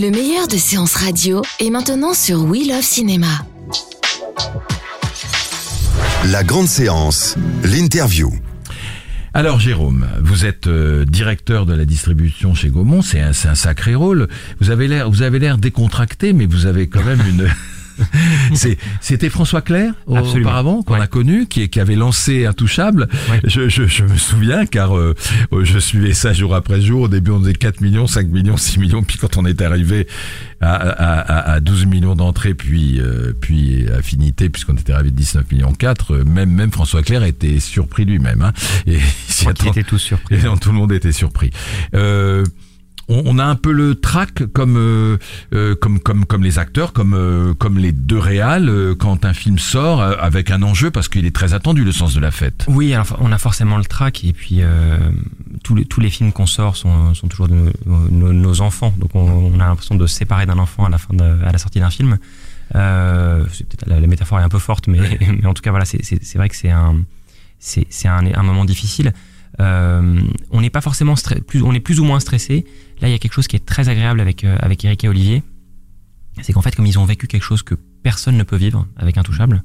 Le 0.00 0.10
meilleur 0.10 0.48
de 0.48 0.56
séances 0.56 0.94
radio 0.94 1.42
est 1.58 1.68
maintenant 1.68 2.14
sur 2.14 2.42
We 2.44 2.66
Love 2.66 2.80
Cinéma. 2.80 3.44
La 6.24 6.42
grande 6.42 6.68
séance, 6.68 7.36
l'interview. 7.64 8.32
Alors 9.34 9.60
Jérôme, 9.60 10.06
vous 10.22 10.46
êtes 10.46 10.68
euh, 10.68 11.04
directeur 11.04 11.66
de 11.66 11.74
la 11.74 11.84
distribution 11.84 12.54
chez 12.54 12.70
Gaumont, 12.70 13.02
c'est 13.02 13.20
un, 13.20 13.34
c'est 13.34 13.48
un 13.48 13.54
sacré 13.54 13.94
rôle. 13.94 14.28
Vous 14.58 14.70
avez 14.70 14.88
l'air, 14.88 15.10
vous 15.10 15.20
avez 15.20 15.38
l'air 15.38 15.58
décontracté, 15.58 16.32
mais 16.32 16.46
vous 16.46 16.64
avez 16.64 16.88
quand 16.88 17.04
même 17.04 17.20
une. 17.28 17.50
C'est- 18.54 18.78
C'était 19.00 19.28
François 19.30 19.62
Clair 19.62 19.92
auparavant 20.06 20.82
qu'on 20.82 20.94
Ouais. 20.94 21.00
a 21.00 21.06
connu, 21.06 21.46
qui, 21.46 21.68
qui 21.68 21.80
avait 21.80 21.94
lancé 21.96 22.46
Intouchable. 22.46 23.08
Ouais. 23.30 23.40
Je, 23.44 23.68
je, 23.68 23.86
je 23.86 24.04
me 24.04 24.16
souviens 24.16 24.66
car 24.66 24.96
euh, 24.96 25.14
je 25.62 25.78
suivais 25.78 26.12
ça 26.14 26.32
jour 26.32 26.54
après 26.54 26.80
jour. 26.80 27.02
Au 27.02 27.08
début, 27.08 27.30
on 27.30 27.40
faisait 27.40 27.52
4 27.54 27.80
millions, 27.80 28.06
5 28.06 28.28
millions, 28.28 28.56
6 28.56 28.78
millions. 28.78 29.02
Puis 29.02 29.18
quand 29.18 29.36
on 29.36 29.46
est 29.46 29.60
arrivé 29.62 30.06
à, 30.60 30.74
à, 30.74 31.20
à, 31.20 31.52
à 31.52 31.60
12 31.60 31.86
millions 31.86 32.14
d'entrées, 32.14 32.54
puis 32.54 33.00
euh, 33.00 33.32
puis 33.40 33.86
affinité, 33.96 34.48
puisqu'on 34.50 34.74
était 34.74 34.92
arrivé 34.92 35.08
à 35.10 35.12
19 35.12 35.50
millions 35.52 35.72
4, 35.72 36.14
euh, 36.14 36.24
même 36.24 36.50
même 36.50 36.70
François 36.72 37.02
Clair 37.02 37.22
était 37.24 37.60
surpris 37.60 38.04
lui-même. 38.04 38.42
Hein, 38.42 38.52
et 38.86 38.98
il 39.62 39.68
étaient 39.68 39.82
tous 39.84 39.98
surpris. 39.98 40.34
et 40.36 40.42
non, 40.42 40.56
tout 40.56 40.70
le 40.70 40.76
monde 40.76 40.92
était 40.92 41.12
surpris. 41.12 41.50
Euh, 41.94 42.44
on, 43.10 43.22
on 43.26 43.38
a 43.38 43.44
un 43.44 43.56
peu 43.56 43.72
le 43.72 43.94
trac 43.94 44.46
comme 44.52 44.76
euh, 44.76 45.18
euh, 45.52 45.74
comme 45.74 46.00
comme 46.00 46.24
comme 46.24 46.42
les 46.42 46.58
acteurs, 46.58 46.92
comme 46.92 47.14
euh, 47.14 47.52
comme 47.54 47.76
les 47.78 47.92
deux 47.92 48.18
réals 48.18 48.94
quand 48.98 49.24
un 49.24 49.34
film 49.34 49.58
sort 49.58 50.00
avec 50.02 50.50
un 50.50 50.62
enjeu 50.62 50.90
parce 50.90 51.08
qu'il 51.08 51.26
est 51.26 51.34
très 51.34 51.52
attendu 51.52 51.84
le 51.84 51.92
sens 51.92 52.14
de 52.14 52.20
la 52.20 52.30
fête. 52.30 52.64
Oui, 52.68 52.94
alors 52.94 53.16
on 53.20 53.32
a 53.32 53.38
forcément 53.38 53.76
le 53.76 53.84
track 53.84 54.24
et 54.24 54.32
puis 54.32 54.62
tous, 55.62 55.74
les, 55.74 55.84
tous 55.84 56.00
les 56.00 56.10
films 56.10 56.32
qu'on 56.32 56.46
sort 56.46 56.76
sont, 56.76 57.14
sont 57.14 57.28
toujours 57.28 57.48
de 57.48 57.72
nos, 58.10 58.60
enfants, 58.60 58.94
donc 58.98 59.10
on, 59.14 59.20
on 59.54 59.60
a 59.60 59.66
l'impression 59.66 59.94
de 59.94 60.06
se 60.06 60.14
séparer 60.16 60.46
d'un 60.46 60.58
enfant 60.58 60.84
à 60.84 60.88
la 60.90 60.98
fin 60.98 61.14
de, 61.14 61.22
à 61.44 61.52
la 61.52 61.58
sortie 61.58 61.80
d'un 61.80 61.90
film. 61.90 62.18
Euh, 62.74 63.44
la, 63.86 64.00
la 64.00 64.06
métaphore 64.06 64.38
est 64.40 64.42
un 64.44 64.48
peu 64.48 64.58
forte, 64.58 64.86
mais, 64.88 64.98
mais 65.20 65.46
en 65.46 65.54
tout 65.54 65.62
cas 65.62 65.70
voilà, 65.70 65.84
c'est- 65.84 66.36
vrai 66.36 66.48
que 66.48 66.56
c'est 66.56 66.70
un 66.70 66.96
c'est 67.58 68.08
un, 68.08 68.24
un 68.34 68.42
moment 68.42 68.64
difficile. 68.64 69.12
Euh, 69.58 70.20
on 70.50 70.60
n'est 70.60 70.70
pas 70.70 70.80
forcément 70.80 71.14
plus, 71.46 71.62
on 71.62 71.72
est 71.74 71.80
plus 71.80 72.00
ou 72.00 72.04
moins 72.04 72.20
stressé. 72.20 72.64
Là, 73.00 73.08
il 73.08 73.12
y 73.12 73.14
a 73.14 73.18
quelque 73.18 73.32
chose 73.32 73.48
qui 73.48 73.56
est 73.56 73.64
très 73.64 73.88
agréable 73.88 74.20
avec 74.20 74.44
euh, 74.44 74.56
avec 74.60 74.84
Eric 74.84 75.04
et 75.04 75.08
Olivier, 75.08 75.42
c'est 76.42 76.52
qu'en 76.52 76.62
fait, 76.62 76.74
comme 76.74 76.86
ils 76.86 76.98
ont 76.98 77.04
vécu 77.04 77.26
quelque 77.26 77.42
chose 77.42 77.62
que 77.62 77.74
personne 78.02 78.36
ne 78.36 78.42
peut 78.42 78.56
vivre 78.56 78.86
avec 78.96 79.18
Intouchable, 79.18 79.62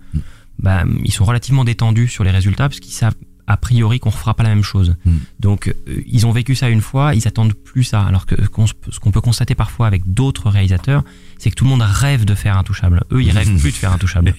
bah, 0.59 0.83
ils 1.03 1.11
sont 1.11 1.25
relativement 1.25 1.64
détendus 1.64 2.08
sur 2.08 2.23
les 2.23 2.31
résultats 2.31 2.69
parce 2.69 2.80
qu'ils 2.80 2.94
savent 2.94 3.16
a 3.47 3.58
priori 3.58 4.00
qu'on 4.00 4.09
ne 4.09 4.16
fera 4.16 4.33
pas 4.33 4.44
la 4.44 4.50
même 4.50 4.64
chose. 4.64 4.95
Mm. 5.05 5.11
Donc, 5.39 5.67
euh, 5.67 6.02
ils 6.08 6.25
ont 6.25 6.31
vécu 6.31 6.55
ça 6.55 6.69
une 6.69 6.81
fois, 6.81 7.14
ils 7.14 7.27
attendent 7.27 7.53
plus 7.53 7.83
ça. 7.83 8.02
Alors 8.02 8.25
que 8.25 8.36
ce 8.36 9.00
qu'on 9.00 9.11
peut 9.11 9.22
constater 9.22 9.53
parfois 9.53 9.88
avec 9.88 10.02
d'autres 10.11 10.49
réalisateurs, 10.49 11.03
c'est 11.38 11.52
que 11.52 11.55
tout 11.55 11.66
le 11.66 11.70
monde 11.70 11.83
rêve 11.83 12.25
de 12.25 12.33
faire 12.33 12.58
Intouchable. 12.58 13.04
Eux, 13.11 13.21
ils 13.21 13.32
rêvent 13.32 13.55
plus 13.59 13.71
de 13.71 13.76
faire 13.76 13.92
Intouchable. 13.92 14.33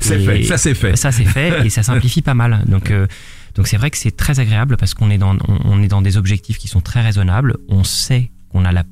C'est 0.00 0.18
fait, 0.18 0.42
ça 0.42 0.58
c'est 0.58 0.74
fait. 0.74 0.96
Ça 0.96 1.12
c'est 1.12 1.24
fait 1.24 1.64
et 1.66 1.70
ça 1.70 1.82
simplifie 1.82 2.22
pas 2.22 2.34
mal. 2.34 2.64
Donc 2.66 2.90
euh, 2.90 3.06
donc 3.54 3.66
c'est 3.66 3.76
vrai 3.76 3.90
que 3.90 3.98
c'est 3.98 4.16
très 4.16 4.40
agréable 4.40 4.76
parce 4.76 4.94
qu'on 4.94 5.10
est 5.10 5.18
dans 5.18 5.34
on, 5.48 5.58
on 5.64 5.82
est 5.82 5.88
dans 5.88 6.02
des 6.02 6.16
objectifs 6.16 6.58
qui 6.58 6.68
sont 6.68 6.80
très 6.80 7.02
raisonnables. 7.02 7.56
On 7.68 7.84
sait 7.84 8.30
qu'on 8.50 8.64
a 8.64 8.72
la 8.72 8.84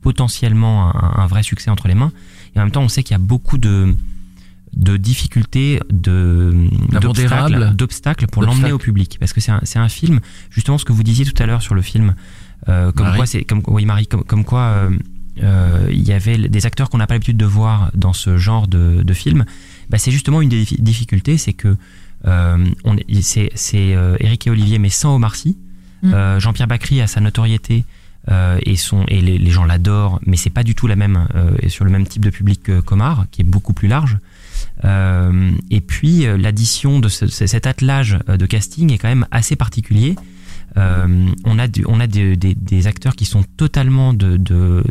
potentiellement 0.00 0.94
un, 0.94 1.22
un 1.22 1.26
vrai 1.26 1.42
succès 1.42 1.70
entre 1.70 1.88
les 1.88 1.94
mains. 1.94 2.12
Et 2.54 2.58
en 2.58 2.62
même 2.62 2.72
temps 2.72 2.82
on 2.82 2.88
sait 2.88 3.02
qu'il 3.02 3.12
y 3.14 3.14
a 3.14 3.18
beaucoup 3.18 3.58
de 3.58 3.94
de 4.74 4.96
difficultés, 4.96 5.80
de 5.90 6.54
d'obstacles, 7.00 7.74
d'obstacles 7.74 8.26
pour 8.26 8.42
l'emmener 8.42 8.72
au 8.72 8.78
public. 8.78 9.18
Parce 9.20 9.34
que 9.34 9.40
c'est 9.40 9.52
un, 9.52 9.60
un 9.74 9.88
film 9.88 10.20
justement 10.50 10.78
ce 10.78 10.84
que 10.86 10.92
vous 10.92 11.02
disiez 11.02 11.24
tout 11.26 11.40
à 11.42 11.46
l'heure 11.46 11.60
sur 11.62 11.74
le 11.74 11.82
film 11.82 12.14
euh, 12.68 12.90
comme 12.92 13.06
quoi 13.16 13.26
comme 13.48 13.62
oui 13.66 13.84
Marie 13.84 14.06
comme, 14.06 14.24
comme 14.24 14.44
quoi 14.44 14.60
euh, 14.60 14.90
euh, 15.42 15.88
il 15.90 16.02
y 16.02 16.12
avait 16.12 16.36
des 16.48 16.66
acteurs 16.66 16.88
qu'on 16.90 16.98
n'a 16.98 17.06
pas 17.06 17.14
l'habitude 17.14 17.36
de 17.36 17.44
voir 17.46 17.90
dans 17.94 18.12
ce 18.12 18.36
genre 18.38 18.66
de, 18.66 19.02
de 19.02 19.12
film. 19.14 19.44
Bah, 19.90 19.98
c'est 19.98 20.10
justement 20.10 20.40
une 20.40 20.48
des 20.48 20.62
diffi- 20.64 20.80
difficultés 20.80 21.36
c'est 21.38 21.52
que 21.54 21.76
c'est 23.22 23.50
c'est 23.54 23.94
euh, 23.94 24.16
Eric 24.20 24.46
et 24.46 24.50
Olivier 24.50 24.78
mais 24.78 24.90
sans 24.90 25.14
Omar 25.16 25.34
Sy 25.36 25.56
Mm. 26.04 26.14
Euh, 26.14 26.40
Jean-Pierre 26.40 26.66
Bacry 26.66 27.00
a 27.00 27.06
sa 27.06 27.20
notoriété 27.20 27.84
euh, 28.28 28.58
et 28.66 28.74
son 28.74 29.04
et 29.06 29.20
les, 29.20 29.38
les 29.38 29.50
gens 29.52 29.64
l'adorent 29.64 30.18
mais 30.26 30.36
c'est 30.36 30.50
pas 30.50 30.64
du 30.64 30.74
tout 30.74 30.88
la 30.88 30.96
même 30.96 31.28
euh, 31.36 31.52
et 31.62 31.68
sur 31.68 31.84
le 31.84 31.92
même 31.92 32.08
type 32.08 32.24
de 32.24 32.30
public 32.30 32.60
que 32.60 32.80
qu'Omar 32.80 33.26
qui 33.30 33.42
est 33.42 33.44
beaucoup 33.44 33.72
plus 33.72 33.86
large 33.86 34.18
euh, 34.84 35.50
et 35.70 35.80
puis 35.80 36.26
euh, 36.26 36.36
l'addition 36.36 36.98
de 36.98 37.08
ce- 37.08 37.28
ce- 37.28 37.46
cet 37.46 37.68
attelage 37.68 38.18
euh, 38.28 38.36
de 38.36 38.46
casting 38.46 38.92
est 38.92 38.98
quand 38.98 39.06
même 39.08 39.26
assez 39.30 39.54
particulier. 39.54 40.16
Euh, 40.76 41.28
on 41.44 41.58
a, 41.60 41.68
du- 41.68 41.84
on 41.86 42.00
a 42.00 42.06
des- 42.08 42.36
des, 42.36 42.54
des 42.56 42.86
acteurs 42.88 43.14
qui 43.14 43.24
sont 43.24 43.44
totalement 43.56 44.12
de, 44.12 44.36
de 44.36 44.82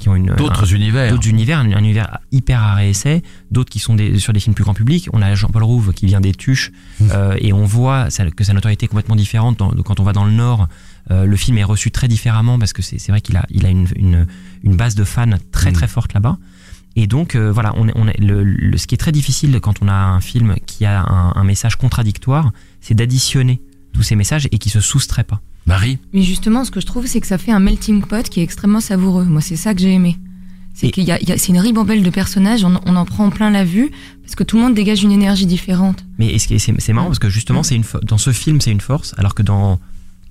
qui 0.00 0.08
ont 0.08 0.16
une 0.16 0.34
D'autres 0.34 0.64
un- 0.72 0.76
univers. 0.76 1.10
d'autres 1.12 1.28
univers, 1.28 1.58
un, 1.60 1.70
un 1.72 1.78
univers 1.78 2.18
hyper 2.32 2.60
à 2.62 2.74
réessai, 2.74 3.22
d'autres 3.52 3.70
qui 3.70 3.78
sont 3.78 3.94
des, 3.94 4.18
sur 4.18 4.32
des 4.32 4.40
films 4.40 4.54
plus 4.54 4.64
grand 4.64 4.74
public. 4.74 5.08
On 5.12 5.22
a 5.22 5.32
Jean-Paul 5.36 5.62
Rouve 5.62 5.92
qui 5.92 6.06
vient 6.06 6.20
des 6.20 6.32
Tuches 6.34 6.72
euh, 7.02 7.36
et 7.38 7.52
on 7.52 7.64
voit 7.64 8.08
que 8.36 8.42
sa 8.44 8.52
notoriété 8.52 8.86
est 8.86 8.88
complètement 8.88 9.14
différente 9.16 9.58
dans- 9.58 9.70
quand 9.84 10.00
on 10.00 10.04
va 10.04 10.12
dans 10.12 10.24
le 10.24 10.32
Nord. 10.32 10.66
euh, 11.10 11.24
le 11.26 11.36
film 11.36 11.56
est 11.58 11.64
reçu 11.64 11.90
très 11.90 12.08
différemment 12.08 12.58
parce 12.58 12.72
que 12.72 12.82
c'est 12.82 12.98
c'est 12.98 13.12
vrai 13.12 13.20
qu'il 13.20 13.36
a, 13.36 13.44
il 13.50 13.64
a 13.66 13.68
une, 13.70 13.86
une, 13.96 14.26
une 14.64 14.76
base 14.76 14.94
de 14.96 15.04
fans 15.04 15.30
très 15.52 15.72
très 15.72 15.86
forte 15.88 16.12
là-bas. 16.14 16.36
Et 16.96 17.06
donc 17.06 17.34
euh, 17.36 17.52
voilà, 17.52 17.72
on 17.76 17.86
est, 17.88 17.92
on 17.94 18.08
est, 18.08 18.18
le, 18.20 18.42
le- 18.44 18.76
ce 18.76 18.86
qui 18.86 18.94
est 18.96 18.98
très 18.98 19.12
difficile 19.12 19.60
quand 19.60 19.76
on 19.82 19.88
a 19.88 19.92
un 19.94 20.20
film 20.20 20.56
qui 20.66 20.84
a 20.84 21.00
un, 21.02 21.32
un 21.36 21.44
message 21.44 21.76
contradictoire, 21.76 22.50
c'est 22.80 22.94
d'additionner 22.94 23.60
tous 23.92 24.02
ces 24.02 24.16
messages 24.16 24.46
et 24.50 24.58
qui 24.58 24.70
se 24.70 24.80
soustrait 24.80 25.24
pas. 25.24 25.40
Marie, 25.66 25.98
Mais 26.12 26.22
justement, 26.22 26.64
ce 26.64 26.70
que 26.70 26.80
je 26.80 26.86
trouve, 26.86 27.06
c'est 27.06 27.20
que 27.20 27.26
ça 27.26 27.38
fait 27.38 27.52
un 27.52 27.60
melting 27.60 28.02
pot 28.02 28.28
qui 28.28 28.40
est 28.40 28.42
extrêmement 28.42 28.80
savoureux. 28.80 29.24
Moi, 29.24 29.40
c'est 29.40 29.56
ça 29.56 29.74
que 29.74 29.80
j'ai 29.80 29.92
aimé. 29.92 30.16
C'est 30.74 30.88
Et- 30.88 30.90
qu'il 30.90 31.04
y 31.04 31.12
a, 31.12 31.20
il 31.20 31.28
y 31.28 31.32
a- 31.32 31.38
c'est 31.38 31.48
une 31.48 31.58
ribambelle 31.58 32.02
de 32.02 32.10
personnages, 32.10 32.64
on, 32.64 32.80
on 32.86 32.96
en 32.96 33.04
prend 33.04 33.28
plein 33.30 33.50
la 33.50 33.64
vue, 33.64 33.90
parce 34.22 34.34
que 34.34 34.42
tout 34.44 34.56
le 34.56 34.62
monde 34.62 34.74
dégage 34.74 35.02
une 35.02 35.12
énergie 35.12 35.46
différente. 35.46 36.04
Mais 36.18 36.32
est-ce 36.34 36.48
que 36.48 36.56
c'est 36.58 36.72
c'est 36.80 36.92
marrant 36.92 37.06
parce 37.08 37.18
que 37.18 37.28
justement, 37.28 37.62
c'est 37.62 37.76
une 37.76 37.82
fo- 37.82 38.02
dans 38.04 38.18
ce 38.18 38.32
film, 38.32 38.60
c'est 38.60 38.70
une 38.70 38.80
force, 38.80 39.14
alors 39.18 39.34
que 39.34 39.42
dans 39.42 39.78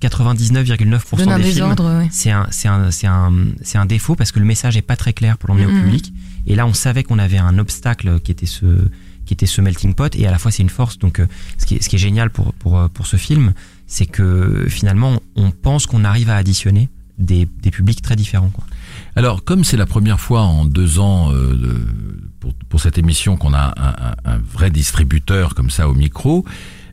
99,9% 0.00 1.16
Donne 1.18 1.28
un 1.32 1.38
des 1.38 1.44
films, 1.52 1.74
ouais. 1.78 2.08
c'est 2.10 2.30
un, 2.30 2.46
c'est 2.50 2.68
un, 2.68 2.90
c'est 2.90 3.06
un, 3.06 3.32
c'est 3.62 3.78
un 3.78 3.86
défaut 3.86 4.14
parce 4.16 4.32
que 4.32 4.38
le 4.38 4.46
message 4.46 4.76
est 4.76 4.82
pas 4.82 4.96
très 4.96 5.12
clair 5.12 5.36
pour 5.38 5.48
l'emmener 5.50 5.66
au 5.66 5.70
public. 5.82 6.12
Et 6.50 6.56
là, 6.56 6.66
on 6.66 6.74
savait 6.74 7.04
qu'on 7.04 7.20
avait 7.20 7.38
un 7.38 7.58
obstacle 7.58 8.18
qui 8.18 8.32
était 8.32 8.44
ce, 8.44 8.66
qui 9.24 9.34
était 9.34 9.46
ce 9.46 9.60
melting 9.60 9.94
pot, 9.94 10.12
et 10.16 10.26
à 10.26 10.32
la 10.32 10.38
fois 10.38 10.50
c'est 10.50 10.64
une 10.64 10.68
force. 10.68 10.98
Donc, 10.98 11.20
euh, 11.20 11.28
ce 11.58 11.64
qui 11.64 11.76
est, 11.76 11.96
génial 11.96 12.28
pour, 12.30 12.52
pour, 12.54 12.76
euh, 12.76 12.88
pour 12.88 13.06
ce 13.06 13.16
film, 13.16 13.52
c'est 13.86 14.06
que 14.06 14.66
finalement, 14.68 15.22
on 15.36 15.52
pense 15.52 15.86
qu'on 15.86 16.04
arrive 16.04 16.28
à 16.28 16.34
additionner 16.34 16.88
des, 17.18 17.46
des 17.62 17.70
publics 17.70 18.02
très 18.02 18.16
différents. 18.16 18.50
Alors, 19.14 19.44
comme 19.44 19.62
c'est 19.62 19.76
la 19.76 19.86
première 19.86 20.18
fois 20.18 20.40
en 20.40 20.64
deux 20.64 20.98
ans 20.98 21.32
euh, 21.32 21.86
pour, 22.40 22.52
pour 22.68 22.80
cette 22.80 22.98
émission 22.98 23.36
qu'on 23.36 23.54
a 23.54 23.72
un 24.24 24.38
vrai 24.38 24.70
distributeur 24.70 25.54
comme 25.54 25.70
ça 25.70 25.88
au 25.88 25.94
micro, 25.94 26.44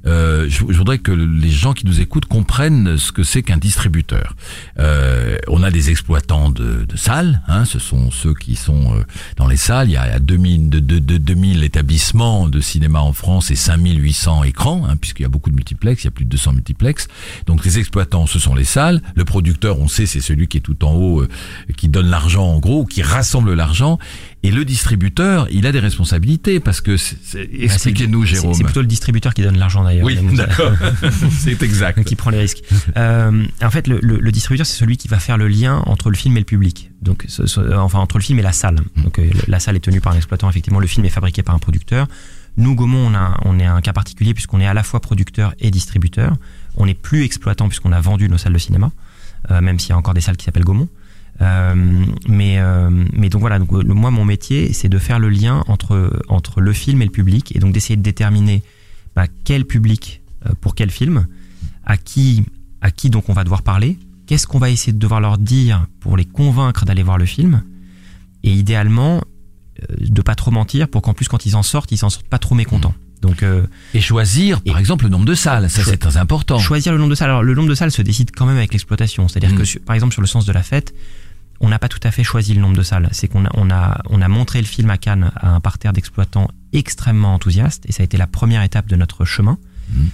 euh, 0.07 0.45
je, 0.49 0.63
je 0.69 0.77
voudrais 0.77 0.99
que 0.99 1.11
les 1.11 1.49
gens 1.49 1.73
qui 1.73 1.85
nous 1.85 1.99
écoutent 1.99 2.25
comprennent 2.25 2.97
ce 2.97 3.11
que 3.11 3.23
c'est 3.23 3.43
qu'un 3.43 3.57
distributeur. 3.57 4.35
Euh, 4.79 5.37
on 5.47 5.63
a 5.63 5.71
des 5.71 5.89
exploitants 5.89 6.49
de, 6.49 6.85
de 6.85 6.97
salles, 6.97 7.41
hein, 7.47 7.65
ce 7.65 7.79
sont 7.79 8.11
ceux 8.11 8.33
qui 8.33 8.55
sont 8.55 8.95
euh, 8.95 9.03
dans 9.35 9.47
les 9.47 9.57
salles. 9.57 9.89
Il 9.89 9.93
y 9.93 9.97
a 9.97 10.19
2000, 10.19 10.69
de, 10.69 10.79
de, 10.79 10.99
de 10.99 11.17
2000 11.17 11.63
établissements 11.63 12.47
de 12.47 12.59
cinéma 12.59 12.99
en 12.99 13.13
France 13.13 13.51
et 13.51 13.55
5800 13.55 14.43
écrans, 14.43 14.85
hein, 14.87 14.95
puisqu'il 14.95 15.23
y 15.23 15.25
a 15.25 15.29
beaucoup 15.29 15.49
de 15.49 15.55
multiplex, 15.55 16.03
il 16.03 16.05
y 16.05 16.09
a 16.09 16.11
plus 16.11 16.25
de 16.25 16.29
200 16.29 16.53
multiplex. 16.53 17.07
Donc 17.45 17.65
les 17.65 17.79
exploitants, 17.79 18.27
ce 18.27 18.39
sont 18.39 18.55
les 18.55 18.63
salles. 18.63 19.01
Le 19.15 19.25
producteur, 19.25 19.79
on 19.79 19.87
sait, 19.87 20.05
c'est 20.05 20.21
celui 20.21 20.47
qui 20.47 20.57
est 20.57 20.61
tout 20.61 20.85
en 20.85 20.93
haut, 20.93 21.21
euh, 21.21 21.27
qui 21.75 21.89
donne 21.89 22.07
l'argent 22.07 22.45
en 22.45 22.59
gros, 22.59 22.85
qui 22.85 23.01
rassemble 23.01 23.53
l'argent. 23.53 23.99
Et 24.47 24.51
le 24.51 24.65
distributeur, 24.65 25.47
il 25.51 25.65
a 25.67 25.71
des 25.71 25.79
responsabilités 25.79 26.59
parce 26.59 26.81
que 26.81 26.95
c'est- 26.97 27.17
c'est- 27.23 27.49
expliquez-nous, 27.53 28.25
Jérôme. 28.25 28.53
C'est 28.53 28.63
plutôt 28.63 28.81
le 28.81 28.87
distributeur 28.87 29.33
qui 29.33 29.41
donne 29.41 29.57
l'argent 29.57 29.83
d'ailleurs. 29.83 30.05
Oui, 30.05 30.17
d'accord, 30.35 30.71
c'est 31.31 31.61
exact. 31.63 32.03
qui 32.03 32.15
prend 32.15 32.29
les 32.29 32.39
risques. 32.39 32.63
Euh, 32.95 33.43
en 33.61 33.69
fait, 33.69 33.87
le, 33.87 33.99
le- 34.01 34.19
le 34.19 34.31
distributeur, 34.31 34.65
c'est 34.65 34.77
celui 34.77 34.97
qui 34.97 35.07
va 35.07 35.19
faire 35.19 35.37
le 35.37 35.47
lien 35.47 35.83
entre 35.85 36.09
le 36.09 36.15
film 36.15 36.37
et 36.37 36.39
le 36.39 36.45
public. 36.45 36.91
Donc, 37.01 37.25
ce- 37.27 37.45
ce- 37.45 37.75
enfin, 37.75 37.99
entre 37.99 38.17
le 38.17 38.23
film 38.23 38.39
et 38.39 38.41
la 38.41 38.51
salle. 38.53 38.77
Donc, 39.03 39.19
euh, 39.19 39.29
la 39.47 39.59
salle 39.59 39.75
est 39.75 39.79
tenue 39.81 40.01
par 40.01 40.13
un 40.13 40.17
exploitant. 40.17 40.49
Effectivement, 40.49 40.79
le 40.79 40.87
film 40.87 41.05
est 41.05 41.09
fabriqué 41.09 41.43
par 41.43 41.53
un 41.55 41.59
producteur. 41.59 42.07
Nous, 42.57 42.73
Gaumont, 42.73 43.11
on, 43.11 43.13
a, 43.15 43.37
on 43.45 43.59
est 43.59 43.65
un 43.65 43.81
cas 43.81 43.93
particulier 43.93 44.33
puisqu'on 44.33 44.59
est 44.59 44.65
à 44.67 44.73
la 44.73 44.83
fois 44.83 44.99
producteur 44.99 45.53
et 45.59 45.69
distributeur. 45.71 46.35
On 46.75 46.85
n'est 46.87 46.93
plus 46.95 47.23
exploitant 47.23 47.67
puisqu'on 47.67 47.91
a 47.91 47.99
vendu 48.01 48.29
nos 48.29 48.37
salles 48.37 48.53
de 48.53 48.57
cinéma, 48.59 48.91
euh, 49.51 49.61
même 49.61 49.77
s'il 49.79 49.89
y 49.89 49.93
a 49.93 49.97
encore 49.97 50.13
des 50.13 50.21
salles 50.21 50.37
qui 50.37 50.45
s'appellent 50.45 50.63
Gaumont. 50.63 50.87
Euh, 51.41 51.75
mais, 52.27 52.55
euh, 52.57 52.89
mais 53.13 53.29
donc 53.29 53.41
voilà, 53.41 53.59
donc, 53.59 53.71
le- 53.71 53.93
moi 53.93 54.09
mon 54.09 54.25
métier 54.25 54.73
c'est 54.73 54.89
de 54.89 54.97
faire 54.97 55.19
le 55.19 55.29
lien 55.29 55.63
entre, 55.67 56.19
entre 56.29 56.61
le 56.61 56.73
film 56.73 57.01
et 57.03 57.05
le 57.05 57.11
public 57.11 57.55
et 57.55 57.59
donc 57.59 57.73
d'essayer 57.73 57.95
de 57.95 58.01
déterminer 58.01 58.63
bah, 59.15 59.27
quel 59.43 59.63
public 59.65 60.21
euh, 60.47 60.53
pour 60.61 60.73
quel 60.73 60.89
film, 60.89 61.27
à 61.85 61.95
qui, 61.97 62.43
à 62.81 62.89
qui 62.89 63.11
donc 63.11 63.29
on 63.29 63.33
va 63.33 63.43
devoir 63.43 63.61
parler, 63.61 63.99
qu'est-ce 64.25 64.47
qu'on 64.47 64.57
va 64.57 64.71
essayer 64.71 64.93
de 64.93 64.97
devoir 64.99 65.21
leur 65.21 65.37
dire 65.37 65.85
pour 65.99 66.17
les 66.17 66.25
convaincre 66.25 66.85
d'aller 66.85 67.03
voir 67.03 67.19
le 67.19 67.25
film 67.25 67.61
et 68.43 68.51
idéalement 68.51 69.21
de 69.99 70.21
pas 70.23 70.33
trop 70.33 70.49
mentir 70.49 70.87
pour 70.87 71.03
qu'en 71.03 71.13
plus 71.13 71.27
quand 71.27 71.45
ils 71.45 71.55
en 71.55 71.61
sortent 71.61 71.91
ils 71.91 72.03
en 72.03 72.09
sortent 72.09 72.27
pas 72.27 72.39
trop 72.39 72.55
mécontents. 72.55 72.95
Donc 73.21 73.41
euh, 73.43 73.63
Et 73.95 74.01
choisir, 74.01 74.61
par 74.61 74.77
exemple, 74.77 75.05
le 75.05 75.09
nombre 75.09 75.25
de 75.25 75.33
salles. 75.33 75.69
Ça, 75.71 75.83
c'est 75.83 75.97
très 75.97 76.17
important. 76.17 76.59
Choisir 76.59 76.93
le 76.93 76.99
nombre 76.99 77.09
de 77.09 77.15
salles. 77.15 77.29
Alors, 77.31 77.41
le 77.41 77.55
nombre 77.55 77.67
de 77.67 77.73
salles 77.73 77.91
se 77.91 78.03
décide 78.03 78.29
quand 78.29 78.45
même 78.45 78.57
avec 78.57 78.73
l'exploitation. 78.73 79.27
C'est-à-dire 79.27 79.53
Mm. 79.57 79.63
que, 79.63 79.79
par 79.79 79.95
exemple, 79.95 80.13
sur 80.13 80.21
le 80.21 80.27
sens 80.27 80.45
de 80.45 80.51
la 80.51 80.61
fête, 80.61 80.93
on 81.59 81.69
n'a 81.69 81.79
pas 81.79 81.87
tout 81.89 81.99
à 82.03 82.11
fait 82.11 82.23
choisi 82.23 82.53
le 82.53 82.61
nombre 82.61 82.77
de 82.77 82.83
salles. 82.83 83.09
C'est 83.11 83.27
qu'on 83.27 83.45
a, 83.45 83.49
on 83.53 83.69
a, 83.69 84.01
on 84.09 84.21
a 84.21 84.27
montré 84.27 84.59
le 84.59 84.67
film 84.67 84.89
à 84.89 84.97
Cannes 84.97 85.31
à 85.35 85.49
un 85.49 85.59
parterre 85.59 85.93
d'exploitants 85.93 86.47
extrêmement 86.73 87.33
enthousiastes, 87.33 87.85
et 87.87 87.91
ça 87.91 88.03
a 88.03 88.05
été 88.05 88.17
la 88.17 88.27
première 88.27 88.61
étape 88.63 88.87
de 88.87 88.95
notre 88.95 89.25
chemin. 89.25 89.57
Mm. 89.91 90.05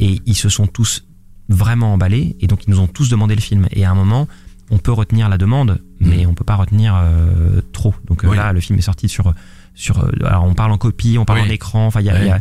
Et 0.00 0.22
ils 0.26 0.36
se 0.36 0.48
sont 0.48 0.66
tous 0.66 1.04
vraiment 1.48 1.92
emballés, 1.94 2.36
et 2.40 2.46
donc 2.46 2.64
ils 2.66 2.70
nous 2.70 2.80
ont 2.80 2.86
tous 2.86 3.08
demandé 3.08 3.34
le 3.34 3.40
film. 3.40 3.66
Et 3.72 3.84
à 3.84 3.90
un 3.90 3.94
moment, 3.94 4.28
on 4.70 4.78
peut 4.78 4.92
retenir 4.92 5.28
la 5.28 5.38
demande, 5.38 5.80
mais 6.00 6.24
on 6.26 6.34
peut 6.34 6.44
pas 6.44 6.56
retenir 6.56 6.94
euh, 6.96 7.60
trop. 7.72 7.94
Donc 8.06 8.24
euh. 8.24 8.28
Oui. 8.28 8.36
là, 8.36 8.52
le 8.52 8.60
film 8.60 8.78
est 8.78 8.82
sorti 8.82 9.08
sur 9.08 9.34
sur 9.74 10.00
euh, 10.04 10.10
alors 10.24 10.44
on 10.44 10.54
parle 10.54 10.72
en 10.72 10.78
copie, 10.78 11.16
on 11.18 11.24
parle 11.24 11.40
Oui. 11.40 11.48
en 11.48 11.50
écran. 11.50 11.86
Enfin, 11.86 12.00
il 12.00 12.06
y 12.06 12.10
a, 12.10 12.38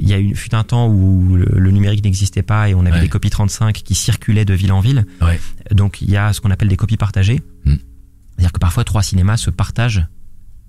y 0.00 0.06
y 0.06 0.12
a 0.14 0.18
eu 0.20 0.34
fut 0.34 0.54
un 0.54 0.64
temps 0.64 0.88
où 0.88 1.36
le, 1.36 1.46
le 1.50 1.70
numérique 1.70 2.04
n'existait 2.04 2.42
pas 2.42 2.68
et 2.68 2.74
on 2.74 2.86
avait 2.86 3.00
des 3.00 3.08
copies 3.08 3.30
35 3.30 3.74
qui 3.74 3.94
circulaient 3.94 4.44
de 4.44 4.54
ville 4.54 4.72
en 4.72 4.80
ville. 4.80 5.06
Donc 5.70 6.00
il 6.00 6.10
y 6.10 6.16
a 6.16 6.32
ce 6.32 6.40
qu'on 6.40 6.50
appelle 6.50 6.68
des 6.68 6.76
copies 6.76 6.96
partagées. 6.96 7.42
C'est-à-dire 8.36 8.52
que 8.52 8.58
parfois 8.58 8.84
trois 8.84 9.02
cinémas 9.02 9.36
se 9.36 9.50
partagent 9.50 10.06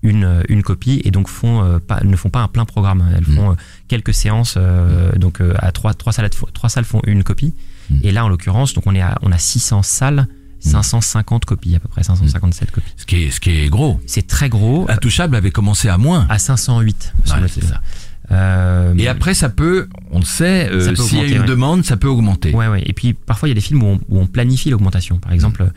une, 0.04 0.24
euh, 0.24 0.44
une 0.50 0.62
copie 0.62 1.02
et 1.04 1.10
donc 1.12 1.28
font 1.28 1.64
euh, 1.64 1.80
pas, 1.80 2.02
ne 2.04 2.16
font 2.16 2.30
pas 2.30 2.42
un 2.42 2.48
plein 2.48 2.66
programme. 2.66 3.04
Elles 3.18 3.24
Hmm. 3.28 3.36
font 3.36 3.52
euh, 3.52 3.56
quelques 3.88 4.14
séances. 4.14 4.58
Donc 5.18 5.42
à 5.58 5.72
trois 5.72 5.94
trois 5.94 6.14
salles 6.14 6.30
trois 6.54 6.70
salles 6.70 6.86
font 6.86 7.02
une 7.08 7.24
copie. 7.24 7.54
Hmm. 7.90 7.98
Et 8.04 8.12
là 8.12 8.26
en 8.26 8.30
l'occurrence 8.30 8.74
donc 8.74 8.86
on 8.88 8.94
est 8.96 9.02
à, 9.02 9.18
on 9.22 9.32
a 9.32 9.38
600 9.38 9.82
salles, 9.84 10.28
550 10.60 11.46
copies 11.46 11.76
à 11.76 11.80
peu 11.80 11.88
près 11.88 12.04
557 12.04 12.72
copies. 12.72 12.92
Ce 12.98 13.06
qui 13.06 13.24
est, 13.24 13.32
ce 13.32 13.40
qui 13.40 13.52
est 13.52 13.70
gros. 13.70 14.00
C'est 14.06 14.28
très 14.28 14.50
gros. 14.50 14.86
Intouchable 14.90 15.36
avait 15.36 15.52
commencé 15.52 15.90
à 15.90 15.98
moins. 15.98 16.26
À 16.30 16.38
508. 16.40 17.14
Ouais, 17.26 17.30
semble-t-il. 17.30 17.64
c'est 17.64 17.70
ça. 17.70 17.82
Euh, 18.32 18.96
Et 18.98 19.08
après, 19.08 19.36
ça 19.36 19.50
peut, 19.50 19.88
on 20.10 20.18
le 20.18 20.26
sait, 20.26 20.68
euh, 20.72 20.96
s'il 20.96 21.20
y 21.20 21.22
a 21.22 21.26
une 21.26 21.42
ouais. 21.42 21.46
demande, 21.46 21.86
ça 21.86 21.96
peut 21.96 22.08
augmenter. 22.08 22.54
Ouais, 22.56 22.68
ouais. 22.68 22.82
Et 22.88 22.94
puis 22.94 23.14
parfois 23.14 23.48
il 23.48 23.52
y 23.52 23.54
a 23.54 23.56
des 23.56 23.62
films 23.62 23.84
où 23.84 23.86
on, 23.86 24.00
où 24.10 24.20
on 24.20 24.26
planifie 24.26 24.72
l'augmentation. 24.72 25.20
Par 25.20 25.32
exemple, 25.32 25.72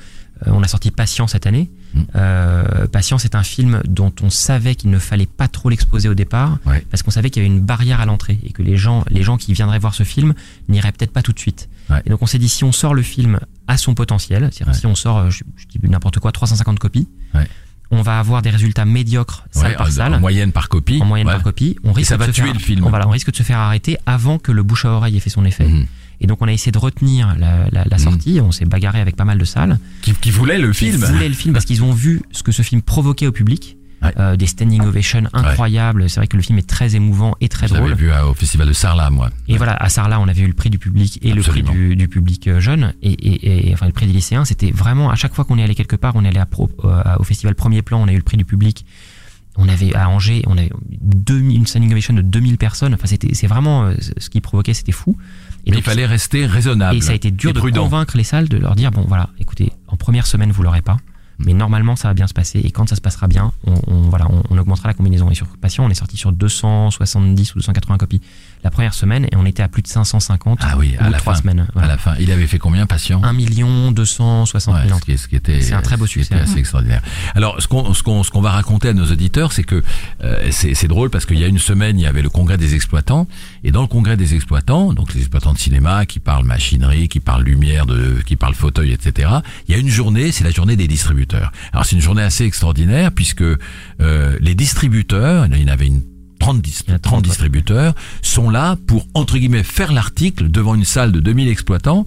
on 0.46 0.62
a 0.62 0.68
sorti 0.68 0.90
Patient 0.90 1.26
cette 1.26 1.46
année. 1.46 1.70
Mm. 1.94 2.00
Euh, 2.16 2.86
Patient, 2.86 3.18
c'est 3.18 3.34
un 3.34 3.42
film 3.42 3.80
dont 3.88 4.12
on 4.22 4.30
savait 4.30 4.74
qu'il 4.74 4.90
ne 4.90 4.98
fallait 4.98 5.26
pas 5.26 5.48
trop 5.48 5.68
l'exposer 5.70 6.08
au 6.08 6.14
départ, 6.14 6.58
Ouais. 6.66 6.84
parce 6.90 7.02
qu'on 7.02 7.10
savait 7.10 7.30
qu'il 7.30 7.42
y 7.42 7.46
avait 7.46 7.54
une 7.54 7.60
barrière 7.62 8.00
à 8.00 8.06
l'entrée 8.06 8.38
et 8.44 8.52
que 8.52 8.62
les 8.62 8.76
gens, 8.76 9.04
les 9.10 9.22
gens 9.22 9.36
qui 9.36 9.52
viendraient 9.52 9.78
voir 9.78 9.94
ce 9.94 10.02
film 10.04 10.34
n'iraient 10.68 10.92
peut-être 10.92 11.12
pas 11.12 11.22
tout 11.22 11.32
de 11.32 11.38
suite. 11.38 11.68
Ouais. 11.90 12.02
Et 12.06 12.10
donc 12.10 12.22
on 12.22 12.26
s'est 12.26 12.38
dit 12.38 12.48
si 12.48 12.64
on 12.64 12.72
sort 12.72 12.94
le 12.94 13.02
film 13.02 13.40
à 13.66 13.76
son 13.78 13.94
potentiel, 13.94 14.48
c'est-à-dire 14.52 14.74
Ouais. 14.74 14.78
si 14.78 14.86
on 14.86 14.94
sort, 14.94 15.18
euh, 15.18 15.30
je, 15.30 15.42
je 15.56 15.66
dis 15.66 15.78
n'importe 15.88 16.18
quoi, 16.18 16.30
350 16.32 16.78
copies, 16.78 17.08
on 17.90 18.02
va 18.02 18.18
avoir 18.18 18.42
des 18.42 18.50
résultats 18.50 18.84
médiocres 18.84 19.44
salle 19.50 19.74
par 19.76 19.86
en- 19.86 19.90
salle 19.90 20.14
En 20.14 20.20
moyenne 20.20 20.52
par 20.52 20.68
copie. 20.68 21.00
en 21.00 21.06
moyenne 21.06 21.26
par 21.26 21.42
copie. 21.42 21.76
On 21.84 21.92
risque 21.92 22.10
ça 22.10 22.18
de 22.18 22.24
va 22.24 22.30
tuer 22.30 22.44
faire- 22.44 22.52
le 22.52 22.58
film. 22.60 22.84
On, 22.84 22.90
voilà, 22.90 23.08
on 23.08 23.10
risque 23.10 23.30
de 23.30 23.36
se 23.36 23.42
faire 23.42 23.58
arrêter 23.58 23.96
avant 24.04 24.38
que 24.38 24.52
le 24.52 24.62
bouche 24.62 24.84
à 24.84 24.90
oreille 24.90 25.16
ait 25.16 25.20
fait 25.20 25.30
son 25.30 25.46
effet. 25.46 25.64
Mhm. 25.66 25.86
Et 26.20 26.26
donc 26.26 26.38
on 26.42 26.48
a 26.48 26.52
essayé 26.52 26.72
de 26.72 26.78
retenir 26.78 27.34
la, 27.38 27.68
la, 27.70 27.84
la 27.84 27.98
sortie. 27.98 28.40
On 28.42 28.50
s'est 28.52 28.64
bagarré 28.64 29.00
avec 29.00 29.16
pas 29.16 29.24
mal 29.24 29.38
de 29.38 29.44
salles 29.44 29.78
Qui, 30.02 30.12
qui 30.14 30.30
voulait 30.30 30.58
le 30.58 30.70
qui 30.72 30.90
film. 30.90 30.96
voulaient 31.04 31.28
le 31.28 31.34
film 31.34 31.52
parce 31.54 31.64
qu'ils 31.64 31.82
ont 31.84 31.92
vu 31.92 32.20
ce 32.32 32.42
que 32.42 32.52
ce 32.52 32.62
film 32.62 32.82
provoquait 32.82 33.26
au 33.26 33.32
public. 33.32 33.76
Ouais. 34.00 34.12
Euh, 34.20 34.36
des 34.36 34.46
standing 34.46 34.82
ovations 34.82 35.24
incroyables. 35.32 36.08
C'est 36.08 36.20
vrai 36.20 36.28
que 36.28 36.36
le 36.36 36.42
film 36.44 36.56
est 36.58 36.68
très 36.68 36.94
émouvant 36.94 37.34
et 37.40 37.48
très 37.48 37.66
Je 37.66 37.74
drôle. 37.74 37.94
vu 37.94 38.12
à- 38.12 38.28
au 38.28 38.34
festival 38.34 38.68
de 38.68 38.72
Sarlat, 38.72 39.10
moi. 39.10 39.28
Et 39.48 39.56
voilà, 39.56 39.72
à 39.74 39.88
Sarlat, 39.88 40.20
on 40.20 40.28
avait 40.28 40.42
eu 40.42 40.46
le 40.46 40.52
prix 40.52 40.70
du 40.70 40.78
public 40.78 41.18
et 41.20 41.32
Absolument. 41.32 41.72
le 41.72 41.76
prix 41.78 41.88
du, 41.88 41.96
du 41.96 42.06
public 42.08 42.46
euh, 42.46 42.60
jeune 42.60 42.94
et, 43.02 43.10
et, 43.10 43.68
et 43.70 43.74
enfin 43.74 43.86
le 43.86 43.92
prix 43.92 44.06
des 44.06 44.12
lycéens. 44.12 44.44
C'était 44.44 44.70
vraiment 44.70 45.10
à 45.10 45.16
chaque 45.16 45.34
fois 45.34 45.44
qu'on 45.44 45.58
est 45.58 45.64
allé 45.64 45.74
quelque 45.74 45.96
part, 45.96 46.14
on 46.14 46.24
est 46.24 46.28
allé 46.28 46.38
à 46.38 46.46
euh, 46.84 47.02
au 47.18 47.24
festival 47.24 47.56
Premier 47.56 47.82
Plan, 47.82 48.00
on 48.00 48.06
a 48.06 48.12
eu 48.12 48.16
le 48.18 48.22
prix 48.22 48.36
du 48.36 48.44
public. 48.44 48.86
On 49.56 49.68
avait 49.68 49.92
à 49.96 50.08
Angers, 50.08 50.42
on 50.46 50.56
avait 50.56 50.70
2000, 51.00 51.56
une 51.56 51.66
standing 51.66 51.90
ovation 51.90 52.14
de 52.14 52.22
2000 52.22 52.58
personnes. 52.58 52.94
Enfin, 52.94 53.08
c'était, 53.08 53.34
c'est 53.34 53.48
vraiment 53.48 53.86
euh, 53.86 53.94
ce 54.18 54.30
qui 54.30 54.40
provoquait, 54.40 54.74
c'était 54.74 54.92
fou. 54.92 55.16
Et 55.68 55.70
Mais 55.70 55.76
donc, 55.76 55.86
il 55.86 55.90
fallait 55.90 56.06
rester 56.06 56.46
raisonnable. 56.46 56.96
et 56.96 57.00
ça 57.02 57.12
a 57.12 57.14
été 57.14 57.30
dur 57.30 57.52
de 57.52 57.58
prudent. 57.58 57.84
convaincre 57.84 58.16
les 58.16 58.24
salles 58.24 58.48
de 58.48 58.56
leur 58.56 58.74
dire 58.74 58.90
bon 58.90 59.04
voilà, 59.06 59.28
écoutez, 59.38 59.70
en 59.86 59.96
première 59.96 60.26
semaine 60.26 60.50
vous 60.50 60.62
l'aurez 60.62 60.80
pas, 60.80 60.96
mais 61.38 61.54
normalement 61.54 61.96
ça 61.96 62.08
va 62.08 62.14
bien 62.14 62.26
se 62.26 62.34
passer 62.34 62.58
et 62.60 62.70
quand 62.70 62.88
ça 62.88 62.96
se 62.96 63.00
passera 63.00 63.28
bien, 63.28 63.52
on, 63.66 63.74
on- 63.86 64.08
voilà, 64.08 64.26
on, 64.30 64.42
on 64.50 64.58
augmentera 64.58 64.88
la 64.88 64.94
combinaison. 64.94 65.30
Et 65.30 65.34
sur 65.34 65.46
Patient, 65.60 65.84
on 65.84 65.90
est 65.90 65.94
sorti 65.94 66.16
sur 66.16 66.32
270 66.32 67.54
ou 67.54 67.58
280 67.58 67.98
copies 67.98 68.20
la 68.64 68.70
première 68.72 68.92
semaine 68.94 69.24
et 69.30 69.36
on 69.36 69.46
était 69.46 69.62
à 69.62 69.68
plus 69.68 69.82
de 69.82 69.86
550 69.86 70.58
Ah 70.62 70.74
oui, 70.76 70.96
à 70.98 71.08
la 71.10 71.18
fin. 71.18 71.34
semaines. 71.36 71.68
À 71.76 71.86
la 71.86 71.96
fin, 71.96 72.14
il 72.18 72.32
avait 72.32 72.46
fait 72.48 72.58
combien, 72.58 72.86
patient 72.86 73.22
1 73.22 73.32
million 73.32 73.92
260 73.92 74.74
Ouais, 74.74 74.86
000 74.88 74.98
ce, 74.98 75.04
qui, 75.04 75.18
ce 75.18 75.28
qui 75.28 75.36
était 75.36 75.60
C'est 75.60 75.74
un 75.74 75.82
très 75.82 75.96
beau 75.96 76.06
succès. 76.06 76.34
assez 76.34 76.58
extraordinaire. 76.58 77.02
Alors 77.34 77.62
ce 77.62 77.68
qu'on 77.68 77.94
ce 77.94 78.02
qu'on 78.02 78.22
ce 78.24 78.30
qu'on 78.30 78.40
va 78.40 78.50
raconter 78.50 78.88
à 78.88 78.92
nos 78.94 79.06
auditeurs, 79.10 79.52
c'est 79.52 79.62
que 79.64 79.82
euh, 80.24 80.48
c'est 80.50 80.74
c'est 80.74 80.88
drôle 80.88 81.10
parce 81.10 81.24
qu'il 81.24 81.38
y 81.38 81.44
a 81.44 81.46
une 81.46 81.58
semaine, 81.60 81.98
il 81.98 82.02
y 82.02 82.06
avait 82.06 82.22
le 82.22 82.30
congrès 82.30 82.58
des 82.58 82.74
exploitants 82.74 83.28
et 83.62 83.70
dans 83.70 83.82
le 83.82 83.86
congrès 83.88 84.16
des 84.16 84.34
exploitants, 84.34 84.92
donc 84.92 85.14
les 85.14 85.20
exploitants 85.20 85.52
de 85.52 85.58
cinéma 85.58 86.04
qui 86.06 86.18
parlent 86.18 86.44
machinerie, 86.44 87.08
qui 87.08 87.20
parlent 87.20 87.44
lumière, 87.44 87.86
de 87.86 88.16
qui 88.26 88.34
parlent 88.34 88.54
fauteuil, 88.54 88.90
etc. 88.92 89.30
Il 89.68 89.72
y 89.74 89.78
a 89.78 89.80
une 89.80 89.88
journée, 89.88 90.32
c'est 90.32 90.42
la 90.44 90.50
journée 90.50 90.74
des 90.74 90.88
distributeurs. 90.88 91.27
Alors 91.34 91.84
c'est 91.84 91.96
une 91.96 92.02
journée 92.02 92.22
assez 92.22 92.44
extraordinaire 92.44 93.12
puisque 93.12 93.42
euh, 93.42 94.36
les 94.40 94.54
distributeurs, 94.54 95.46
il 95.46 95.62
y 95.62 95.64
en 95.64 95.72
avait 95.72 95.86
une 95.86 96.02
30, 96.48 96.62
dis- 96.62 96.74
Il 96.86 96.90
y 96.90 96.92
en 96.92 96.96
a 96.96 96.98
30 96.98 97.02
30, 97.12 97.22
ouais. 97.24 97.28
distributeurs 97.28 97.94
sont 98.22 98.50
là 98.50 98.76
pour 98.86 99.06
entre 99.14 99.36
guillemets 99.38 99.62
faire 99.62 99.92
l'article 99.92 100.50
devant 100.50 100.74
une 100.74 100.84
salle 100.84 101.12
de 101.12 101.20
2000 101.20 101.48
exploitants 101.48 102.04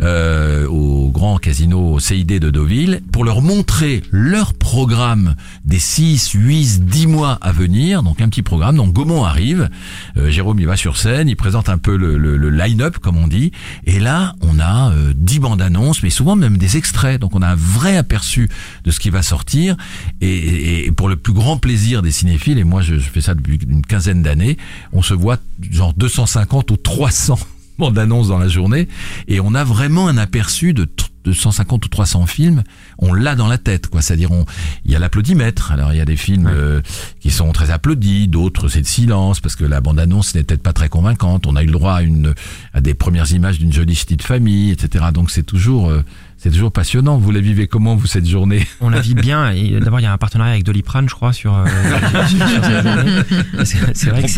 euh, 0.00 0.66
au 0.66 1.10
grand 1.10 1.38
casino 1.38 1.98
CID 1.98 2.38
de 2.38 2.50
Deauville 2.50 3.02
pour 3.12 3.24
leur 3.24 3.42
montrer 3.42 4.02
leur 4.10 4.54
programme 4.54 5.34
des 5.64 5.78
6, 5.78 6.30
8, 6.32 6.84
10 6.86 7.06
mois 7.06 7.38
à 7.40 7.52
venir. 7.52 8.02
Donc 8.02 8.20
un 8.20 8.28
petit 8.28 8.42
programme. 8.42 8.76
Donc 8.76 8.92
Gaumont 8.92 9.24
arrive, 9.24 9.68
euh, 10.16 10.30
Jérôme 10.30 10.58
il 10.60 10.66
va 10.66 10.76
sur 10.76 10.96
scène, 10.96 11.28
il 11.28 11.36
présente 11.36 11.68
un 11.68 11.78
peu 11.78 11.96
le, 11.96 12.16
le- 12.18 12.36
le 12.36 12.50
line-up 12.50 12.98
comme 12.98 13.16
on 13.16 13.26
dit. 13.28 13.52
Et 13.84 13.98
là 14.00 14.34
on 14.40 14.58
a 14.58 14.92
euh, 14.92 15.12
10 15.16 15.38
bandes 15.40 15.62
annonces, 15.62 16.02
mais 16.02 16.10
souvent 16.10 16.36
même 16.36 16.56
des 16.56 16.76
extraits. 16.76 17.20
Donc 17.20 17.34
on 17.34 17.42
a 17.42 17.48
un 17.48 17.54
vrai 17.56 17.96
aperçu 17.96 18.48
de 18.84 18.90
ce 18.90 19.00
qui 19.00 19.10
va 19.10 19.22
sortir. 19.22 19.76
Et, 20.20 20.28
et- 20.28 20.86
et 20.86 20.92
pour 20.92 21.08
le 21.08 21.16
plus 21.16 21.32
grand 21.32 21.56
plaisir 21.58 22.02
des 22.02 22.12
cinéphiles, 22.12 22.58
et 22.58 22.64
moi 22.64 22.82
je, 22.82 22.94
je 22.96 23.08
fais 23.08 23.20
ça 23.20 23.34
depuis 23.34 23.58
une 23.68 23.79
quinzaine 23.86 24.22
d'années, 24.22 24.56
on 24.92 25.02
se 25.02 25.14
voit 25.14 25.38
genre 25.70 25.92
250 25.94 26.70
ou 26.70 26.76
300 26.76 27.38
bandes 27.78 27.98
annonces 27.98 28.28
dans 28.28 28.38
la 28.38 28.48
journée 28.48 28.88
et 29.28 29.40
on 29.40 29.54
a 29.54 29.64
vraiment 29.64 30.08
un 30.08 30.18
aperçu 30.18 30.72
de 30.74 30.88
de 31.24 31.34
150 31.34 31.84
ou 31.84 31.88
300 31.90 32.24
films, 32.24 32.62
on 32.96 33.12
l'a 33.12 33.34
dans 33.34 33.46
la 33.46 33.58
tête, 33.58 33.88
quoi. 33.88 34.00
C'est-à-dire, 34.00 34.32
on, 34.32 34.46
il 34.86 34.90
y 34.92 34.96
a 34.96 34.98
l'applaudimètre. 34.98 35.70
Alors, 35.70 35.92
il 35.92 35.98
y 35.98 36.00
a 36.00 36.06
des 36.06 36.16
films 36.16 36.46
Ouais. 36.46 36.52
euh, 36.54 36.80
qui 37.20 37.30
sont 37.30 37.52
très 37.52 37.70
applaudis, 37.70 38.26
d'autres 38.26 38.68
c'est 38.68 38.80
de 38.80 38.86
silence 38.86 39.38
parce 39.38 39.54
que 39.54 39.64
la 39.66 39.82
bande-annonce 39.82 40.34
n'est 40.34 40.44
peut-être 40.44 40.62
pas 40.62 40.72
très 40.72 40.88
convaincante. 40.88 41.46
On 41.46 41.56
a 41.56 41.62
eu 41.62 41.66
le 41.66 41.72
droit 41.72 41.92
à 41.96 42.00
une, 42.00 42.32
à 42.72 42.80
des 42.80 42.94
premières 42.94 43.30
images 43.32 43.58
d'une 43.58 43.70
jolie 43.70 43.94
petite 43.96 44.22
famille, 44.22 44.70
etc. 44.70 45.04
Donc, 45.12 45.30
c'est 45.30 45.42
toujours, 45.42 45.90
euh, 45.90 46.02
c'est 46.42 46.50
toujours 46.50 46.72
passionnant. 46.72 47.18
Vous 47.18 47.30
la 47.32 47.40
vivez 47.40 47.66
comment 47.66 47.96
vous 47.96 48.06
cette 48.06 48.26
journée? 48.26 48.66
On 48.80 48.88
la 48.88 49.00
vit 49.00 49.14
bien. 49.14 49.50
Et 49.52 49.78
d'abord, 49.80 50.00
il 50.00 50.04
y 50.04 50.06
a 50.06 50.12
un 50.12 50.18
partenariat 50.18 50.52
avec 50.52 50.64
Doliprane, 50.64 51.08
je 51.08 51.14
crois, 51.14 51.32
sur. 51.32 51.54
euh, 51.54 51.64
sur 52.28 52.46
cette 52.64 52.82
journée. 52.82 53.64
C'est 53.94 54.10
vrai 54.10 54.22
que 54.22 54.28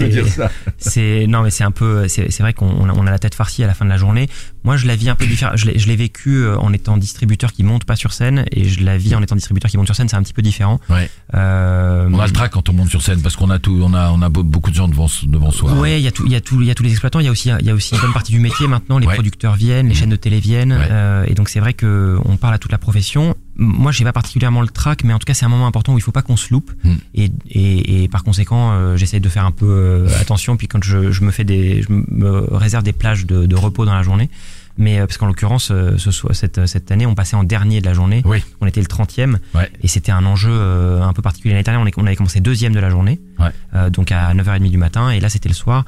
c'est. 0.79 1.27
non, 1.27 1.43
mais 1.43 1.51
c'est 1.51 1.65
un 1.65 1.71
peu. 1.71 2.09
C'est 2.09 2.41
vrai 2.41 2.53
qu'on 2.55 2.67
on 2.91 3.07
a, 3.07 3.11
la 3.11 3.19
tête 3.19 3.35
farcie 3.35 3.63
à 3.65 3.67
la 3.67 3.75
fin 3.75 3.85
de 3.85 3.91
la 3.91 3.97
journée. 3.97 4.29
Moi, 4.65 4.77
je 4.77 4.87
la 4.87 4.97
vis 4.97 5.09
un 5.11 5.15
peu 5.15 5.27
différent. 5.27 5.53
Je 5.57 5.67
l'ai 5.87 5.97
vécu 5.97 6.43
euh, 6.45 6.57
en 6.59 6.73
étant 6.73 6.97
distributeur 6.97 7.53
qui 7.53 7.63
monte 7.65 7.85
pas 7.85 7.97
sur 7.97 8.13
scène, 8.13 8.45
et 8.53 8.65
je 8.69 8.85
la 8.85 8.97
vis 8.97 9.15
en 9.15 9.23
étant 9.23 9.35
distributeur 9.35 9.71
qui 9.71 9.77
monte 9.77 9.87
sur 9.87 9.97
scène. 9.97 10.09
C'est 10.09 10.17
un 10.17 10.23
petit 10.23 10.33
peu 10.35 10.43
différent. 10.43 10.81
Ouais. 10.89 11.11
Euh, 11.35 12.09
On 12.13 12.19
a 12.21 12.27
le 12.27 12.33
trac 12.33 12.53
quand 12.53 12.69
on 12.69 12.73
monte 12.73 12.89
sur 12.91 13.03
scène 13.03 13.21
parce 13.23 13.37
qu'on 13.37 13.51
a 13.51 13.59
tout, 13.59 13.81
on 13.83 13.95
a, 13.95 14.11
on 14.11 14.23
a 14.23 14.29
be- 14.29 14.43
beaucoup 14.43 14.71
de 14.71 14.77
gens 14.77 14.89
devant, 14.89 15.07
devant 15.25 15.51
soi. 15.51 15.73
Ouais, 15.75 16.01
il 16.01 16.05
y 16.05 16.09
a 16.09 16.13
tout, 16.13 16.25
il 16.27 16.33
y 16.33 16.37
a 16.37 16.41
tout, 16.41 16.61
il 16.61 16.67
y 16.67 16.71
a 16.71 16.75
tous 16.75 16.83
les 16.83 16.91
exploitants. 16.91 17.21
Il 17.21 17.27
y 17.27 17.29
a 17.29 17.33
aussi, 17.33 17.51
il 17.61 17.67
y 17.67 17.71
a 17.71 17.75
aussi 17.75 17.95
une 17.95 18.01
bonne 18.01 18.13
partie 18.13 18.33
du 18.33 18.41
métier 18.41 18.67
maintenant. 18.67 18.99
Les 18.99 19.07
Ouais. 19.07 19.15
producteurs 19.15 19.55
viennent, 19.57 19.89
les 19.89 19.95
chaînes 19.95 20.11
de 20.11 20.17
télé 20.17 20.41
viennent, 20.41 20.73
Ouais. 20.73 20.89
euh, 20.91 21.25
et 21.27 21.35
donc 21.35 21.49
c'est 21.49 21.61
vrai 21.61 21.75
que 21.75 21.92
on 22.25 22.37
parle 22.37 22.55
à 22.55 22.59
toute 22.59 22.73
la 22.73 22.79
profession. 22.79 23.35
Moi, 23.57 23.93
j'ai 23.93 24.05
pas 24.05 24.13
particulièrement 24.13 24.61
le 24.63 24.69
trac, 24.69 25.05
mais 25.05 25.13
en 25.13 25.19
tout 25.19 25.27
cas, 25.27 25.35
c'est 25.35 25.45
un 25.45 25.49
moment 25.49 25.67
important 25.67 25.95
où 25.95 25.99
il 25.99 26.03
faut 26.03 26.13
pas 26.13 26.23
qu'on 26.23 26.37
se 26.37 26.53
loupe. 26.53 26.71
Mm. 26.85 26.95
Et, 27.15 27.31
et, 27.51 28.03
et 28.05 28.09
par 28.09 28.25
conséquent, 28.25 28.73
euh, 28.73 28.97
j'essaie 28.97 29.21
de 29.21 29.29
faire 29.29 29.45
un 29.45 29.51
peu 29.51 29.67
euh, 29.69 30.09
attention. 30.21 30.57
Puis 30.57 30.69
quand 30.69 30.83
je, 30.83 31.11
je 31.11 31.23
me 31.23 31.31
fais 31.31 31.45
des, 31.45 31.83
je 31.83 31.89
me 31.91 32.55
réserve 32.55 32.83
des 32.85 32.93
plages 32.93 33.27
de, 33.27 33.47
de 33.47 33.57
repos 33.57 33.85
dans 33.85 33.95
la 33.95 34.03
journée. 34.03 34.31
Mais 34.79 34.99
euh, 34.99 35.07
parce 35.07 35.19
qu'en 35.19 35.27
l'occurrence, 35.27 35.71
euh, 35.71 35.99
ce 35.99 36.11
cette, 36.33 36.65
cette 36.67 36.91
année, 36.91 37.05
on 37.05 37.15
passait 37.15 37.37
en 37.37 37.45
dernier 37.45 37.81
de 37.83 37.87
la 37.87 37.93
journée. 37.93 38.23
Oui. 38.25 38.43
On 38.63 38.67
était 38.67 38.81
le 38.81 38.87
30e. 38.87 39.37
Ouais. 39.55 39.71
Et 39.83 39.89
c'était 39.89 40.13
un 40.13 40.25
enjeu 40.25 40.51
euh, 40.51 41.03
un 41.03 41.13
peu 41.13 41.21
particulier. 41.21 41.53
L'année 41.53 41.63
dernière, 41.65 41.87
on, 41.99 42.07
avait 42.07 42.17
commencé 42.17 42.41
deuxième 42.41 42.73
de 42.75 42.81
la 42.81 42.89
journée. 42.89 43.21
Ouais. 43.39 43.51
Euh, 43.75 43.91
donc 43.91 44.13
à 44.13 44.33
9h30 44.33 44.71
du 44.71 44.79
matin. 44.79 45.11
Et 45.11 45.21
là, 45.21 45.29
c'était 45.29 45.51
le 45.51 45.55
soir. 45.55 45.85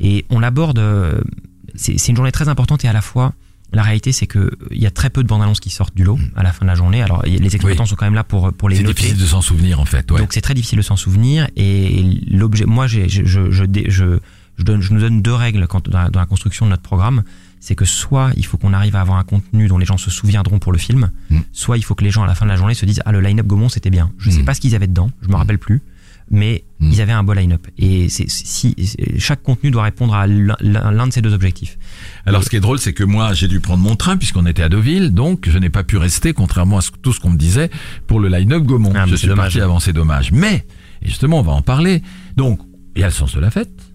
Et 0.00 0.24
on 0.30 0.38
l'aborde. 0.38 0.78
euh, 0.78 1.20
c'est 1.74 2.08
une 2.08 2.16
journée 2.16 2.32
très 2.32 2.48
importante 2.48 2.84
et 2.84 2.88
à 2.88 2.92
la 2.92 3.00
fois 3.00 3.32
la 3.72 3.82
réalité 3.82 4.12
c'est 4.12 4.26
que 4.26 4.50
il 4.70 4.80
y 4.80 4.86
a 4.86 4.90
très 4.90 5.10
peu 5.10 5.22
de 5.22 5.28
bandes 5.28 5.42
annonces 5.42 5.60
qui 5.60 5.70
sortent 5.70 5.94
du 5.96 6.04
lot 6.04 6.18
à 6.36 6.42
la 6.42 6.52
fin 6.52 6.64
de 6.64 6.70
la 6.70 6.74
journée. 6.74 7.02
Alors 7.02 7.22
les 7.24 7.54
exploitants 7.54 7.84
Oui. 7.84 7.88
sont 7.88 7.96
quand 7.96 8.06
même 8.06 8.14
là 8.14 8.24
pour 8.24 8.52
pour 8.52 8.68
les 8.68 8.76
C'est 8.76 8.82
difficile 8.84 9.16
de 9.18 9.26
s'en 9.26 9.40
souvenir 9.42 9.78
en 9.80 9.84
fait. 9.84 10.10
Ouais. 10.10 10.18
Donc 10.18 10.32
c'est 10.32 10.40
très 10.40 10.54
difficile 10.54 10.78
de 10.78 10.82
s'en 10.82 10.96
souvenir 10.96 11.48
et 11.56 12.02
l'objet 12.30 12.64
moi 12.66 12.86
je 12.86 13.08
je 13.08 13.24
je, 13.24 13.50
je, 13.50 13.64
je 14.58 14.64
donne 14.64 14.80
je 14.82 14.92
nous 14.92 15.00
donne 15.00 15.22
deux 15.22 15.34
règles 15.34 15.66
quand 15.66 15.88
dans 15.88 15.98
la, 16.02 16.10
dans 16.10 16.20
la 16.20 16.26
construction 16.26 16.66
de 16.66 16.70
notre 16.70 16.82
programme, 16.82 17.22
c'est 17.60 17.74
que 17.74 17.84
soit 17.84 18.30
il 18.36 18.44
faut 18.44 18.58
qu'on 18.58 18.72
arrive 18.72 18.96
à 18.96 19.00
avoir 19.00 19.18
un 19.18 19.24
contenu 19.24 19.68
dont 19.68 19.78
les 19.78 19.86
gens 19.86 19.96
se 19.98 20.10
souviendront 20.10 20.58
pour 20.58 20.72
le 20.72 20.78
film, 20.78 21.10
Mm. 21.30 21.38
soit 21.52 21.78
il 21.78 21.82
faut 21.84 21.94
que 21.94 22.02
les 22.04 22.10
gens 22.10 22.22
à 22.24 22.26
la 22.26 22.34
fin 22.34 22.44
de 22.44 22.50
la 22.50 22.56
journée 22.56 22.74
se 22.74 22.84
disent 22.86 23.00
ah 23.06 23.12
le 23.12 23.20
line-up 23.20 23.46
Gaumont 23.46 23.68
c'était 23.68 23.90
bien. 23.90 24.10
Je 24.18 24.30
sais 24.30 24.42
Mm. 24.42 24.44
pas 24.44 24.54
ce 24.54 24.60
qu'ils 24.60 24.74
avaient 24.74 24.86
dedans, 24.88 25.10
je 25.22 25.28
me 25.28 25.36
rappelle 25.36 25.58
plus, 25.58 25.80
mais 26.30 26.64
Mm. 26.80 26.92
ils 26.92 27.00
avaient 27.02 27.12
un 27.12 27.22
beau 27.22 27.34
line-up 27.34 27.66
et 27.76 28.08
c'est 28.08 28.24
si 28.30 28.74
chaque 29.18 29.42
contenu 29.42 29.70
doit 29.70 29.82
répondre 29.82 30.14
à 30.14 30.26
l'un 30.26 31.06
de 31.06 31.12
ces 31.12 31.20
deux 31.20 31.34
objectifs. 31.34 31.76
Alors, 32.24 32.42
ce 32.42 32.48
qui 32.48 32.56
est 32.56 32.60
drôle, 32.60 32.78
c'est 32.78 32.94
que 32.94 33.04
moi, 33.04 33.34
j'ai 33.34 33.48
dû 33.48 33.60
prendre 33.60 33.82
mon 33.82 33.96
train 33.96 34.16
puisqu'on 34.16 34.46
était 34.46 34.62
à 34.62 34.70
Deauville, 34.70 35.10
donc 35.12 35.46
je 35.50 35.58
n'ai 35.58 35.68
pas 35.68 35.84
pu 35.84 35.98
rester, 35.98 36.32
contrairement 36.32 36.78
à 36.78 36.82
tout 37.02 37.12
ce 37.12 37.20
qu'on 37.20 37.30
me 37.30 37.36
disait 37.36 37.68
pour 38.06 38.18
le 38.18 38.28
line-up 38.28 38.62
Gaumont. 38.62 38.92
Ah, 38.96 39.04
je 39.06 39.14
suis 39.14 39.28
dommage. 39.28 39.52
parti 39.52 39.60
avant, 39.60 39.78
c'est 39.78 39.92
dommage. 39.92 40.32
Mais, 40.32 40.64
et 41.02 41.08
justement, 41.08 41.40
on 41.40 41.42
va 41.42 41.52
en 41.52 41.60
parler. 41.62 42.02
Donc, 42.36 42.60
il 42.96 43.00
y 43.00 43.04
a 43.04 43.08
le 43.08 43.12
sens 43.12 43.34
de 43.34 43.40
la 43.40 43.50
fête. 43.50 43.89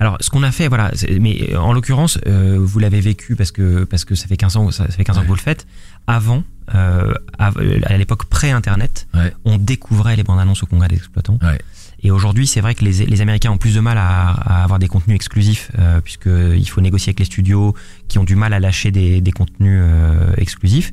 Alors, 0.00 0.16
ce 0.20 0.30
qu'on 0.30 0.42
a 0.42 0.50
fait, 0.50 0.68
voilà, 0.68 0.90
mais 1.20 1.50
euh, 1.52 1.58
en 1.58 1.72
l'occurrence, 1.72 2.18
euh, 2.26 2.58
vous 2.60 2.78
l'avez 2.78 3.00
vécu 3.00 3.36
parce 3.36 3.52
que 3.52 3.84
parce 3.84 4.04
que 4.04 4.14
ça 4.14 4.26
fait 4.26 4.36
15 4.36 4.56
ans, 4.56 4.70
ça, 4.70 4.86
fait 4.88 5.04
15 5.04 5.18
ans 5.18 5.22
que 5.22 5.26
vous 5.28 5.34
le 5.34 5.40
faites. 5.40 5.66
Avant, 6.06 6.42
euh, 6.74 7.14
euh, 7.40 7.80
à 7.84 7.96
l'époque 7.96 8.24
pré-internet, 8.26 9.06
Ouais. 9.14 9.32
on 9.44 9.56
découvrait 9.56 10.16
les 10.16 10.22
bandes 10.24 10.40
annonces 10.40 10.62
au 10.62 10.66
congrès 10.66 10.88
des 10.88 10.96
exploitants. 10.96 11.38
Ouais. 11.42 11.58
Et 12.02 12.10
aujourd'hui, 12.10 12.46
c'est 12.46 12.60
vrai 12.60 12.74
que 12.74 12.84
les, 12.84 13.06
les 13.06 13.20
Américains 13.22 13.50
ont 13.50 13.56
plus 13.56 13.74
de 13.74 13.80
mal 13.80 13.96
à, 13.96 14.28
à 14.28 14.62
avoir 14.64 14.78
des 14.78 14.88
contenus 14.88 15.14
exclusifs, 15.14 15.70
euh, 15.78 16.00
puisque 16.02 16.26
il 16.28 16.68
faut 16.68 16.82
négocier 16.82 17.10
avec 17.10 17.20
les 17.20 17.24
studios 17.24 17.74
qui 18.08 18.18
ont 18.18 18.24
du 18.24 18.36
mal 18.36 18.52
à 18.52 18.60
lâcher 18.60 18.90
des, 18.90 19.22
des 19.22 19.32
contenus 19.32 19.80
euh, 19.82 20.32
exclusifs. 20.36 20.90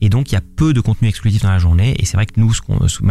Et 0.00 0.08
donc, 0.08 0.30
il 0.30 0.34
y 0.34 0.38
a 0.38 0.42
peu 0.56 0.72
de 0.72 0.80
contenus 0.80 1.08
exclusifs 1.10 1.42
dans 1.42 1.50
la 1.50 1.58
journée. 1.58 1.94
Et 2.00 2.04
c'est 2.04 2.16
vrai 2.16 2.26
que 2.26 2.38
nous, 2.38 2.52
ce 2.54 2.62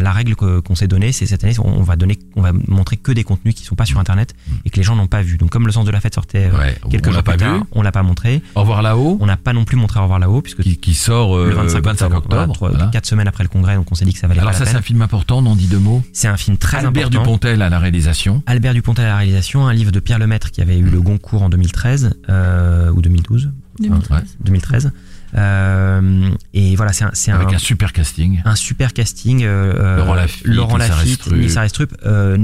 la 0.02 0.12
règle 0.12 0.36
qu'on 0.36 0.76
s'est 0.76 0.88
donnée, 0.88 1.12
c'est 1.12 1.26
cette 1.26 1.44
année, 1.44 1.54
on, 1.60 1.82
va 1.84 1.96
donner, 1.96 2.18
on 2.36 2.42
va 2.42 2.52
montrer 2.68 2.96
que 2.98 3.12
des 3.12 3.24
contenus 3.24 3.56
qui 3.56 3.64
sont 3.64 3.76
pas 3.76 3.86
sur 3.86 4.00
Internet 4.00 4.34
et 4.66 4.70
que 4.70 4.78
les 4.78 4.84
gens 4.84 4.96
n'ont 4.96 5.08
pas 5.08 5.22
vu. 5.22 5.38
Donc, 5.38 5.50
comme 5.50 5.66
le 5.66 5.72
sens 5.72 5.86
de 5.86 5.92
la 5.92 6.00
fête 6.00 6.16
sortait 6.16 6.46
euh, 6.52 6.58
Ouais, 6.58 6.78
on- 6.86 6.90
quelques 6.90 7.12
jours 7.12 7.24
pas 7.24 7.34
plus 7.34 7.40
tard, 7.46 7.58
vu. 7.58 7.64
on 7.74 7.82
l'a 7.82 7.92
pas 7.92 8.04
montré. 8.04 8.42
Au 8.56 8.62
revoir 8.62 8.82
là-haut, 8.82 9.18
On 9.20 9.26
n'a 9.26 9.38
pas 9.38 9.54
non 9.54 9.66
plus 9.66 9.76
montré 9.78 10.00
au 10.00 10.04
revoir 10.04 10.20
là-haut, 10.20 10.42
puisque 10.42 10.62
qui, 10.62 10.78
qui 10.78 10.94
sort 10.94 11.36
euh, 11.38 11.50
le 11.50 11.56
25 11.56 11.86
octobre, 12.14 12.24
voilà, 12.30 12.48
trois- 12.54 12.70
voilà. 12.70 12.88
quatre 12.88 13.06
semaines 13.06 13.28
après 13.28 13.44
le 13.44 13.50
congrès, 13.50 13.76
donc 13.76 13.92
on 13.92 13.96
s'est 13.96 14.06
dit 14.06 14.14
que 14.14 14.20
ça 14.20 14.28
valait 14.28 14.40
Alors 14.40 14.52
pas 14.52 14.58
ça, 14.58 14.66
c'est 14.66 14.76
un 14.78 14.82
film 14.82 15.02
important, 15.02 15.40
on 15.40 15.46
en 15.48 15.56
dit 15.56 15.68
deux 15.68 15.80
mots. 15.80 16.04
C'est 16.14 16.28
un 16.30 16.38
film 16.38 16.58
très 16.58 16.78
Albert 16.78 17.08
important. 17.08 17.20
Dupontel 17.24 17.62
à 17.62 17.70
la 17.70 17.80
réalisation. 17.80 18.44
Albert 18.46 18.74
Dupontel 18.74 19.06
à 19.06 19.10
la 19.10 19.18
réalisation, 19.18 19.68
un 19.68 19.74
livre 19.74 19.92
de 19.92 20.00
Pierre 20.00 20.20
Lemaître 20.20 20.52
qui 20.52 20.62
avait 20.62 20.78
eu 20.78 20.84
le 20.90 21.02
Goncourt 21.02 21.42
en 21.44 21.50
2013 21.50 22.16
euh, 22.30 22.92
ou 22.92 23.02
2012, 23.02 23.52
2013. 23.80 24.38
2013. 24.44 24.92
Euh, 25.36 26.30
et 26.54 26.76
voilà, 26.76 26.94
c'est 26.94 27.04
un, 27.04 27.36
Avec 27.36 27.50
un, 27.52 27.56
un 27.56 27.58
super 27.58 27.94
casting. 27.94 28.42
un 28.46 28.56
super 28.56 28.94
casting. 28.94 29.44
euh, 29.44 29.98
Laurent 29.98 30.14
Lafitte, 30.16 30.46
Laurent 30.46 30.78
Lafitte. 30.78 31.26
Lisa 31.32 31.62
Restrup, 31.62 31.94
euh, 32.06 32.38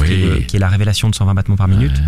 Oui. 0.00 0.06
qui, 0.06 0.12
est 0.14 0.16
le- 0.26 0.38
qui 0.40 0.56
est 0.56 0.60
la 0.60 0.68
révélation 0.68 1.08
de 1.10 1.14
120 1.14 1.34
battements 1.34 1.56
par 1.56 1.68
minute. 1.68 2.00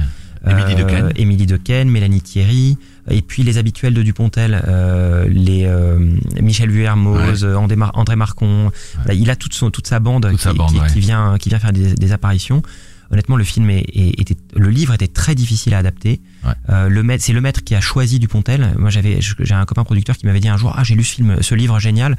Euh, 0.47 0.51
Émilie 0.51 0.75
Dequesne. 0.75 1.13
Émilie 1.17 1.47
Dequesne, 1.47 1.89
Mélanie 1.89 2.21
Thierry, 2.21 2.77
et 3.11 3.23
puis 3.23 3.43
les 3.43 3.57
habituels 3.57 3.95
de 3.95 4.03
Dupontel, 4.03 4.63
euh, 4.69 5.27
les 5.29 5.65
euh, 5.65 5.99
Michel 6.41 6.71
Vuermoz, 6.71 7.45
euh, 7.45 7.55
André, 7.57 7.77
Mar- 7.77 7.93
André 7.95 8.15
Marcon. 8.17 8.71
Il 9.13 9.31
a 9.31 9.37
toute, 9.37 9.55
son, 9.55 9.71
toute 9.71 9.87
sa 9.87 10.01
bande, 10.01 10.27
Toute 10.29 10.37
qui, 10.37 10.43
sa 10.45 10.53
bande, 10.53 10.71
qui- 10.71 10.79
ouais. 10.81 10.87
qui 10.93 11.01
vient, 11.01 11.37
qui 11.39 11.49
vient 11.49 11.59
faire 11.59 11.73
des, 11.73 11.95
des 11.95 12.13
apparitions. 12.13 12.63
Honnêtement, 13.11 13.37
le 13.37 13.45
film 13.45 13.71
est, 13.71 13.85
est- 13.95 14.21
était, 14.21 14.37
le 14.57 14.71
livre 14.71 14.93
était 14.95 15.09
très 15.09 15.35
difficile 15.35 15.75
à 15.75 15.79
adapter. 15.79 16.21
Ouais. 16.45 16.53
Euh, 16.71 16.89
le 16.89 17.03
maître, 17.03 17.23
c'est 17.25 17.33
le 17.33 17.41
maître 17.41 17.63
qui 17.63 17.75
a 17.75 17.81
choisi 17.81 18.19
Dupontel. 18.19 18.75
Moi, 18.79 18.91
j'avais, 18.91 19.19
j'ai 19.21 19.55
un 19.55 19.65
copain 19.67 19.85
producteur 19.85 20.17
qui 20.17 20.27
m'avait 20.27 20.41
dit 20.41 20.49
un 20.49 20.57
jour, 20.57 20.73
ah, 20.77 20.83
j'ai 20.85 20.95
lu 20.95 21.05
ce 21.05 21.15
film, 21.15 21.37
ce 21.41 21.55
livre 21.55 21.79
génial. 21.79 22.17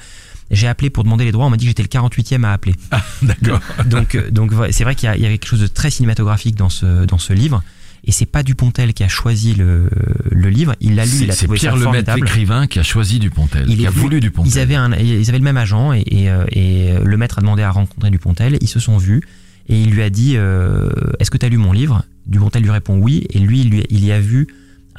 J'ai 0.51 0.67
appelé 0.67 0.89
pour 0.91 1.03
demander 1.03 1.25
les 1.25 1.31
droits. 1.31 1.45
On 1.47 1.49
m'a 1.49 1.57
dit 1.57 1.65
que 1.65 1.69
j'étais 1.69 1.81
le 1.83 1.87
48e 1.89 2.43
à 2.43 2.53
appeler. 2.53 2.75
D'accord. 3.23 3.59
Donc, 3.85 4.15
euh, 4.15 4.29
donc 4.29 4.51
c'est 4.71 4.83
vrai 4.83 4.93
qu'il 4.95 5.09
y, 5.15 5.19
y 5.21 5.25
avait 5.25 5.37
quelque 5.39 5.49
chose 5.49 5.61
de 5.61 5.67
très 5.67 5.89
cinématographique 5.89 6.55
dans 6.55 6.69
ce 6.69 7.05
dans 7.05 7.17
ce 7.17 7.33
livre. 7.33 7.63
Et 8.07 8.11
c'est 8.11 8.27
pas 8.27 8.43
Dupontel 8.43 8.93
qui 8.93 9.03
a 9.03 9.07
choisi 9.07 9.55
le, 9.55 9.89
le 10.29 10.49
livre. 10.49 10.75
Il 10.79 10.93
l'a 10.95 11.05
lu, 11.05 11.11
il 11.11 11.17
C'est 11.17 11.29
a 11.31 11.33
c'est 11.33 11.45
trouvé 11.45 11.57
Pierre 11.57 11.71
ça 11.71 11.77
Lemaitre, 11.79 12.05
formidable. 12.05 12.21
l'écrivain, 12.27 12.67
qui 12.67 12.77
a 12.77 12.83
choisi 12.83 13.17
Dupontel, 13.17 13.65
Il 13.67 13.77
qui 13.77 13.83
est 13.83 13.87
a 13.87 13.89
voulu 13.89 14.19
Dupontel. 14.19 14.51
Ils 14.53 14.59
avaient 14.59 14.75
un, 14.75 14.93
ils 14.93 15.27
avaient 15.29 15.39
le 15.39 15.43
même 15.43 15.57
agent 15.57 15.91
et, 15.93 16.03
et, 16.05 16.29
euh, 16.29 16.45
et 16.51 16.91
le 17.03 17.17
maître 17.17 17.39
a 17.39 17.41
demandé 17.41 17.63
à 17.63 17.71
rencontrer 17.71 18.11
Dupontel. 18.11 18.59
Ils 18.61 18.67
se 18.67 18.79
sont 18.79 18.99
vus 18.99 19.21
et 19.67 19.81
il 19.81 19.91
lui 19.91 20.01
a 20.03 20.09
dit 20.09 20.33
euh, 20.35 20.89
Est-ce 21.19 21.31
que 21.31 21.37
tu 21.37 21.45
as 21.45 21.49
lu 21.49 21.57
mon 21.57 21.71
livre? 21.71 22.03
Dupontel 22.27 22.63
lui 22.63 22.71
répond 22.71 22.97
oui 22.97 23.25
et 23.29 23.39
lui 23.39 23.61
il, 23.61 23.69
lui- 23.69 23.85
il 23.89 24.03
y 24.05 24.11
a 24.11 24.19
vu 24.19 24.47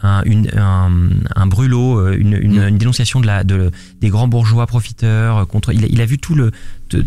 un, 0.02 0.22
une, 0.24 0.48
un, 0.56 0.90
un 1.34 1.46
brûlot, 1.46 1.98
euh, 2.00 2.16
une, 2.18 2.34
une, 2.40 2.60
Mm. 2.60 2.68
une 2.68 2.78
dénonciation 2.78 3.20
de 3.20 3.26
la, 3.26 3.44
de, 3.44 3.70
des 4.00 4.08
grands 4.10 4.28
bourgeois 4.28 4.66
profiteurs 4.66 5.38
euh, 5.38 5.44
contre. 5.46 5.72
Il 5.72 5.84
a, 5.84 5.86
il 5.88 6.00
a 6.02 6.06
vu 6.06 6.18
tout 6.18 6.34
le 6.34 6.50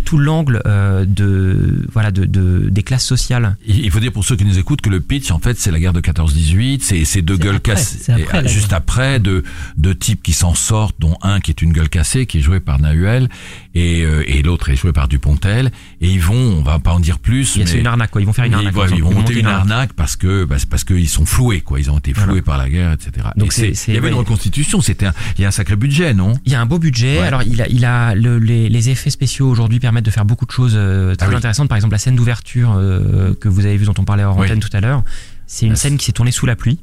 tout 0.06 0.18
l'angle 0.18 0.62
euh, 0.66 1.06
de 1.06 1.86
voilà 1.92 2.12
de, 2.12 2.26
de 2.26 2.70
des 2.70 2.84
classes 2.84 3.06
sociales 3.06 3.58
Il 3.68 3.90
faut 3.92 4.00
dire 4.00 4.12
pour 4.12 4.24
ceux 4.26 4.36
qui 4.36 4.46
nous 4.46 4.58
écoutent 4.60 4.82
que 4.82 4.90
le 4.90 5.00
pitch, 5.02 5.32
en 5.32 5.40
fait, 5.40 5.58
c'est 5.60 5.72
la 5.72 5.80
guerre 5.80 5.94
de 5.94 6.02
14-18, 6.02 6.80
c'est 6.82 7.06
c'est 7.06 7.22
deux 7.22 7.38
gueules 7.38 7.56
après, 7.58 7.74
cassées, 7.76 8.12
après 8.12 8.48
juste 8.48 8.74
après, 8.74 9.20
deux, 9.20 9.44
deux 9.78 9.96
types 9.96 10.22
qui 10.24 10.34
s'en 10.34 10.54
sortent, 10.56 10.96
dont 11.00 11.16
un 11.22 11.40
qui 11.40 11.52
est 11.52 11.62
une 11.62 11.72
gueule 11.74 11.90
cassée, 11.90 12.26
qui 12.26 12.40
est 12.40 12.42
joué 12.42 12.60
par 12.60 12.80
Nahuel, 12.80 13.30
et, 13.76 14.04
euh, 14.04 14.24
et 14.28 14.42
l'autre 14.42 14.70
est 14.70 14.76
joué 14.76 14.92
par 14.92 15.08
Dupontel, 15.08 15.72
et 16.02 16.10
ils 16.10 16.20
vont, 16.22 16.36
on 16.36 16.62
va 16.64 16.80
pas 16.80 16.92
en 16.92 17.00
dire 17.00 17.20
plus, 17.20 17.58
mais 17.58 17.66
c'est 17.66 17.80
une 17.80 17.88
arnaque 17.88 18.12
quoi. 18.12 18.22
Ils 18.22 18.26
vont 18.26 18.34
faire 18.34 18.46
une 18.46 18.52
ils, 18.54 18.68
arnaque. 18.68 18.92
ils 18.96 19.04
vont 19.04 19.14
monter 19.14 19.34
une 19.40 19.46
arnaque. 19.46 19.72
arnaque 19.72 19.94
parce 19.94 20.16
que 20.16 20.46
bah, 20.46 20.58
parce 20.70 20.84
qu'ils 20.84 21.10
sont 21.10 21.26
floués, 21.26 21.62
quoi. 21.62 21.80
Ils 21.80 21.90
ont 21.92 21.98
été 21.98 22.14
floués 22.14 22.26
Voilà. 22.26 22.42
par 22.44 22.58
la 22.58 22.70
guerre, 22.70 22.92
etc. 22.94 23.28
Donc 23.38 23.48
Et 23.48 23.74
c'est- 23.76 23.88
il 23.90 23.94
y 23.94 23.98
avait 23.98 24.10
une 24.10 24.16
reconstitution, 24.16 24.82
c'était 24.82 25.08
il 25.38 25.42
y 25.42 25.46
a 25.46 25.50
un 25.50 25.52
sacré 25.52 25.76
budget, 25.76 26.14
non? 26.14 26.34
Il 26.46 26.52
y 26.52 26.56
a 26.56 26.62
un 26.62 26.66
beau 26.66 26.80
budget. 26.80 27.20
Ouais. 27.20 27.28
Alors 27.28 27.44
il 27.44 27.62
a, 27.62 27.68
il 27.70 27.86
a 27.86 28.16
le- 28.16 28.40
les, 28.40 28.70
les 28.70 28.90
effets 28.90 29.10
spéciaux 29.12 29.50
aujourd'hui 29.50 29.69
permettent 29.78 30.06
de 30.06 30.10
faire 30.12 30.26
beaucoup 30.26 30.48
de 30.48 30.52
choses 30.52 30.74
euh, 30.76 31.14
très 31.16 31.28
Ah 31.28 31.30
oui. 31.30 31.36
intéressantes. 31.36 31.68
Par 31.70 31.76
exemple, 31.76 31.92
la 31.92 32.00
scène 32.00 32.16
d'ouverture 32.16 32.74
euh, 32.76 33.36
que 33.40 33.48
vous 33.50 33.66
avez 33.68 33.78
vue, 33.78 33.86
dont 33.86 33.94
on 34.00 34.06
parlait 34.06 34.24
hors 34.24 34.38
Oui. 34.38 34.46
antenne 34.48 34.62
tout 34.62 34.70
à 34.74 34.82
l'heure, 34.82 35.04
c'est 35.46 35.68
une 35.68 35.74
Ah, 35.74 35.76
scène 35.76 35.98
qui 35.98 36.06
s'est 36.06 36.12
tournée 36.14 36.32
sous 36.32 36.46
la 36.48 36.56
pluie. 36.56 36.80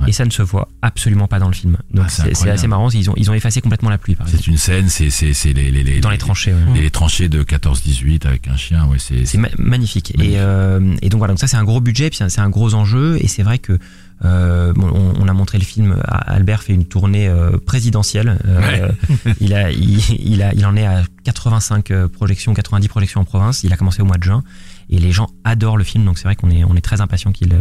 Ouais. 0.00 0.10
Et 0.10 0.12
ça 0.12 0.24
ne 0.24 0.30
se 0.30 0.42
voit 0.42 0.68
absolument 0.80 1.26
pas 1.26 1.40
dans 1.40 1.48
le 1.48 1.54
film. 1.54 1.76
Donc 1.92 2.04
Ah, 2.06 2.30
c'est 2.32 2.48
assez 2.50 2.68
marrant. 2.68 2.88
Ils 2.90 3.10
ont, 3.10 3.14
ils 3.16 3.28
ont 3.32 3.34
effacé 3.34 3.60
complètement 3.60 3.90
la 3.90 3.98
pluie. 3.98 4.16
C'est 4.26 4.46
une 4.46 4.56
scène, 4.56 4.88
c'est 4.88 5.08
les, 5.52 5.72
les, 5.72 5.82
les 5.82 5.98
Dans 5.98 6.10
les 6.10 6.18
tranchées. 6.18 6.52
ouais. 6.52 6.60
les, 6.74 6.82
les 6.82 6.90
tranchées 6.92 7.28
de 7.28 7.42
14-18 7.42 8.24
avec 8.24 8.46
un 8.46 8.56
chien, 8.56 8.86
ouais, 8.86 8.98
c'est 9.00 9.24
C'est 9.24 9.38
ma- 9.38 9.48
magnifique. 9.58 10.12
Magnifique. 10.16 10.36
Et, 10.36 10.38
euh, 10.38 10.94
et 11.02 11.08
donc 11.08 11.18
voilà, 11.18 11.32
donc 11.32 11.40
ça 11.40 11.48
c'est 11.48 11.56
un 11.56 11.64
gros 11.64 11.80
budget, 11.80 12.10
puis 12.10 12.18
c'est 12.18 12.22
un- 12.24 12.28
c'est 12.28 12.40
un 12.40 12.48
gros 12.48 12.74
enjeu. 12.74 13.18
Et 13.20 13.26
c'est 13.26 13.42
vrai 13.42 13.58
que 13.58 13.76
euh, 14.24 14.72
bon, 14.72 14.88
on, 14.92 15.22
on 15.24 15.28
a 15.28 15.32
montré 15.32 15.58
le 15.58 15.64
film. 15.64 15.96
à- 16.04 16.32
Albert 16.32 16.62
fait 16.62 16.72
une 16.74 16.84
tournée 16.86 17.28
euh, 17.28 17.56
présidentielle. 17.58 18.38
Euh, 18.46 18.88
il 19.40 19.54
a, 19.54 19.70
il, 19.70 19.98
il 20.18 20.42
a, 20.42 20.52
il 20.54 20.64
en 20.66 20.76
est 20.76 20.86
à 20.86 21.02
85 21.24 21.90
euh, 21.90 22.08
projections, 22.08 22.54
90 22.54 22.88
projections 22.88 23.20
en 23.20 23.24
province. 23.24 23.62
Il 23.64 23.72
a 23.72 23.76
commencé 23.76 24.02
au 24.02 24.04
mois 24.06 24.16
de 24.18 24.24
juin, 24.24 24.42
et 24.90 24.98
les 24.98 25.12
gens 25.12 25.28
adorent 25.44 25.76
le 25.76 25.84
film. 25.84 26.04
Donc 26.04 26.18
c'est 26.18 26.24
vrai 26.24 26.36
qu'on 26.36 26.50
est, 26.50 26.64
on 26.64 26.74
est 26.74 26.80
très 26.80 27.00
impatient 27.00 27.32
qu'il 27.32 27.52
euh, 27.52 27.60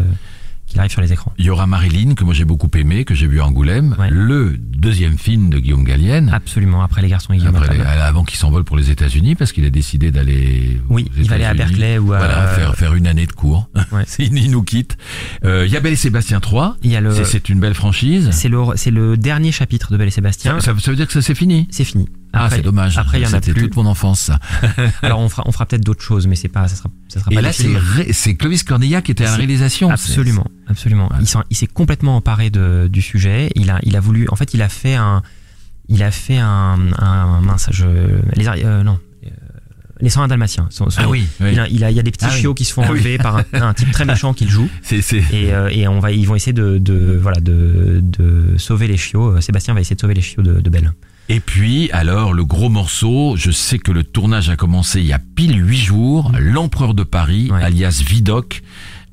qu'il 0.67 0.79
arrive 0.79 0.91
sur 0.91 1.01
les 1.01 1.13
écrans. 1.13 1.33
Il 1.37 1.45
y 1.45 1.49
aura 1.49 1.65
Marilyn, 1.67 2.13
que 2.13 2.23
moi 2.23 2.33
j'ai 2.33 2.45
beaucoup 2.45 2.69
aimé, 2.75 3.05
que 3.05 3.15
j'ai 3.15 3.27
vu 3.27 3.39
à 3.41 3.45
Angoulême, 3.45 3.95
Ouais. 3.97 4.09
le 4.11 4.57
deuxième 4.57 5.17
film 5.17 5.49
de 5.49 5.59
Guillaume 5.59 5.83
Gallienne, 5.83 6.29
Absolument. 6.33 6.81
Après 6.83 7.01
les 7.01 7.07
garçons 7.07 7.33
et 7.33 7.37
Guillaume 7.37 7.55
après, 7.55 7.79
Attal. 7.79 8.01
avant 8.01 8.23
qu'il 8.23 8.37
s'envole 8.37 8.63
pour 8.63 8.77
les 8.77 8.91
États-Unis, 8.91 9.35
parce 9.35 9.51
qu'il 9.51 9.65
a 9.65 9.69
décidé 9.69 10.11
d'aller. 10.11 10.79
Oui, 10.89 11.09
il 11.17 11.27
va 11.29 11.35
aller 11.35 11.45
à. 11.45 11.53
Berkeley 11.53 11.97
ou 11.97 12.13
à. 12.13 12.17
Voilà, 12.19 12.47
faire, 12.47 12.75
faire 12.75 12.93
une 12.93 13.07
année 13.07 13.25
de 13.25 13.31
cours. 13.31 13.69
Ouais. 13.91 14.03
il, 14.19 14.51
nous 14.51 14.63
quitte. 14.63 14.97
Euh, 15.45 15.65
il 15.65 15.71
y 15.71 15.77
a 15.77 15.79
Belle 15.79 15.93
et 15.93 15.97
Sébastien 15.97 16.39
3. 16.39 16.77
Il 16.83 16.91
y 16.91 16.95
a 16.95 17.01
le. 17.01 17.11
C'est- 17.23 17.49
une 17.49 17.59
belle 17.59 17.73
franchise. 17.75 18.29
C'est 18.31 18.49
le, 18.49 18.59
c'est 18.75 18.91
le 18.91 19.15
dernier 19.15 19.51
chapitre 19.51 19.91
de 19.91 19.97
Belle 19.97 20.09
et 20.09 20.11
Sébastien. 20.11 20.59
Ça, 20.59 20.73
ça- 20.73 20.79
ça 20.79 20.91
veut 20.91 20.97
dire 20.97 21.07
que 21.07 21.13
ça 21.13 21.21
c'est 21.21 21.35
fini. 21.35 21.67
C'est 21.71 21.83
fini. 21.85 22.09
Ah, 22.33 22.49
c'est 22.51 22.61
dommage. 22.61 22.97
Après, 22.97 23.19
il 23.19 23.23
y 23.23 23.27
en 23.27 23.33
a 23.33 23.41
plus. 23.41 23.53
toute 23.53 23.75
mon 23.77 23.85
enfance. 23.85 24.31
Alors 25.01 25.19
on 25.19 25.29
fera, 25.29 25.43
on 25.45 25.51
fera 25.51 25.65
peut-être 25.65 25.83
d'autres 25.83 26.03
choses, 26.03 26.27
mais 26.27 26.35
c'est 26.35 26.49
pas, 26.49 26.67
ça 26.67 26.75
sera, 26.75 26.89
ça 27.07 27.19
sera 27.19 27.31
Et 27.31 27.35
pas 27.35 27.41
là, 27.41 27.49
le 27.49 28.13
c'est 28.13 28.35
Clovis 28.35 28.63
Cornillac 28.63 29.05
qui 29.05 29.11
était 29.11 29.25
à 29.25 29.31
la 29.31 29.35
réalisation. 29.37 29.89
Absolument, 29.89 30.45
absolument. 30.67 31.09
Il 31.49 31.55
s'est 31.57 31.67
complètement 31.67 32.15
emparé 32.17 32.49
de, 32.49 32.87
du 32.91 33.01
sujet. 33.01 33.49
Il 33.55 33.69
a, 33.69 33.79
il 33.83 33.95
a 33.95 33.99
voulu. 33.99 34.27
En 34.29 34.35
fait, 34.35 34.53
il 34.53 34.61
a 34.61 34.69
fait 34.69 34.95
un, 34.95 35.23
il 35.89 36.03
a 36.03 36.11
fait 36.11 36.37
un, 36.37 36.77
un 36.99 37.41
mince, 37.41 37.69
je, 37.71 37.85
les, 38.35 38.47
euh, 38.47 38.83
non, 38.83 38.99
euh, 39.25 39.29
les 40.01 40.09
101 40.09 40.27
dalmatiens. 40.27 40.67
Son- 40.69 40.89
son- 40.89 41.01
Ah 41.01 41.07
oui, 41.09 41.25
oui. 41.39 41.49
Il, 41.53 41.59
a, 41.59 41.67
il 41.69 41.83
a, 41.83 41.91
il 41.91 41.97
y 41.97 41.99
a 41.99 42.03
des 42.03 42.11
petits 42.11 42.25
Ah 42.27 42.31
oui. 42.33 42.39
chiots 42.41 42.53
qui 42.53 42.65
se 42.65 42.73
font 42.73 42.83
Ah 42.85 42.89
enlever 42.91 43.17
par 43.17 43.37
un, 43.37 43.43
un 43.53 43.73
type 43.73 43.91
très 43.91 44.05
méchant 44.05 44.33
qu'il 44.33 44.49
joue. 44.49 44.69
C'est, 44.83 45.01
c'est... 45.01 45.23
Et, 45.31 45.53
euh, 45.53 45.69
et 45.71 45.87
on 45.87 45.99
va, 45.99 46.11
ils 46.11 46.27
vont 46.27 46.35
essayer 46.35 46.53
de, 46.53 46.77
de 46.77 47.17
voilà, 47.19 47.39
de, 47.39 47.99
de 48.03 48.55
sauver 48.57 48.87
les 48.87 48.97
chiots. 48.97 49.39
Sébastien 49.41 49.73
va 49.73 49.79
essayer 49.81 49.95
de 49.95 50.01
sauver 50.01 50.13
les 50.13 50.21
chiots 50.21 50.43
de, 50.43 50.59
de 50.59 50.69
Belle. 50.69 50.91
Et 51.29 51.39
puis, 51.41 51.89
alors, 51.91 52.33
le 52.33 52.45
gros 52.45 52.69
morceau, 52.69 53.35
je 53.37 53.51
sais 53.51 53.79
que 53.79 53.91
le 53.91 54.03
tournage 54.03 54.49
a 54.49 54.55
commencé 54.55 55.01
il 55.01 55.07
y 55.07 55.13
a 55.13 55.19
pile 55.19 55.57
huit 55.67 55.77
jours, 55.77 56.31
L'Empereur 56.39 56.93
de 56.93 57.03
Paris, 57.03 57.49
Ouais. 57.51 57.61
alias 57.63 58.01
Vidocq, 58.05 58.63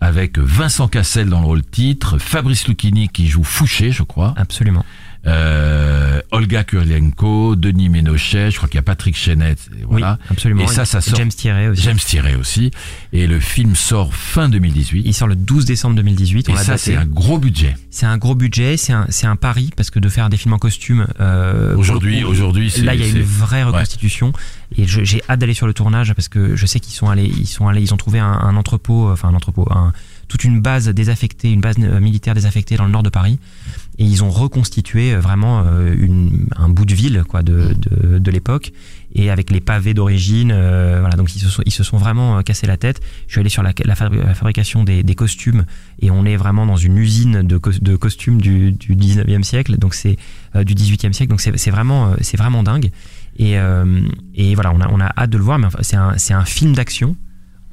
avec 0.00 0.38
Vincent 0.38 0.86
Cassel 0.86 1.28
dans 1.28 1.40
le 1.40 1.46
rôle 1.46 1.64
titre, 1.64 2.18
Fabrice 2.18 2.68
Lucchini 2.68 3.08
qui 3.08 3.26
joue 3.26 3.42
Fouché, 3.42 3.90
je 3.90 4.02
crois, 4.04 4.32
Absolument. 4.36 4.84
Euh, 5.26 6.20
Olga 6.30 6.64
Kurylenko, 6.64 7.56
Denis 7.56 7.88
Ménochet, 7.88 8.50
je 8.50 8.56
crois 8.56 8.68
qu'il 8.68 8.76
y 8.76 8.78
a 8.78 8.82
Patrick 8.82 9.16
Chenet, 9.16 9.52
et 9.52 9.84
voilà. 9.88 10.18
Oui, 10.22 10.26
absolument. 10.30 10.64
Et 10.64 10.66
ça, 10.68 10.84
ça 10.84 11.00
sort. 11.00 11.16
James 11.16 11.28
Thierry 11.30 11.68
aussi. 11.68 11.82
James 11.82 11.96
Thierry 11.98 12.34
aussi. 12.34 12.70
Et 13.12 13.26
le 13.26 13.40
film 13.40 13.74
sort 13.74 14.14
fin 14.14 14.48
2018. 14.48 15.02
Il 15.04 15.14
sort 15.14 15.28
le 15.28 15.36
12 15.36 15.64
décembre 15.64 15.96
2018. 15.96 16.48
Et 16.48 16.52
on 16.52 16.54
l'a 16.54 16.62
ça, 16.62 16.76
c'est 16.76 16.96
un 16.96 17.06
gros 17.06 17.38
budget. 17.38 17.76
C'est 17.90 18.06
un 18.06 18.18
gros 18.18 18.34
budget, 18.34 18.76
c'est 18.76 18.92
un, 18.92 19.06
c'est 19.08 19.26
un 19.26 19.36
pari 19.36 19.70
parce 19.76 19.90
que 19.90 19.98
de 20.00 20.08
faire 20.08 20.28
des 20.28 20.36
films 20.36 20.54
en 20.54 20.58
costume. 20.58 21.06
euh, 21.20 21.76
Aujourd'hui, 21.76 22.24
aujourd'hui, 22.24 22.70
c'est- 22.70 22.82
là 22.82 22.94
il 22.94 23.00
y 23.00 23.04
a 23.04 23.08
une 23.08 23.22
vraie 23.22 23.62
reconstitution 23.62 24.32
et 24.76 24.86
je- 24.86 25.04
j'ai 25.04 25.22
hâte 25.28 25.38
d'aller 25.38 25.54
sur 25.54 25.66
le 25.66 25.74
tournage 25.74 26.12
parce 26.14 26.28
que 26.28 26.56
je 26.56 26.66
sais 26.66 26.80
qu'ils 26.80 26.94
sont 26.94 27.08
allés, 27.08 27.24
ils 27.38 27.46
sont 27.46 27.68
allés, 27.68 27.80
ils 27.82 27.94
ont 27.94 27.96
trouvé 27.96 28.18
un, 28.18 28.26
un 28.32 28.56
entrepôt, 28.56 29.10
enfin 29.10 29.28
un 29.28 29.34
entrepôt, 29.34 29.66
un- 29.70 29.92
toute 30.26 30.42
une 30.44 30.60
base 30.60 30.88
désaffectée, 30.88 31.52
une 31.52 31.60
base 31.60 31.76
euh, 31.78 32.00
militaire 32.00 32.34
désaffectée 32.34 32.76
dans 32.76 32.84
le 32.86 32.90
nord 32.90 33.02
de 33.04 33.10
Paris 33.10 33.38
et 33.98 34.04
ils 34.04 34.24
ont 34.24 34.30
reconstitué 34.30 35.14
euh, 35.14 35.20
vraiment 35.20 35.62
euh, 35.66 35.94
une, 35.96 36.48
un 36.56 36.68
bout 36.68 36.84
de 36.84 36.94
ville 36.94 37.22
quoi 37.28 37.42
de, 37.42 37.74
de, 37.74 38.18
de 38.18 38.30
l'époque. 38.30 38.72
Et 39.16 39.30
avec 39.30 39.50
les 39.50 39.60
pavés 39.60 39.94
d'origine 39.94 40.50
euh, 40.52 40.96
voilà. 41.00 41.14
Donc 41.16 41.36
ils 41.36 41.38
se 41.40 41.48
sont 41.48 41.62
ils 41.64 41.70
se 41.72 41.84
sont 41.84 41.96
vraiment 41.96 42.38
euh, 42.38 42.42
cassé 42.42 42.66
la 42.66 42.76
tête. 42.76 43.00
Je 43.28 43.32
suis 43.32 43.40
allé 43.40 43.48
sur 43.48 43.62
la, 43.62 43.72
la, 43.84 43.94
fabri- 43.94 44.18
la 44.24 44.34
fabrication 44.34 44.82
des, 44.82 45.02
des 45.04 45.14
costumes. 45.14 45.64
Et 46.00 46.10
on 46.10 46.24
est 46.24 46.36
vraiment 46.36 46.66
dans 46.66 46.76
une 46.76 46.98
usine 46.98 47.42
de, 47.42 47.56
cos- 47.58 47.80
de 47.80 47.94
costumes 47.96 48.40
du, 48.40 48.72
du 48.72 48.96
19e 48.96 49.44
siècle. 49.44 49.76
Donc 49.78 49.94
c'est 49.94 50.16
euh, 50.56 50.64
du 50.64 50.74
18e 50.74 51.12
siècle. 51.12 51.30
Donc 51.30 51.40
c'est 51.40 51.70
vraiment 51.70 52.14
c'est 52.20 52.36
vraiment 52.36 52.64
dingue. 52.64 52.90
Et, 53.36 53.58
euh, 53.58 54.00
et 54.34 54.54
voilà 54.56 54.72
on 54.74 54.80
a 54.80 54.88
on 54.90 55.00
a 55.00 55.12
hâte 55.16 55.30
de 55.30 55.38
le 55.38 55.44
voir. 55.44 55.58
Mais 55.60 55.66
enfin, 55.66 55.78
c'est 55.82 55.96
un 55.96 56.14
c'est 56.18 56.34
un 56.34 56.44
film 56.44 56.74
d'action 56.74 57.14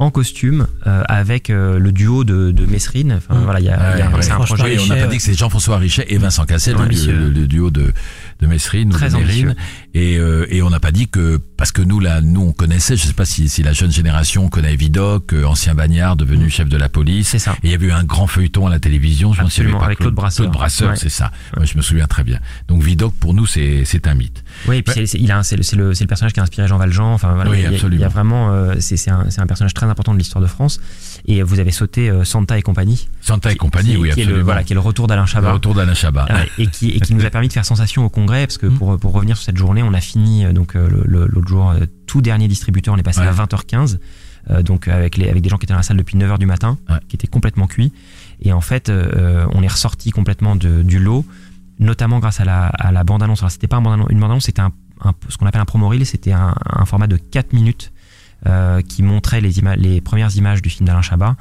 en 0.01 0.09
costume 0.11 0.65
euh, 0.87 1.03
avec 1.07 1.49
euh, 1.49 1.77
le 1.77 1.91
duo 1.91 2.23
de, 2.23 2.51
de 2.51 2.65
Mesrine 2.65 3.13
enfin 3.17 3.39
Mm. 3.39 3.43
voilà 3.43 3.59
il 3.59 3.65
y 3.65 3.69
a, 3.69 3.95
il 3.95 3.99
y 3.99 4.01
a 4.01 4.07
un- 4.07 4.11
Ouais, 4.11 4.15
ouais. 4.17 4.45
projet 4.45 4.77
on 4.79 4.85
n'a 4.87 4.95
pas 4.95 5.01
ouais. 5.03 5.07
dit 5.09 5.17
que 5.17 5.23
c'est 5.23 5.33
Jean-François 5.37 5.77
Richet 5.77 6.05
et 6.09 6.17
Vincent 6.17 6.45
Cassel, 6.45 6.75
le, 6.75 6.85
le- 7.13 7.29
le 7.29 7.47
duo 7.47 7.69
de, 7.69 7.93
de 8.41 8.47
Messrine 8.47 8.89
ou 8.89 8.93
Très 8.93 9.09
de 9.09 9.15
Mérine. 9.17 9.55
Et, 9.93 10.17
euh, 10.17 10.45
et 10.49 10.61
on 10.61 10.69
n'a 10.69 10.79
pas 10.79 10.91
dit 10.91 11.07
que, 11.07 11.39
parce 11.57 11.71
que 11.71 11.81
nous, 11.81 11.99
là, 11.99 12.21
nous, 12.21 12.41
on 12.41 12.51
connaissait, 12.53 12.95
je 12.97 13.05
sais 13.05 13.13
pas 13.13 13.25
si, 13.25 13.49
si 13.49 13.61
la 13.61 13.73
jeune 13.73 13.91
génération 13.91 14.49
connaît 14.49 14.75
Vidocq, 14.75 15.33
euh, 15.33 15.45
ancien 15.45 15.75
bagnard, 15.75 16.15
devenu 16.15 16.49
chef 16.49 16.67
de 16.69 16.77
la 16.77 16.89
police. 16.89 17.29
c'est 17.29 17.39
ça 17.39 17.53
Et 17.63 17.67
il 17.67 17.71
y 17.71 17.73
avait 17.73 17.87
eu 17.87 17.91
un 17.91 18.03
grand 18.03 18.25
feuilleton 18.27 18.67
à 18.67 18.69
la 18.69 18.79
télévision, 18.79 19.33
je 19.33 19.41
me 19.43 19.49
souviens 19.49 19.65
Absolument, 19.65 19.79
pas, 19.79 19.85
avec 19.85 19.99
Claude 19.99 20.13
Brasseur. 20.15 20.45
Claude 20.45 20.53
Brasseur, 20.53 20.89
Ouais. 20.91 20.95
c'est 20.95 21.09
ça. 21.09 21.31
Moi, 21.55 21.65
je 21.65 21.77
me 21.77 21.81
souviens 21.81 22.07
très 22.07 22.23
bien. 22.23 22.39
Donc 22.67 22.81
Vidocq, 22.83 23.13
pour 23.15 23.33
nous, 23.33 23.45
c'est 23.45 23.83
c'est 23.85 24.07
un 24.07 24.15
mythe. 24.15 24.43
Oui, 24.67 24.77
et 24.77 24.81
puis 24.81 24.93
c'est- 24.93 25.05
c'est- 25.05 25.19
il 25.19 25.31
a 25.31 25.43
c'est 25.43 25.57
le, 25.57 25.63
c'est 25.63 25.75
le, 25.75 25.93
c'est 25.93 26.03
le 26.05 26.07
personnage 26.07 26.33
qui 26.33 26.39
a 26.39 26.43
inspiré 26.43 26.67
Jean 26.67 26.77
Valjean. 26.77 27.13
Enfin, 27.13 27.33
voilà, 27.35 27.49
Oui, 27.51 27.57
il, 27.59 27.63
y 27.63 27.65
a, 27.65 27.69
il 27.69 27.73
y 27.73 27.75
absolument. 27.75 28.05
a 28.05 28.09
vraiment, 28.09 28.51
euh, 28.53 28.75
c'est 28.79 28.97
c'est 28.97 29.11
un, 29.11 29.29
c'est 29.29 29.41
un 29.41 29.45
personnage 29.47 29.73
très 29.73 29.85
important 29.85 30.13
de 30.13 30.17
l'histoire 30.17 30.41
de 30.41 30.47
France. 30.47 30.79
Et 31.27 31.43
vous 31.43 31.59
avez 31.59 31.71
sauté 31.71 32.09
euh, 32.09 32.23
Santa 32.23 32.57
et 32.57 32.61
compagnie. 32.63 33.07
Santa 33.21 33.51
et 33.51 33.55
compagnie, 33.55 33.91
qui, 33.91 33.97
oui, 33.97 34.01
qui 34.03 34.07
est 34.07 34.23
absolument. 34.23 34.37
le, 34.37 34.43
voilà, 34.43 34.63
qui 34.63 34.73
est 34.73 34.75
le 34.75 34.79
retour 34.79 35.07
d'Alain 35.07 35.21
Le 35.23 35.27
Chabat. 35.27 35.53
retour 35.53 35.75
d'Alain 35.75 35.93
Chabat. 35.93 36.25
Ouais, 36.31 36.49
et, 36.57 36.67
qui, 36.67 36.89
et 36.91 36.99
qui 37.01 37.13
nous 37.13 37.25
a 37.25 37.29
permis 37.29 37.47
de 37.49 37.53
faire 37.53 37.65
sensation 37.65 38.03
au 38.05 38.09
congrès 38.09 38.30
parce 38.45 38.57
que 38.57 38.67
Mm. 38.67 38.77
pour, 38.77 38.97
pour 38.99 39.13
revenir 39.13 39.35
sur 39.37 39.45
cette 39.45 39.57
journée 39.57 39.83
on 39.83 39.93
a 39.93 40.01
fini 40.01 40.45
euh, 40.45 40.53
donc 40.53 40.75
euh, 40.75 40.89
l'autre 41.05 41.47
jour 41.47 41.69
euh, 41.71 41.85
tout 42.07 42.21
dernier 42.21 42.47
distributeur 42.47 42.93
on 42.93 42.97
est 42.97 43.03
passé 43.03 43.21
Ouais. 43.21 43.27
à 43.27 43.33
20h15 43.33 43.99
euh, 44.49 44.63
donc 44.63 44.87
avec 44.87 45.17
les 45.17 45.29
avec 45.29 45.41
des 45.43 45.49
gens 45.49 45.57
qui 45.57 45.65
étaient 45.65 45.73
dans 45.73 45.77
la 45.79 45.83
salle 45.83 45.97
depuis 45.97 46.17
9h 46.17 46.37
du 46.39 46.45
matin 46.45 46.77
Ouais. 46.89 46.95
qui 47.07 47.15
étaient 47.15 47.27
complètement 47.27 47.67
cuits 47.67 47.91
et 48.41 48.51
en 48.53 48.61
fait 48.61 48.89
euh, 48.89 49.45
on 49.53 49.61
est 49.63 49.67
ressorti 49.67 50.09
complètement 50.11 50.55
de, 50.55 50.81
du 50.81 50.97
lot 50.99 51.25
notamment 51.79 52.19
grâce 52.19 52.39
à 52.39 52.45
la, 52.45 52.67
à 52.67 52.91
la 52.91 53.03
bande 53.03 53.21
annonce 53.23 53.39
alors 53.41 53.51
c'était 53.51 53.67
pas 53.67 53.77
un 53.77 53.81
bande 53.81 53.99
-annonce, 53.99 54.11
une 54.11 54.19
bande 54.19 54.31
annonce 54.31 54.45
c'était 54.45 54.61
un, 54.61 54.71
un- 55.03 55.13
ce 55.29 55.37
qu'on 55.37 55.45
appelle 55.47 55.61
un 55.61 55.65
promo 55.65 55.87
reel 55.89 56.05
c'était 56.05 56.31
un, 56.31 56.55
un 56.65 56.85
format 56.85 57.07
de 57.07 57.17
4 57.17 57.53
minutes 57.53 57.91
euh, 58.47 58.81
qui 58.81 59.03
montrait 59.03 59.39
les, 59.41 59.51
les 59.77 60.01
premières 60.01 60.35
images 60.35 60.61
du 60.63 60.69
film 60.69 60.87
d'Alain 60.87 61.03
Chabat 61.03 61.35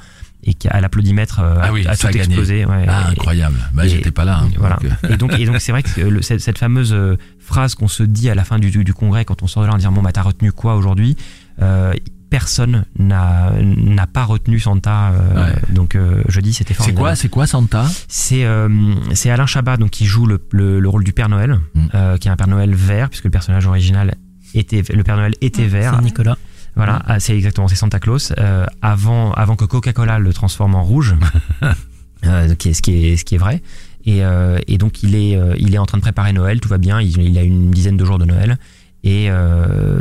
et 0.45 0.55
qui 0.55 0.69
à 0.69 0.81
l'applaudimètre 0.81 1.41
euh, 1.41 1.57
Ah 1.61 1.67
a- 1.67 1.73
oui, 1.73 1.87
a, 1.87 1.97
tout 1.97 2.07
a 2.07 2.11
gagné. 2.11 2.25
explosé 2.25 2.65
ouais, 2.65 2.85
Ah, 2.89 3.05
Et- 3.09 3.13
incroyable. 3.13 3.57
Bah, 3.75 3.87
j'étais 3.87 4.11
pas 4.11 4.25
là. 4.25 4.41
hein, 4.45 4.49
voilà. 4.59 4.77
donc, 4.77 4.85
euh, 5.05 5.09
Et 5.13 5.17
donc, 5.17 5.33
et 5.39 5.45
donc 5.47 5.57
c'est 5.61 5.73
vrai 5.73 5.83
que 5.83 6.01
le- 6.01 6.23
cette, 6.23 6.41
cette 6.41 6.59
fameuse 6.59 6.93
euh, 6.95 7.17
phrase 7.39 7.75
qu'on 7.75 7.89
se 7.89 8.03
dit 8.03 8.31
à 8.31 8.35
la 8.35 8.45
fin 8.45 8.59
du, 8.59 8.71
du, 8.71 8.85
du 8.85 8.95
congrès 8.95 9.25
quand 9.25 9.43
on 9.43 9.47
sort 9.47 9.63
de 9.63 9.69
là 9.69 9.75
en 9.75 9.77
disant 9.77 9.93
bon 9.93 10.03
bah 10.03 10.13
t'as 10.13 10.23
retenu 10.23 10.53
quoi 10.53 10.77
aujourd'hui 10.77 11.17
euh, 11.63 11.93
Personne 12.31 12.85
n'a 12.97 13.53
n'a 13.61 14.07
pas 14.07 14.23
retenu 14.25 14.61
Santa. 14.61 15.11
euh, 15.11 15.47
Ouais. 15.53 15.75
Donc 15.75 15.97
euh, 15.97 16.23
jeudi 16.29 16.53
c'était 16.55 16.69
C'est 16.75 16.79
formidable. 16.79 17.01
quoi, 17.01 17.17
c'est 17.17 17.29
quoi 17.29 17.47
Santa? 17.49 17.87
C'est 18.07 18.45
euh, 18.45 18.69
c'est 19.15 19.31
Alain 19.31 19.47
Chabat 19.47 19.77
donc 19.79 19.91
qui 19.91 20.07
joue 20.07 20.27
le, 20.27 20.41
le, 20.53 20.79
le 20.79 20.89
rôle 20.89 21.03
du 21.03 21.13
Père 21.13 21.29
Noël, 21.29 21.59
Mm. 21.75 21.87
euh, 21.97 22.17
qui 22.19 22.29
est 22.29 22.31
un 22.31 22.37
Père 22.37 22.47
Noël 22.47 22.73
vert 22.73 23.09
puisque 23.09 23.25
le 23.25 23.31
personnage 23.33 23.67
original 23.67 24.15
était 24.55 24.83
le 24.95 25.03
Père 25.03 25.17
Noël 25.17 25.33
était 25.41 25.67
vert. 25.67 25.95
C'est 25.97 26.05
Nicolas. 26.05 26.37
Voilà, 26.77 27.03
ah, 27.07 27.21
c'est 27.21 27.37
exactement, 27.37 27.69
c'est 27.69 27.77
Santa 27.77 27.99
Claus. 27.99 28.33
Euh, 28.39 28.65
avant, 28.83 29.33
avant 29.33 29.57
que 29.57 29.65
Coca-Cola 29.65 30.19
le 30.19 30.33
transforme 30.33 30.75
en 30.75 30.83
rouge, 30.83 31.15
euh, 32.27 32.55
qui 32.55 32.71
est, 32.71 32.73
ce, 32.75 32.83
qui 32.83 33.07
est, 33.07 33.17
ce 33.17 33.25
qui 33.25 33.35
est 33.35 33.39
vrai. 33.39 33.63
Et, 34.07 34.25
euh, 34.25 34.59
et 34.67 34.79
donc 34.79 35.03
il 35.03 35.15
est, 35.15 35.39
il 35.59 35.75
est 35.75 35.79
en 35.79 35.87
train 35.87 35.99
de 35.99 36.03
préparer 36.03 36.33
Noël, 36.33 36.61
tout 36.61 36.69
va 36.69 36.79
bien. 36.79 37.01
Il, 37.01 37.21
il 37.21 37.37
a 37.39 37.43
une 37.43 37.71
dizaine 37.71 37.97
de 37.97 38.05
jours 38.05 38.19
de 38.19 38.25
Noël 38.25 38.59
et, 39.05 39.29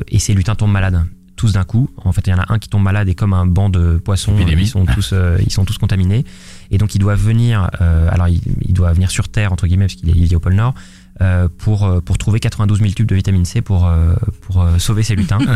et 0.08 0.19
ses 0.19 0.34
lutins 0.34 0.55
tombent 0.55 0.71
malades 0.71 1.03
tous 1.36 1.53
d'un 1.53 1.63
coup. 1.63 1.89
En 2.03 2.12
fait, 2.12 2.27
il 2.27 2.32
y 2.32 2.34
en 2.34 2.39
a 2.39 2.45
un 2.53 2.60
qui 2.60 2.67
tombe 2.67 2.84
malade 2.84 3.08
et 3.08 3.15
comme 3.15 3.34
un 3.34 3.45
banc 3.45 3.69
de 3.69 3.97
poissons, 3.97 4.36
ils 4.38 4.67
sont 4.67 4.86
tous, 4.86 5.13
ils 5.41 5.51
sont 5.51 5.65
tous 5.65 5.77
contaminés. 5.77 6.23
Et 6.71 6.77
donc 6.77 6.95
il 6.95 6.99
doit 6.99 7.15
venir, 7.15 7.69
alors 7.79 8.29
il, 8.29 8.41
il 8.62 8.73
doit 8.73 8.93
venir 8.93 9.12
sur 9.12 9.27
Terre 9.27 9.51
entre 9.51 9.67
guillemets 9.67 9.86
parce 9.86 9.95
qu'il 9.95 10.10
est, 10.10 10.13
il 10.13 10.25
vit 10.25 10.36
au 10.36 10.39
pôle 10.39 10.53
Nord. 10.53 10.75
Euh, 11.21 11.49
pour, 11.58 11.86
euh, 11.86 11.99
pour 11.99 12.17
trouver 12.17 12.39
92 12.39 12.79
000 12.79 12.91
tubes 12.91 13.08
de 13.08 13.15
vitamine 13.15 13.43
C 13.45 13.62
pour, 13.62 13.86
euh, 13.88 14.13
pour 14.41 14.65
sauver 14.77 15.03
ses 15.03 15.15
lutins. 15.15 15.39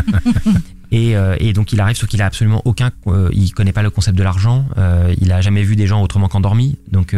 Et, 0.92 1.14
et 1.40 1.52
donc 1.54 1.72
il 1.72 1.80
arrive, 1.80 1.96
sauf 1.96 2.08
qu'il 2.08 2.22
a 2.22 2.26
absolument 2.26 2.62
aucun, 2.66 2.92
il 3.32 3.52
connaît 3.52 3.72
pas 3.72 3.82
le 3.82 3.90
concept 3.90 4.16
de 4.16 4.22
l'argent, 4.22 4.64
il 5.20 5.32
a 5.32 5.40
jamais 5.40 5.64
vu 5.64 5.74
des 5.74 5.88
gens 5.88 6.00
autrement 6.02 6.28
qu'endormis, 6.28 6.78
donc 6.92 7.16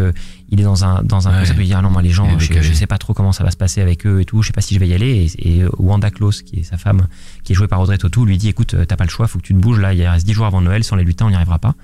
il 0.49 0.61
est 0.61 0.65
dans 0.65 0.83
un 0.83 1.03
dans 1.03 1.29
un 1.29 1.33
Ouais. 1.33 1.41
concept 1.41 1.59
où 1.59 1.61
il 1.63 1.67
dit 1.67 1.75
ah 1.75 1.83
non 1.83 1.91
moi 1.91 2.01
les 2.01 2.09
gens, 2.09 2.39
je, 2.39 2.63
je 2.63 2.73
sais 2.73 2.87
pas 2.87 2.97
trop 2.97 3.13
comment 3.13 3.33
ça 3.33 3.45
va 3.45 3.51
se 3.51 3.57
passer 3.59 3.83
avec 3.83 4.07
eux 4.07 4.23
et 4.23 4.25
tout, 4.25 4.41
je 4.41 4.47
sais 4.47 4.53
pas 4.55 4.63
si 4.63 4.73
je 4.73 4.81
vais 4.81 4.89
y 4.89 4.95
aller. 4.95 5.31
Et, 5.39 5.59
et 5.59 5.65
Wanda 5.79 6.11
Klaus, 6.11 6.41
qui 6.41 6.61
est 6.61 6.63
sa 6.63 6.79
femme, 6.79 7.07
qui 7.45 7.53
est 7.53 7.55
jouée 7.55 7.69
par 7.69 7.79
Audrey 7.83 7.99
Tautou, 7.99 8.25
lui 8.25 8.39
dit 8.39 8.49
écoute 8.49 8.75
t'as 8.89 8.97
pas 8.97 9.05
le 9.05 9.11
choix, 9.11 9.27
faut 9.29 9.41
que 9.41 9.45
tu 9.45 9.53
te 9.53 9.59
bouges 9.59 9.81
là, 9.81 9.93
il 9.93 10.07
reste 10.07 10.25
10 10.25 10.33
jours 10.33 10.47
avant 10.47 10.63
Noël, 10.63 10.83
sans 10.83 10.97
les 10.97 11.05
lutins 11.05 11.27
on 11.27 11.31
n'y 11.31 11.37
arrivera 11.37 11.59
pas. 11.59 11.75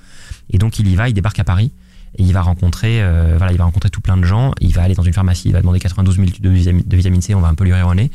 Et 0.49 0.57
donc 0.57 0.79
il 0.79 0.89
y 0.89 0.95
va, 0.95 1.11
il 1.11 1.13
débarque 1.15 1.41
à 1.41 1.45
Paris. 1.45 1.73
Et 2.19 2.23
il 2.25 2.33
va 2.33 2.43
rencontrer, 2.43 3.03
euh, 3.03 3.35
voilà, 3.39 3.53
il 3.53 3.59
va 3.59 3.65
rencontrer 3.65 3.89
tout 3.91 4.01
plein 4.03 4.17
de 4.17 4.25
gens. 4.25 4.53
Il 4.61 4.73
va 4.75 4.83
aller 4.83 4.95
dans 4.95 5.03
une 5.03 5.13
pharmacie, 5.15 5.49
il 5.49 5.53
va 5.53 5.61
demander 5.61 5.79
92 5.81 6.17
000 6.17 6.29
tubes 6.29 6.43
de 6.45 6.51
vitamine, 6.51 6.83
de 6.87 6.97
vitamine 6.97 7.23
C, 7.23 7.35
on 7.35 7.41
va 7.41 7.49
un 7.49 7.55
peu 7.55 7.65
lui 7.65 7.73
rire 7.73 7.87
au 7.89 7.95
nez. 7.95 8.11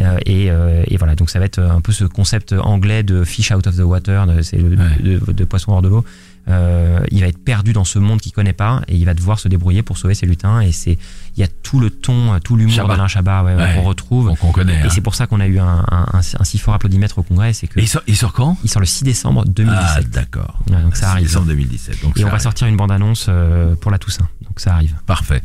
Euh, 0.00 0.18
et, 0.26 0.50
euh, 0.50 0.82
et 0.88 0.96
voilà, 0.96 1.14
donc 1.14 1.30
ça 1.30 1.38
va 1.38 1.44
être 1.46 1.58
un 1.60 1.80
peu 1.80 1.92
ce 1.92 2.04
concept 2.04 2.52
anglais 2.52 3.02
de 3.02 3.24
fish 3.24 3.50
out 3.52 3.66
of 3.66 3.76
the 3.76 3.80
water, 3.80 4.26
de- 4.26 4.42
c'est 4.42 4.58
le 4.58 4.70
Ouais. 4.76 5.02
de, 5.02 5.32
de 5.32 5.44
poisson 5.44 5.72
hors 5.72 5.80
de 5.82 5.88
l'eau. 5.88 6.04
Euh, 6.48 7.00
il 7.10 7.20
va 7.20 7.26
être 7.26 7.42
perdu 7.42 7.72
dans 7.72 7.84
ce 7.84 7.98
monde 7.98 8.20
qu'il 8.20 8.32
connaît 8.32 8.52
pas 8.52 8.82
et 8.86 8.96
il 8.96 9.04
va 9.04 9.14
devoir 9.14 9.38
se 9.40 9.48
débrouiller 9.48 9.82
pour 9.82 9.98
sauver 9.98 10.14
ses 10.14 10.26
lutins. 10.26 10.60
Et 10.60 10.72
c'est, 10.72 10.96
il 11.36 11.40
y 11.40 11.42
a 11.42 11.48
tout 11.48 11.80
le 11.80 11.90
ton, 11.90 12.38
tout 12.40 12.56
l'humour 12.56 12.86
d'Alain 12.86 13.08
Chabat 13.08 13.42
ouais, 13.42 13.74
qu'on 13.74 13.82
retrouve. 13.82 14.32
Connaît. 14.52 14.74
Et 14.74 14.82
hein. 14.82 14.88
c'est 14.90 15.00
pour 15.00 15.14
ça 15.14 15.26
qu'on 15.26 15.40
a 15.40 15.46
eu 15.46 15.58
un, 15.58 15.84
un, 15.90 16.06
un, 16.12 16.20
un 16.20 16.44
si 16.44 16.58
fort 16.58 16.74
applaudimètre 16.74 17.18
au 17.18 17.22
congrès, 17.22 17.52
c'est 17.52 17.66
que 17.66 17.80
Et 17.80 17.82
il 17.82 17.88
sort, 17.88 18.02
il 18.06 18.16
sort 18.16 18.32
quand? 18.32 18.56
Il 18.62 18.70
sort 18.70 18.80
le 18.80 18.86
6 18.86 19.04
décembre 19.04 19.44
2017. 19.46 19.80
Ah, 19.82 20.00
d'accord. 20.12 20.58
Ouais, 20.70 20.80
donc 20.82 20.94
ça 20.94 21.06
C'est 21.06 21.12
arrive. 21.12 21.26
Décembre 21.26 21.46
2017. 21.48 22.02
Donc 22.02 22.18
Et 22.18 22.24
on 22.24 22.28
va 22.28 22.38
sortir 22.38 22.68
une 22.68 22.76
bande-annonce 22.76 23.26
euh, 23.28 23.74
pour 23.74 23.90
la 23.90 23.98
Toussaint. 23.98 24.28
Donc 24.42 24.60
ça 24.60 24.74
arrive. 24.74 24.94
Parfait. 25.06 25.42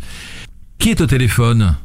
Qui 0.78 0.90
est 0.90 1.02
au 1.02 1.08
téléphone? 1.08 1.76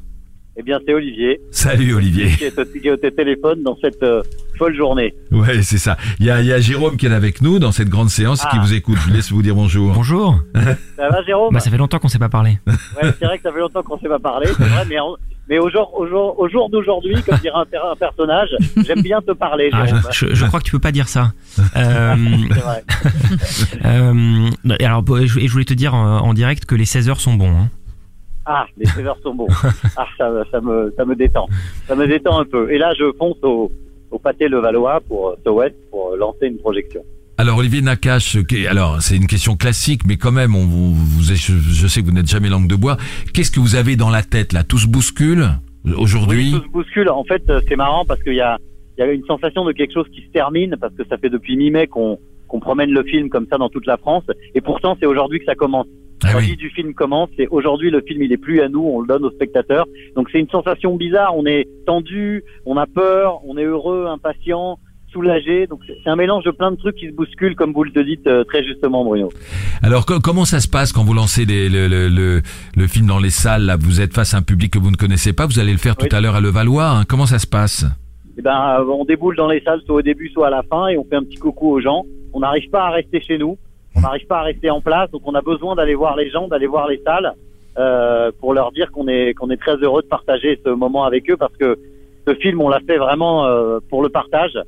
Eh 0.58 0.62
bien, 0.62 0.78
c'est 0.86 0.94
Olivier 0.94 1.38
Salut 1.50 1.94
Olivier. 1.94 2.30
qui 2.30 2.44
est, 2.44 2.58
au- 2.58 2.64
qui 2.64 2.88
est 2.88 2.90
au 2.90 2.96
téléphone 2.96 3.62
dans 3.62 3.76
cette 3.82 4.02
euh, 4.02 4.22
folle 4.56 4.74
journée. 4.74 5.14
Ouais, 5.30 5.62
c'est 5.62 5.76
ça. 5.78 5.98
Il 6.18 6.24
y 6.26 6.30
a, 6.30 6.40
il 6.40 6.46
y 6.46 6.52
a 6.52 6.58
Jérôme 6.60 6.96
qui 6.96 7.04
est 7.06 7.12
avec 7.12 7.42
nous 7.42 7.58
dans 7.58 7.72
cette 7.72 7.90
grande 7.90 8.08
séance 8.08 8.40
qui 8.40 8.46
Ah. 8.52 8.60
vous 8.62 8.72
écoute. 8.72 8.96
Je 9.06 9.12
laisse 9.12 9.30
vous 9.30 9.42
dire 9.42 9.54
bonjour. 9.54 9.92
Bonjour. 9.92 10.38
Ça 10.54 11.08
va, 11.10 11.22
Jérôme? 11.24 11.52
Bah 11.52 11.60
ça 11.60 11.70
fait 11.70 11.76
longtemps 11.76 11.98
qu'on 11.98 12.08
s'est 12.08 12.18
pas 12.18 12.30
parlé. 12.30 12.58
Ouais, 12.66 12.74
c'est 13.18 13.26
vrai 13.26 13.36
que 13.36 13.42
ça 13.42 13.52
fait 13.52 13.60
longtemps 13.60 13.82
qu'on 13.82 13.98
s'est 13.98 14.08
pas 14.08 14.18
parlé, 14.18 14.46
c'est 14.46 14.64
vrai, 14.64 14.84
mais, 14.88 14.96
mais 15.50 15.58
au 15.58 15.68
jour, 15.68 15.92
au 15.94 16.06
jour, 16.08 16.34
au 16.40 16.48
jour 16.48 16.70
d'aujourd'hui, 16.70 17.16
comme 17.22 17.36
dirait 17.38 17.54
un, 17.54 17.66
per- 17.66 17.76
un 17.92 17.96
personnage, 17.96 18.48
j'aime 18.86 19.02
bien 19.02 19.20
te 19.20 19.32
parler, 19.32 19.68
Ah, 19.74 19.84
Jérôme. 19.84 20.02
je, 20.10 20.34
je 20.34 20.44
crois 20.46 20.60
que 20.60 20.64
tu 20.64 20.72
peux 20.72 20.78
pas 20.78 20.92
dire 20.92 21.08
ça. 21.08 21.32
Euh, 21.76 22.14
C'est 22.48 22.60
vrai. 22.60 22.84
euh, 23.84 24.50
et 24.80 24.84
alors, 24.86 25.04
et 25.20 25.26
je 25.26 25.52
voulais 25.52 25.64
te 25.64 25.74
dire 25.74 25.94
en, 25.94 26.18
en 26.20 26.32
direct 26.34 26.64
que 26.64 26.74
les 26.74 26.84
16 26.86 27.08
heures 27.10 27.20
sont 27.20 27.34
bons. 27.34 27.50
hein. 27.50 27.68
Ah, 28.46 28.66
les 28.76 28.86
sévères 28.86 29.16
sont 29.22 29.34
bons. 29.34 29.48
Ah, 29.96 30.06
ça, 30.16 30.30
ça 30.50 30.60
me, 30.60 30.92
ça 30.96 31.04
me 31.04 31.14
détend. 31.16 31.46
Ça 31.88 31.94
me 31.96 32.06
détend 32.06 32.38
un 32.40 32.44
peu. 32.44 32.70
Et 32.72 32.78
là, 32.78 32.92
je 32.98 33.04
fonce 33.18 33.36
au, 33.42 33.72
au 34.10 34.18
pâté 34.18 34.48
Levallois 34.48 35.00
pour 35.08 35.30
euh, 35.46 35.50
West 35.50 35.74
pour 35.90 36.12
euh, 36.12 36.16
lancer 36.16 36.46
une 36.46 36.58
projection. 36.58 37.02
Alors 37.38 37.58
Olivier 37.58 37.82
Nakache, 37.82 38.38
alors 38.70 39.02
c'est 39.02 39.16
une 39.16 39.26
question 39.26 39.56
classique, 39.56 40.02
mais 40.06 40.16
quand 40.16 40.32
même, 40.32 40.54
on 40.56 40.64
vous, 40.64 40.94
vous- 40.94 41.22
je, 41.22 41.86
sais 41.86 42.00
que 42.00 42.06
vous 42.06 42.12
n'êtes 42.12 42.28
jamais 42.30 42.48
langue 42.48 42.66
de 42.68 42.76
bois. 42.76 42.96
Qu'est-ce 43.34 43.50
que 43.50 43.60
vous 43.60 43.74
avez 43.74 43.96
dans 43.96 44.08
la 44.08 44.22
tête 44.22 44.54
là? 44.54 44.64
Tout 44.64 44.78
se 44.78 44.86
bouscule 44.86 45.48
aujourd'hui? 45.98 46.52
Oui, 46.54 46.60
tout 46.60 46.64
se 46.66 46.70
bouscule. 46.72 47.08
En 47.10 47.24
fait, 47.24 47.42
euh, 47.50 47.60
c'est 47.68 47.76
marrant 47.76 48.04
parce 48.06 48.22
qu'il 48.22 48.34
y 48.34 48.40
a, 48.40 48.58
il 48.96 49.04
y 49.04 49.08
a 49.08 49.12
une 49.12 49.24
sensation 49.26 49.64
de 49.66 49.72
quelque 49.72 49.92
chose 49.92 50.06
qui 50.14 50.22
se 50.22 50.28
termine 50.32 50.76
parce 50.80 50.94
que 50.94 51.02
ça 51.08 51.18
fait 51.18 51.28
depuis 51.28 51.56
mi-mai 51.56 51.88
qu'on 51.88 52.18
qu'on 52.48 52.60
promène 52.60 52.90
le 52.90 53.02
film 53.04 53.28
comme 53.28 53.46
ça 53.50 53.58
dans 53.58 53.68
toute 53.68 53.86
la 53.86 53.96
France. 53.96 54.24
Et 54.54 54.60
pourtant, 54.60 54.96
c'est 55.00 55.06
aujourd'hui 55.06 55.38
que 55.40 55.44
ça 55.46 55.54
commence. 55.54 55.86
Ah 56.24 56.28
oui. 56.38 56.56
du 56.56 56.70
film 56.70 56.94
commence. 56.94 57.28
C'est 57.36 57.46
aujourd'hui 57.48 57.90
le 57.90 58.00
film, 58.00 58.22
il 58.22 58.32
est 58.32 58.38
plus 58.38 58.62
à 58.62 58.68
nous, 58.70 58.82
on 58.82 59.00
le 59.00 59.06
donne 59.06 59.24
aux 59.24 59.30
spectateurs. 59.30 59.86
Donc 60.16 60.28
c'est 60.32 60.38
une 60.40 60.48
sensation 60.48 60.96
bizarre. 60.96 61.36
On 61.36 61.44
est 61.44 61.66
tendu, 61.86 62.42
on 62.64 62.76
a 62.78 62.86
peur, 62.86 63.40
on 63.46 63.58
est 63.58 63.64
heureux, 63.64 64.06
impatient, 64.06 64.78
soulagé. 65.12 65.66
Donc 65.66 65.80
c'est 65.86 66.08
un 66.10 66.16
mélange 66.16 66.44
de 66.44 66.50
plein 66.52 66.70
de 66.70 66.76
trucs 66.76 66.96
qui 66.96 67.08
se 67.08 67.12
bousculent, 67.12 67.54
comme 67.54 67.72
vous 67.74 67.84
le 67.84 68.02
dites 68.02 68.26
euh, 68.26 68.44
très 68.44 68.64
justement, 68.64 69.04
Bruno. 69.04 69.28
Alors 69.82 70.06
co- 70.06 70.18
comment 70.20 70.46
ça 70.46 70.60
se 70.60 70.68
passe 70.68 70.90
quand 70.90 71.04
vous 71.04 71.12
lancez 71.14 71.44
le, 71.44 71.68
le, 71.86 72.08
le, 72.08 72.40
le 72.74 72.86
film 72.86 73.06
dans 73.06 73.18
les 73.20 73.30
salles 73.30 73.64
là? 73.66 73.76
Vous 73.78 74.00
êtes 74.00 74.14
face 74.14 74.32
à 74.32 74.38
un 74.38 74.42
public 74.42 74.72
que 74.72 74.78
vous 74.78 74.90
ne 74.90 74.96
connaissez 74.96 75.34
pas. 75.34 75.44
Vous 75.46 75.58
allez 75.58 75.72
le 75.72 75.78
faire 75.78 75.96
Oui. 76.00 76.08
tout 76.08 76.16
à 76.16 76.22
l'heure 76.22 76.34
à 76.34 76.40
Levallois. 76.40 76.88
hein. 76.88 77.02
Comment 77.06 77.26
ça 77.26 77.38
se 77.38 77.46
passe? 77.46 77.84
Eh 78.38 78.42
ben, 78.42 78.84
on 78.90 79.04
déboule 79.04 79.36
dans 79.36 79.48
les 79.48 79.60
salles 79.60 79.80
soit 79.86 79.96
au 79.96 80.02
début, 80.02 80.28
soit 80.30 80.48
à 80.48 80.50
la 80.50 80.62
fin, 80.62 80.88
et 80.88 80.96
on 80.98 81.04
fait 81.04 81.16
un 81.16 81.22
petit 81.24 81.38
coucou 81.38 81.70
aux 81.72 81.80
gens. 81.80 82.04
On 82.36 82.40
n'arrive 82.40 82.68
pas 82.68 82.84
à 82.88 82.90
rester 82.90 83.18
chez 83.22 83.38
nous, 83.38 83.56
on 83.94 84.00
n'arrive 84.02 84.26
pas 84.26 84.40
à 84.40 84.42
rester 84.42 84.68
en 84.68 84.82
place, 84.82 85.10
donc 85.10 85.22
on 85.24 85.34
a 85.34 85.40
besoin 85.40 85.74
d'aller 85.74 85.94
voir 85.94 86.14
les 86.16 86.28
gens, 86.30 86.48
d'aller 86.48 86.66
voir 86.66 86.86
les 86.86 87.00
salles, 87.02 87.32
euh, 87.78 88.30
pour 88.40 88.52
leur 88.52 88.72
dire 88.72 88.92
qu'on 88.92 89.08
est 89.08 89.32
qu'on 89.32 89.48
est 89.48 89.56
très 89.66 89.76
heureux 89.76 90.02
de 90.02 90.06
partager 90.06 90.60
ce 90.62 90.68
moment 90.68 91.04
avec 91.04 91.30
eux, 91.30 91.38
parce 91.38 91.56
que 91.56 91.78
ce 92.28 92.34
film, 92.34 92.60
on 92.60 92.68
l'a 92.68 92.80
fait 92.86 92.98
vraiment 92.98 93.46
euh, 93.46 93.78
pour 93.88 94.02
le 94.02 94.10
partage. 94.10 94.58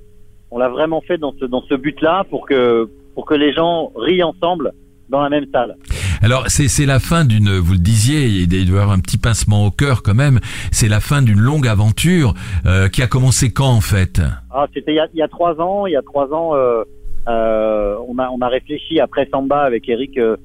On 0.51 0.57
l'a 0.57 0.71
vraiment 0.71 1.03
fait 1.03 1.19
dans 1.19 1.35
ce 1.39 1.45
dans 1.45 1.63
ce 1.69 1.75
but-là, 1.75 2.25
pour 2.31 2.47
que 2.47 2.89
pour 3.15 3.27
que 3.27 3.35
les 3.35 3.53
gens 3.53 3.93
rient 3.97 4.23
ensemble 4.23 4.73
dans 5.11 5.21
la 5.21 5.29
même 5.29 5.47
salle. 5.53 5.77
Alors 6.23 6.45
c'est 6.49 6.69
c'est 6.69 6.87
la 6.87 7.01
fin 7.01 7.27
d'une, 7.27 7.51
vous 7.59 7.75
le 7.75 7.79
disiez, 7.79 8.27
il 8.27 8.49
doit 8.49 8.79
y 8.79 8.81
avoir 8.81 8.97
un 8.99 9.01
petit 9.01 9.19
pincement 9.19 9.67
au 9.67 9.71
cœur 9.71 10.03
quand 10.03 10.15
même. 10.15 10.41
C'est 10.73 10.89
la 10.89 11.01
fin 11.01 11.21
d'une 11.21 11.39
longue 11.39 11.69
aventure 11.69 12.33
euh, 12.65 12.89
qui 12.89 13.03
a 13.03 13.07
commencé 13.07 13.53
quand 13.53 13.73
en 13.73 13.83
fait? 13.83 14.23
Ah, 14.51 14.67
c'était 14.73 14.93
il 14.93 14.97
y 14.97 15.01
a, 15.01 15.07
il 15.13 15.19
y 15.19 15.23
a 15.23 15.29
trois 15.29 15.61
ans. 15.61 15.87
Il 15.87 15.93
y 15.93 15.97
a 15.97 16.03
trois 16.03 16.33
ans, 16.33 16.55
euh, 16.55 16.83
euh, 17.27 17.97
on 18.09 18.19
a 18.19 18.31
on 18.31 18.41
a 18.41 18.49
réfléchi 18.49 19.01
après 19.01 19.29
Samba 19.31 19.63
avec 19.63 19.89
Eric 19.89 20.19
euh, 20.19 20.37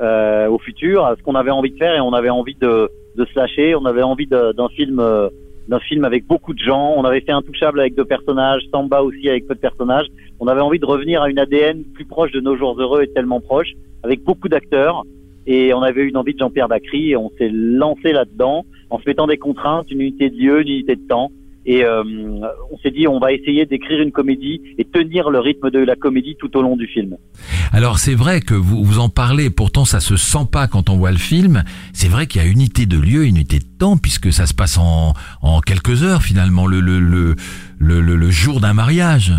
euh, 0.00 0.48
au 0.48 0.58
futur 0.58 1.04
à 1.04 1.16
ce 1.16 1.22
qu'on 1.22 1.34
avait 1.34 1.50
envie 1.50 1.70
de 1.72 1.76
faire 1.76 1.94
et 1.94 2.00
on 2.00 2.12
avait 2.12 2.30
envie 2.30 2.54
de 2.54 2.90
de 3.16 3.24
se 3.24 3.38
lâcher. 3.38 3.74
On 3.74 3.84
avait 3.84 4.02
envie 4.02 4.26
d'un 4.26 4.68
film 4.68 5.00
euh, 5.00 5.28
d'un 5.68 5.80
film 5.80 6.04
avec 6.04 6.26
beaucoup 6.26 6.54
de 6.54 6.58
gens. 6.60 6.94
On 6.96 7.04
avait 7.04 7.20
fait 7.20 7.32
Intouchable 7.32 7.80
avec 7.80 7.94
deux 7.94 8.04
personnages, 8.04 8.62
Samba 8.72 9.02
aussi 9.02 9.28
avec 9.28 9.46
peu 9.46 9.54
de 9.54 9.60
personnages. 9.60 10.06
On 10.40 10.46
avait 10.46 10.60
envie 10.60 10.78
de 10.78 10.86
revenir 10.86 11.22
à 11.22 11.30
une 11.30 11.38
ADN 11.38 11.82
plus 11.94 12.04
proche 12.04 12.32
de 12.32 12.40
nos 12.40 12.56
jours 12.56 12.80
heureux 12.80 13.02
et 13.02 13.12
tellement 13.12 13.40
proche, 13.40 13.72
avec 14.02 14.22
beaucoup 14.22 14.48
d'acteurs. 14.48 15.02
Et 15.46 15.72
on 15.74 15.82
avait 15.82 16.02
une 16.02 16.16
envie 16.16 16.34
de 16.34 16.38
Jean-Pierre 16.38 16.68
Bacry 16.68 17.10
et 17.10 17.16
on 17.16 17.30
s'est 17.38 17.50
lancé 17.50 18.12
là-dedans 18.12 18.64
en 18.90 18.98
se 18.98 19.04
mettant 19.06 19.26
des 19.26 19.38
contraintes, 19.38 19.90
une 19.90 20.00
unité 20.00 20.30
de 20.30 20.36
lieu, 20.36 20.60
une 20.60 20.68
unité 20.68 20.96
de 20.96 21.06
temps. 21.06 21.30
Et 21.70 21.84
euh, 21.84 22.02
on 22.02 22.78
s'est 22.78 22.90
dit, 22.90 23.06
on 23.06 23.18
va 23.18 23.30
essayer 23.34 23.66
d'écrire 23.66 24.00
une 24.00 24.10
comédie 24.10 24.62
et 24.78 24.84
tenir 24.86 25.28
le 25.28 25.38
rythme 25.38 25.70
de 25.70 25.80
la 25.80 25.96
comédie 25.96 26.34
tout 26.38 26.56
au 26.56 26.62
long 26.62 26.76
du 26.76 26.86
film. 26.86 27.18
Alors 27.74 27.98
c'est 27.98 28.14
vrai 28.14 28.40
que 28.40 28.54
vous 28.54 28.82
vous 28.82 28.98
en 28.98 29.10
parlez, 29.10 29.50
pourtant 29.50 29.84
ça 29.84 30.00
se 30.00 30.16
sent 30.16 30.46
pas 30.50 30.66
quand 30.66 30.88
on 30.88 30.96
voit 30.96 31.10
le 31.10 31.18
film. 31.18 31.64
C'est 31.92 32.08
vrai 32.08 32.26
qu'il 32.26 32.40
y 32.42 32.44
a 32.44 32.48
unité 32.48 32.86
de 32.86 32.98
lieu, 32.98 33.26
unité 33.26 33.58
de 33.58 33.66
temps, 33.78 33.98
puisque 33.98 34.32
ça 34.32 34.46
se 34.46 34.54
passe 34.54 34.78
en, 34.78 35.12
en 35.42 35.60
quelques 35.60 36.02
heures 36.04 36.22
finalement, 36.22 36.66
le, 36.66 36.80
le, 36.80 37.00
le, 37.00 37.34
le, 38.00 38.30
jour 38.30 38.60
d'un 38.60 38.72
mariage. 38.72 39.34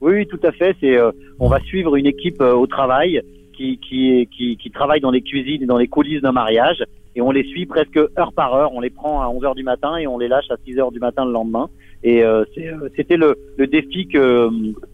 Oui, 0.00 0.14
oui, 0.14 0.26
tout 0.28 0.40
à 0.42 0.52
fait. 0.52 0.74
C'est, 0.80 0.96
euh, 0.96 1.10
on 1.40 1.50
va 1.50 1.60
suivre 1.60 1.96
une 1.96 2.06
équipe 2.06 2.40
euh, 2.40 2.54
au 2.54 2.66
travail 2.66 3.20
qui, 3.54 3.78
qui, 3.86 4.26
qui, 4.34 4.56
qui 4.56 4.70
travaille 4.70 5.02
dans 5.02 5.10
les 5.10 5.20
cuisines 5.20 5.62
et 5.62 5.66
dans 5.66 5.76
les 5.76 5.88
coulisses 5.88 6.22
d'un 6.22 6.32
mariage. 6.32 6.82
Et 7.16 7.20
on 7.20 7.30
les 7.30 7.44
suit 7.44 7.66
presque 7.66 7.96
heure 7.96 8.32
par 8.32 8.54
heure. 8.54 8.72
On 8.72 8.80
les 8.80 8.90
prend 8.90 9.22
à 9.22 9.28
11 9.28 9.44
heures 9.44 9.54
du 9.54 9.64
matin 9.64 9.96
et 9.96 10.06
on 10.06 10.18
les 10.18 10.28
lâche 10.28 10.50
à 10.50 10.56
6 10.64 10.78
heures 10.78 10.92
du 10.92 11.00
matin 11.00 11.24
le 11.24 11.32
lendemain. 11.32 11.68
Et 12.02 12.22
euh, 12.22 12.44
euh, 12.58 12.88
c'était 12.96 13.16
le, 13.16 13.36
le 13.58 13.66
défi 13.66 14.06
que 14.08 14.48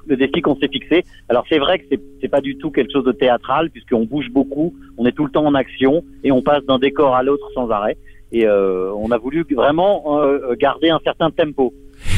le 0.07 0.17
défi 0.17 0.41
qu'on 0.41 0.57
s'est 0.57 0.69
fixé. 0.69 1.05
Alors 1.29 1.45
c'est 1.49 1.59
vrai 1.59 1.79
que 1.79 1.85
c'est, 1.91 2.01
c'est 2.21 2.29
pas 2.29 2.41
du 2.41 2.57
tout 2.57 2.71
quelque 2.71 2.93
chose 2.93 3.05
de 3.05 3.13
théâtral 3.13 3.71
puisqu'on 3.71 4.05
bouge 4.05 4.31
beaucoup, 4.31 4.75
on 4.99 5.07
est 5.07 5.13
tout 5.13 5.25
le 5.25 5.31
temps 5.31 5.47
en 5.47 5.55
action 5.55 6.03
et 6.25 6.33
on 6.33 6.43
passe 6.43 6.65
d'un 6.65 6.79
décor 6.79 7.15
à 7.15 7.23
l'autre 7.23 7.49
sans 7.55 7.71
arrêt. 7.71 7.97
Et 8.33 8.47
euh, 8.47 8.93
on 8.95 9.11
a 9.13 9.19
voulu 9.19 9.47
vraiment 9.49 10.21
euh, 10.21 10.55
garder 10.59 10.91
un 10.91 11.01
certain 11.05 11.31
tempo. 11.31 11.73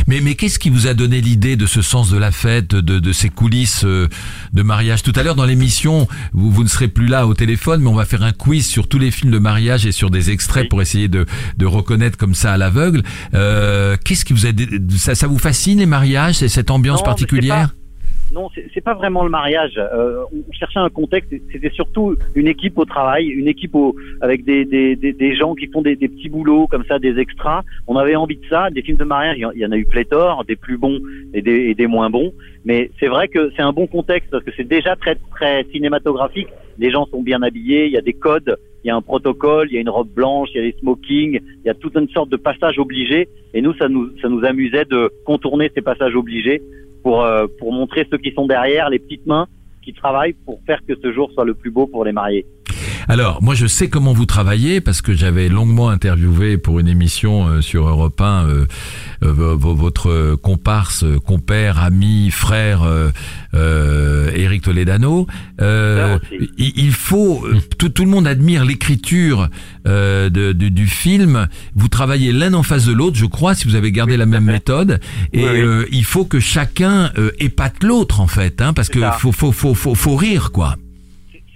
Mais, 0.07 0.21
mais 0.21 0.35
qu'est-ce 0.35 0.59
qui 0.59 0.71
vous 0.71 0.87
a 0.87 0.95
donné 0.95 1.21
l'idée 1.21 1.57
de 1.57 1.67
ce 1.67 1.83
sens 1.83 2.11
de 2.11 2.17
la 2.19 2.31
fête, 2.33 2.69
de, 2.69 2.99
de 2.99 3.13
ces 3.13 3.29
coulisses 3.29 3.85
euh, 3.85 4.09
de 4.53 4.63
mariage? 4.63 5.03
Tout 5.03 5.13
à 5.17 5.23
l'heure 5.23 5.35
dans 5.35 5.45
l'émission, 5.45 6.09
vous, 6.33 6.51
vous 6.51 6.63
ne 6.65 6.69
serez 6.69 6.89
plus 6.89 7.07
là 7.07 7.27
au 7.27 7.35
téléphone, 7.35 7.81
mais 7.83 7.89
on 7.89 7.95
va 7.95 8.05
faire 8.05 8.23
un 8.23 8.33
quiz 8.33 8.67
sur 8.67 8.89
tous 8.89 8.99
les 8.99 9.11
films 9.11 9.31
de 9.33 9.39
mariage 9.39 9.87
et 9.87 9.93
sur 9.93 10.11
des 10.11 10.31
extraits 10.31 10.65
Oui. 10.65 10.69
pour 10.69 10.83
essayer 10.83 11.09
de, 11.09 11.27
de 11.57 11.67
reconnaître 11.67 12.17
comme 12.19 12.35
ça 12.35 12.53
à 12.53 12.57
l'aveugle. 12.57 13.03
Euh, 13.35 13.97
qu'est-ce 14.05 14.25
qui 14.25 14.33
vous 14.33 14.47
a... 14.47 14.51
Ça, 14.97 15.15
ça 15.15 15.27
vous 15.27 15.39
fascine 15.39 15.79
les 15.79 15.87
mariages 15.87 16.37
C'est 16.37 16.49
cette 16.49 16.71
ambiance 16.71 17.01
Non, 17.01 17.05
particulière? 17.05 17.71
Non, 18.31 18.49
c'est 18.75 18.83
pas 18.83 18.93
vraiment 18.93 19.25
le 19.25 19.31
mariage. 19.31 19.79
Euh, 19.79 20.25
on 20.33 20.53
cherchait 20.53 20.79
un 20.79 20.91
contexte. 20.91 21.33
C'était 21.51 21.71
surtout 21.71 22.15
une 22.35 22.47
équipe 22.47 22.77
au 22.79 22.85
travail, 22.85 23.27
une 23.29 23.49
équipe 23.49 23.75
au, 23.75 23.97
avec 24.21 24.45
des, 24.45 24.67
des, 24.67 24.97
des, 24.97 25.35
gens 25.35 25.55
qui 25.55 25.67
font 25.69 25.81
des, 25.81 25.97
des 25.97 26.09
petits 26.09 26.29
boulots 26.29 26.67
comme 26.67 26.85
ça, 26.85 26.99
des 26.99 27.19
extras. 27.19 27.63
On 27.87 27.97
avait 27.97 28.17
envie 28.17 28.37
de 28.37 28.45
ça. 28.51 28.69
Des 28.71 28.83
films 28.83 28.99
de 28.99 29.05
mariage, 29.05 29.39
il 29.39 29.61
y 29.61 29.65
en- 29.67 29.73
a 29.73 29.77
eu 29.77 29.87
pléthore, 29.87 30.45
des 30.45 30.57
plus 30.57 30.77
bons 30.77 31.01
et 31.33 31.41
des, 31.41 31.71
et 31.71 31.75
des 31.75 31.87
moins 31.87 32.11
bons. 32.11 32.33
Mais 32.67 32.91
c'est 33.01 33.07
vrai 33.09 33.29
que 33.29 33.51
c'est 33.57 33.63
un 33.63 33.73
bon 33.73 33.87
contexte 33.87 34.31
parce 34.31 34.45
que 34.45 34.51
c'est 34.57 34.69
déjà 34.69 34.95
très 34.95 35.17
très 35.35 35.65
cinématographique. 35.73 36.49
Les 36.79 36.91
gens 36.91 37.07
sont 37.07 37.23
bien 37.23 37.41
habillés, 37.43 37.87
il 37.87 37.93
y 37.93 37.97
a 37.97 38.03
des 38.03 38.13
codes, 38.13 38.59
il 38.85 38.89
y 38.89 38.91
a 38.91 38.95
un 38.97 39.03
protocole, 39.03 39.69
il 39.71 39.75
y 39.75 39.79
a 39.79 39.81
une 39.81 39.89
robe 39.89 40.11
blanche, 40.15 40.51
il 40.55 40.59
y 40.59 40.61
a 40.61 40.71
des 40.71 40.77
smokings, 40.79 41.41
il 41.65 41.67
y 41.67 41.71
a 41.71 41.75
toute 41.75 41.97
une 41.97 42.09
sorte 42.11 42.29
de 42.29 42.37
passage 42.37 42.79
obligé. 42.79 43.29
Et 43.55 43.63
nous, 43.63 43.73
ça 43.75 43.89
nous 43.89 44.11
ça 44.21 44.29
nous 44.29 44.45
amusait 44.45 44.85
de 44.85 45.11
contourner 45.25 45.71
ces 45.75 45.81
passages 45.81 46.15
obligés 46.15 46.61
pour, 47.03 47.23
euh, 47.23 47.47
pour 47.59 47.73
montrer 47.73 48.07
ceux 48.11 48.19
qui 48.19 48.33
sont 48.33 48.47
derrière, 48.47 48.91
les 48.91 48.99
petites 48.99 49.27
mains 49.27 49.47
qui 49.83 49.93
travaillent 49.93 50.35
pour 50.45 50.61
faire 50.67 50.81
que 50.87 50.95
ce 51.03 51.13
jour 51.13 51.31
soit 51.33 51.45
le 51.45 51.55
plus 51.55 51.71
beau 51.71 51.87
pour 51.87 52.05
les 52.05 52.13
mariés. 52.13 52.45
Alors, 53.11 53.43
moi, 53.43 53.55
je 53.55 53.67
sais 53.67 53.89
comment 53.89 54.13
vous 54.13 54.27
travaillez 54.27 54.83
parce 54.83 55.01
que 55.01 55.15
j'avais 55.15 55.49
longuement 55.49 55.89
interviewé 55.89 56.59
pour 56.59 56.79
une 56.79 56.89
émission 56.89 57.49
euh, 57.49 57.61
sur 57.63 57.89
Europe 57.89 58.21
1 58.21 58.45
euh, 58.47 58.67
euh, 59.23 59.33
vo- 59.33 59.57
vo- 59.57 59.75
votre 59.75 60.35
comparse, 60.37 61.07
compère, 61.25 61.79
ami, 61.83 62.31
frère 62.31 62.83
euh, 62.83 63.09
euh, 63.55 64.31
Éric 64.35 64.61
Toledano. 64.63 65.27
Euh, 65.63 66.19
il, 66.59 66.73
il 66.77 66.93
faut 66.93 67.47
tout, 67.79 67.89
tout 67.89 68.05
le 68.05 68.11
monde 68.11 68.27
admire 68.27 68.67
l'écriture 68.67 69.49
euh, 69.87 70.29
de- 70.29 70.53
du, 70.53 70.71
du 70.71 70.87
film. 70.87 71.49
Vous 71.75 71.89
travaillez 71.89 72.33
l'un 72.33 72.53
en 72.53 72.63
face 72.63 72.85
de 72.85 72.93
l'autre, 72.93 73.17
je 73.17 73.25
crois, 73.27 73.55
si 73.55 73.67
vous 73.67 73.75
avez 73.75 73.91
gardé 73.91 74.19
la 74.19 74.27
même 74.27 74.45
méthode. 74.45 75.01
Et 75.33 75.45
Oui, 75.45 75.51
oui. 75.51 75.61
euh, 75.63 75.85
il 75.93 76.05
faut 76.05 76.27
que 76.27 76.41
chacun 76.41 77.11
euh, 77.17 77.31
épate 77.39 77.83
l'autre 77.83 78.21
en 78.21 78.27
fait, 78.27 78.61
hein, 78.61 78.75
parce 78.75 78.91
que 78.91 79.01
ça. 79.01 79.13
faut, 79.13 79.33
faut, 79.33 79.51
faut, 79.53 79.73
faut, 79.75 79.95
faut 79.95 80.15
rire 80.17 80.53
quoi. 80.53 80.77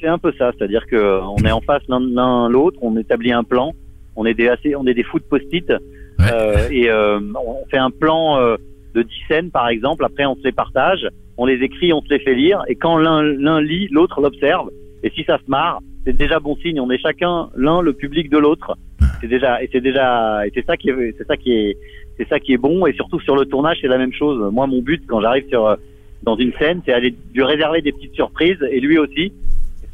C'est 0.02 0.08
un 0.08 0.18
peu 0.18 0.32
ça, 0.36 0.50
c'est-à-dire 0.58 0.84
que 0.88 0.96
euh, 0.96 1.20
on 1.22 1.44
est 1.44 1.52
en 1.52 1.60
face 1.60 1.82
l'un 1.88 2.48
l'autre, 2.48 2.76
on 2.82 2.96
établit 2.96 3.32
un 3.32 3.44
plan, 3.44 3.72
on 4.16 4.26
est 4.26 4.34
des 4.34 4.48
assez, 4.48 4.74
on 4.74 4.84
est 4.86 4.94
des 4.94 5.04
fous 5.04 5.20
de 5.20 5.24
post-it 5.24 5.70
euh, 5.70 6.68
et 6.70 6.90
euh, 6.90 7.20
on 7.34 7.64
fait 7.70 7.78
un 7.78 7.90
plan 7.90 8.38
euh, 8.38 8.56
de 8.94 9.02
10 9.02 9.10
scènes 9.28 9.50
par 9.50 9.68
exemple. 9.68 10.04
Après, 10.04 10.26
on 10.26 10.34
se 10.34 10.42
les 10.42 10.52
partage, 10.52 11.06
on 11.36 11.46
les 11.46 11.62
écrit, 11.62 11.92
on 11.92 12.02
se 12.02 12.08
les 12.08 12.18
fait 12.18 12.34
lire 12.34 12.62
et 12.68 12.74
quand 12.74 12.98
l'un 12.98 13.22
l'un 13.22 13.60
lit, 13.60 13.88
l'autre 13.90 14.20
l'observe. 14.20 14.70
Et 15.04 15.10
si 15.10 15.24
ça 15.24 15.38
se 15.38 15.48
marre, 15.50 15.80
c'est 16.04 16.16
déjà 16.16 16.38
bon 16.40 16.56
signe. 16.56 16.80
On 16.80 16.90
est 16.90 16.98
chacun 16.98 17.48
l'un 17.56 17.80
le 17.80 17.92
public 17.92 18.28
de 18.30 18.38
l'autre. 18.38 18.76
C'est 19.20 19.28
déjà 19.28 19.62
et 19.62 19.68
c'est 19.72 19.80
déjà 19.80 20.46
et 20.46 20.50
c'est 20.54 20.66
ça 20.66 20.76
qui 20.76 20.90
est 20.90 21.14
c'est 21.16 21.26
ça 21.26 21.36
qui 21.36 21.52
est 21.52 21.76
c'est 22.18 22.28
ça 22.28 22.38
qui 22.38 22.52
est 22.52 22.58
bon 22.58 22.86
et 22.86 22.92
surtout 22.92 23.20
sur 23.20 23.36
le 23.36 23.46
tournage 23.46 23.78
c'est 23.80 23.88
la 23.88 23.98
même 23.98 24.12
chose. 24.12 24.52
Moi 24.52 24.66
mon 24.66 24.82
but 24.82 25.02
quand 25.06 25.20
j'arrive 25.20 25.48
sur 25.48 25.76
dans 26.22 26.36
une 26.36 26.52
scène 26.54 26.82
c'est 26.84 26.92
aller 26.92 27.14
lui 27.34 27.42
réserver 27.42 27.82
des 27.82 27.92
petites 27.92 28.14
surprises 28.14 28.62
et 28.70 28.80
lui 28.80 28.98
aussi. 28.98 29.32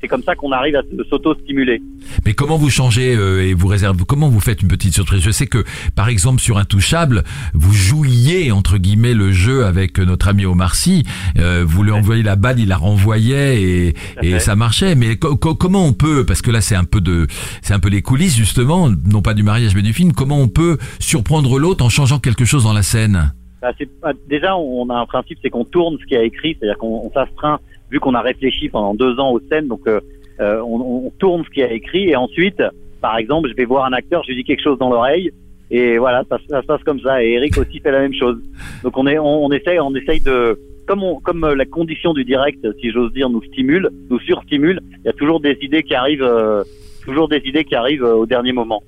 C'est 0.00 0.06
comme 0.08 0.22
ça 0.22 0.36
qu'on 0.36 0.52
arrive 0.52 0.76
à 0.76 0.82
s'auto-stimuler. 1.10 1.82
Mais 2.24 2.32
comment 2.34 2.56
vous 2.56 2.70
changez 2.70 3.16
euh, 3.16 3.42
et 3.44 3.54
vous 3.54 3.66
réservez 3.66 4.04
Comment 4.06 4.28
vous 4.28 4.38
faites 4.40 4.62
une 4.62 4.68
petite 4.68 4.94
surprise? 4.94 5.20
Je 5.22 5.30
sais 5.30 5.46
que, 5.46 5.64
par 5.96 6.08
exemple, 6.08 6.40
sur 6.40 6.56
Intouchable, 6.58 7.24
vous 7.54 7.72
jouiez 7.72 8.52
entre 8.52 8.78
guillemets 8.78 9.14
le 9.14 9.32
jeu 9.32 9.64
avec 9.64 9.98
notre 9.98 10.28
ami 10.28 10.46
Omar 10.46 10.74
Sy. 10.76 11.04
Euh, 11.38 11.64
vous 11.66 11.82
lui 11.82 11.90
envoyez 11.90 12.22
la 12.22 12.36
balle, 12.36 12.60
il 12.60 12.68
la 12.68 12.76
renvoyait 12.76 13.60
et, 13.60 13.94
et 14.22 14.38
ça 14.38 14.54
marchait. 14.56 14.94
Mais 14.94 15.16
co- 15.16 15.36
co- 15.36 15.54
comment 15.56 15.84
on 15.84 15.92
peut 15.92 16.24
Parce 16.24 16.42
que 16.42 16.50
là, 16.50 16.60
c'est 16.60 16.76
un 16.76 16.84
peu 16.84 17.00
de, 17.00 17.26
c'est 17.62 17.74
un 17.74 17.80
peu 17.80 17.88
les 17.88 18.02
coulisses 18.02 18.36
justement, 18.36 18.88
non 19.06 19.22
pas 19.22 19.34
du 19.34 19.42
mariage 19.42 19.74
mais 19.74 19.82
du 19.82 19.92
film. 19.92 20.12
Comment 20.12 20.38
on 20.38 20.48
peut 20.48 20.78
surprendre 21.00 21.58
l'autre 21.58 21.84
en 21.84 21.88
changeant 21.88 22.18
quelque 22.20 22.44
chose 22.44 22.64
dans 22.64 22.72
la 22.72 22.82
scène? 22.82 23.32
Bah, 23.60 23.72
pas- 24.00 24.12
déjà, 24.30 24.56
on 24.56 24.88
a 24.90 24.94
un 24.94 25.06
principe, 25.06 25.38
c'est 25.42 25.50
qu'on 25.50 25.64
tourne 25.64 25.96
ce 26.00 26.06
qui 26.06 26.14
a 26.14 26.22
écrit, 26.22 26.56
c'est-à-dire 26.58 26.78
qu'on 26.78 27.02
on 27.04 27.10
s'astreint, 27.12 27.58
vu 27.90 28.00
qu'on 28.00 28.14
a 28.14 28.20
réfléchi 28.20 28.68
pendant 28.68 28.94
deux 28.94 29.18
ans 29.18 29.32
aux 29.32 29.40
scènes, 29.48 29.68
donc 29.68 29.80
euh, 29.86 30.00
euh, 30.40 30.60
on, 30.60 31.06
on 31.06 31.10
tourne 31.18 31.44
ce 31.44 31.50
qui 31.50 31.62
a 31.62 31.72
écrit, 31.72 32.10
et 32.10 32.16
ensuite, 32.16 32.62
par 33.00 33.16
exemple, 33.16 33.48
je 33.48 33.54
vais 33.54 33.64
voir 33.64 33.84
un 33.84 33.92
acteur, 33.92 34.22
je 34.24 34.28
lui 34.28 34.36
dis 34.36 34.44
quelque 34.44 34.62
chose 34.62 34.78
dans 34.78 34.90
l'oreille, 34.90 35.30
et 35.70 35.98
voilà, 35.98 36.24
ça, 36.28 36.38
ça 36.48 36.62
se 36.62 36.66
passe 36.66 36.82
comme 36.82 37.00
ça. 37.00 37.22
Et 37.22 37.32
Eric 37.32 37.58
aussi 37.58 37.78
fait 37.80 37.90
la 37.90 38.00
même 38.00 38.14
chose. 38.14 38.38
Donc 38.82 38.96
on 38.96 39.06
est, 39.06 39.18
on, 39.18 39.44
on 39.44 39.52
essaye, 39.52 39.78
on 39.80 39.94
essaye 39.94 40.20
de, 40.20 40.58
comme 40.86 41.02
on, 41.02 41.20
comme 41.20 41.44
euh, 41.44 41.54
la 41.54 41.66
condition 41.66 42.14
du 42.14 42.24
direct, 42.24 42.66
si 42.80 42.90
j'ose 42.90 43.12
dire, 43.12 43.28
nous 43.28 43.42
stimule, 43.42 43.90
nous 44.10 44.18
surstimule. 44.20 44.80
Il 45.00 45.06
y 45.06 45.08
a 45.10 45.12
toujours 45.12 45.40
des 45.40 45.56
idées 45.60 45.82
qui 45.82 45.94
arrivent, 45.94 46.22
euh, 46.22 46.64
toujours 47.08 47.28
des 47.28 47.42
idées 47.44 47.64
qui 47.64 47.74
arrivent 47.74 48.04
euh, 48.04 48.14
au 48.14 48.26
dernier 48.26 48.52
moment. 48.52 48.82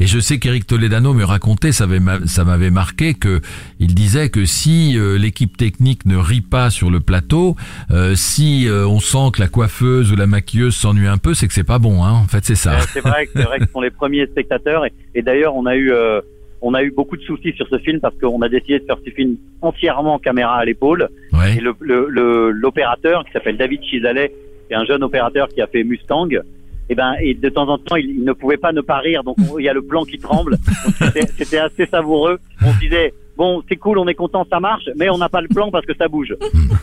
Et 0.00 0.06
je 0.06 0.18
sais 0.18 0.38
qu'Éric 0.40 0.66
Toledano 0.66 1.14
me 1.14 1.22
racontait, 1.24 1.70
ça 1.70 1.84
avait 1.84 2.00
ma- 2.00 2.26
ça 2.26 2.44
m'avait 2.44 2.70
marqué, 2.70 3.14
que 3.14 3.40
il 3.78 3.94
disait 3.94 4.28
que 4.30 4.44
si 4.44 4.98
euh, 4.98 5.16
l'équipe 5.16 5.56
technique 5.56 6.04
ne 6.04 6.16
rit 6.16 6.40
pas 6.40 6.70
sur 6.70 6.90
le 6.90 6.98
plateau, 6.98 7.54
euh, 7.92 8.14
si 8.16 8.66
euh, 8.66 8.84
on 8.86 8.98
sent 8.98 9.30
que 9.34 9.40
la 9.40 9.46
coiffeuse 9.48 10.10
ou 10.10 10.16
la 10.16 10.26
maquilleuse 10.26 10.74
s'ennuie 10.74 11.06
un 11.06 11.18
peu, 11.18 11.34
c'est 11.34 11.46
que 11.46 11.54
c'est 11.54 11.62
pas 11.62 11.78
bon. 11.78 12.02
Hein. 12.02 12.10
En 12.12 12.26
fait, 12.26 12.44
c'est 12.44 12.56
ça. 12.56 12.80
C'est 12.92 13.00
vrai, 13.00 13.28
vrai 13.34 13.58
que 13.60 13.66
ce 13.66 13.72
sont 13.72 13.80
les 13.80 13.90
premiers 13.90 14.26
spectateurs. 14.26 14.84
Et, 14.86 14.92
et 15.14 15.22
d'ailleurs, 15.22 15.54
on 15.54 15.66
a 15.66 15.76
eu, 15.76 15.92
on 16.62 16.74
a 16.74 16.82
eu 16.82 16.90
beaucoup 16.90 17.16
de 17.16 17.22
soucis 17.22 17.52
sur 17.56 17.68
ce 17.68 17.78
film 17.78 18.00
parce 18.00 18.16
qu'on 18.20 18.42
a 18.42 18.48
décidé 18.48 18.80
de 18.80 18.84
faire 18.84 18.98
ce 19.06 19.10
film 19.10 19.36
entièrement 19.60 20.18
caméra 20.18 20.56
à 20.56 20.64
l'épaule. 20.64 21.08
Ouais. 21.32 21.58
Et 21.58 21.60
le 21.60 21.74
le- 21.80 22.50
l'opérateur 22.50 23.24
qui 23.24 23.30
s'appelle 23.32 23.56
David 23.56 23.80
Chisalet, 23.84 24.32
qui 24.66 24.72
est 24.72 24.76
un 24.76 24.84
jeune 24.84 25.04
opérateur 25.04 25.46
qui 25.48 25.60
a 25.60 25.68
fait 25.68 25.84
Mustang, 25.84 26.28
et 26.88 26.94
ben 26.94 27.14
et 27.20 27.34
de 27.34 27.48
temps 27.48 27.68
en 27.68 27.78
temps 27.78 27.96
il, 27.96 28.10
il 28.10 28.24
ne 28.24 28.32
pouvait 28.32 28.56
pas 28.56 28.72
ne 28.72 28.80
pas 28.80 28.98
rire, 28.98 29.22
donc 29.24 29.36
on- 29.50 29.58
il 29.58 29.64
y 29.64 29.68
a 29.68 29.72
le 29.72 29.82
plan 29.82 30.04
qui 30.04 30.18
tremble. 30.18 30.56
C'était 31.38 31.58
assez 31.58 31.86
savoureux. 31.86 32.38
On 32.64 32.72
se 32.72 32.78
disait 32.80 33.12
bon 33.36 33.62
c'est 33.68 33.76
cool, 33.76 33.98
on 33.98 34.06
est 34.08 34.14
content, 34.14 34.46
ça 34.50 34.60
marche, 34.60 34.88
mais 34.96 35.08
on 35.10 35.18
n'a 35.18 35.28
pas 35.28 35.40
le 35.40 35.48
plan 35.48 35.70
parce 35.70 35.86
que 35.86 35.94
ça 35.96 36.08
bouge. 36.08 36.34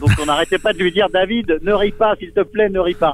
Donc 0.01 0.09
on 0.21 0.25
n'arrêtait 0.25 0.57
pas 0.57 0.73
de 0.73 0.79
lui 0.79 0.91
dire 0.91 1.07
David 1.11 1.59
ne 1.61 1.73
ris 1.73 1.91
pas 1.91 2.15
s'il 2.17 2.31
te 2.31 2.41
plaît, 2.41 2.69
ne 2.69 2.79
ris 2.79 2.95
pas. 2.95 3.13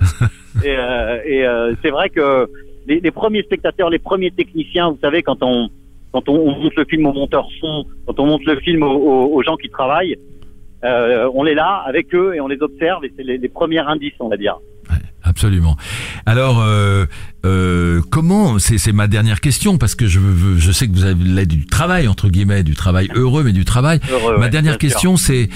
Et, 0.64 0.70
euh, 0.78 1.20
et 1.26 1.46
euh, 1.46 1.74
c'est 1.82 1.90
vrai 1.90 2.10
que 2.10 2.48
les, 2.88 3.00
les 3.02 3.12
premiers 3.12 3.42
spectateurs, 3.44 3.90
les 3.90 4.00
premiers 4.00 4.32
techniciens, 4.32 4.90
vous 4.92 5.00
savez 5.02 5.22
quand 5.24 5.38
on 5.42 5.70
quand 6.14 6.30
on, 6.30 6.36
on 6.36 6.56
monte 6.62 6.76
le 6.76 6.86
film 6.86 7.08
au 7.08 7.14
monteur 7.14 7.46
son, 7.60 7.86
quand 8.06 8.18
on 8.22 8.26
monte 8.28 8.46
le 8.46 8.58
film 8.62 8.84
aux, 8.84 9.42
gens 9.44 9.58
qui 9.58 9.70
travaillent, 9.70 10.16
euh, 10.86 11.30
on 11.34 11.46
est 11.46 11.56
là 11.56 11.84
avec 11.86 12.14
eux 12.16 12.34
et 12.36 12.40
on 12.40 12.48
les 12.48 12.62
observe 12.62 13.04
et 13.04 13.12
c'est 13.18 13.24
les, 13.24 13.38
les 13.38 13.50
premiers 13.50 13.80
indices, 13.80 14.14
on 14.22 14.30
va 14.30 14.38
dire. 14.38 14.58
Absolument. 15.36 15.76
Alors, 16.26 16.62
euh, 16.62 17.06
euh, 17.46 18.02
comment 18.10 18.58
c'est 18.58 18.94
ma 18.94 19.08
dernière 19.08 19.42
question 19.42 19.78
parce 19.78 19.94
que 19.94 20.08
je 20.08 20.20
veux, 20.20 20.58
je 20.58 20.72
sais 20.72 20.88
que 20.88 20.94
vous 20.94 21.04
avez 21.04 21.46
du 21.46 21.66
travail 21.66 22.08
entre 22.08 22.30
guillemets, 22.30 22.64
du 22.64 22.74
travail 22.74 23.10
heureux, 23.14 23.44
mais 23.44 23.52
du 23.52 23.66
travail. 23.66 24.00
Heureux, 24.10 24.38
ma 24.38 24.46
ouais, 24.46 24.50
dernière 24.50 24.78
question, 24.78 25.18
c'est 25.18 25.50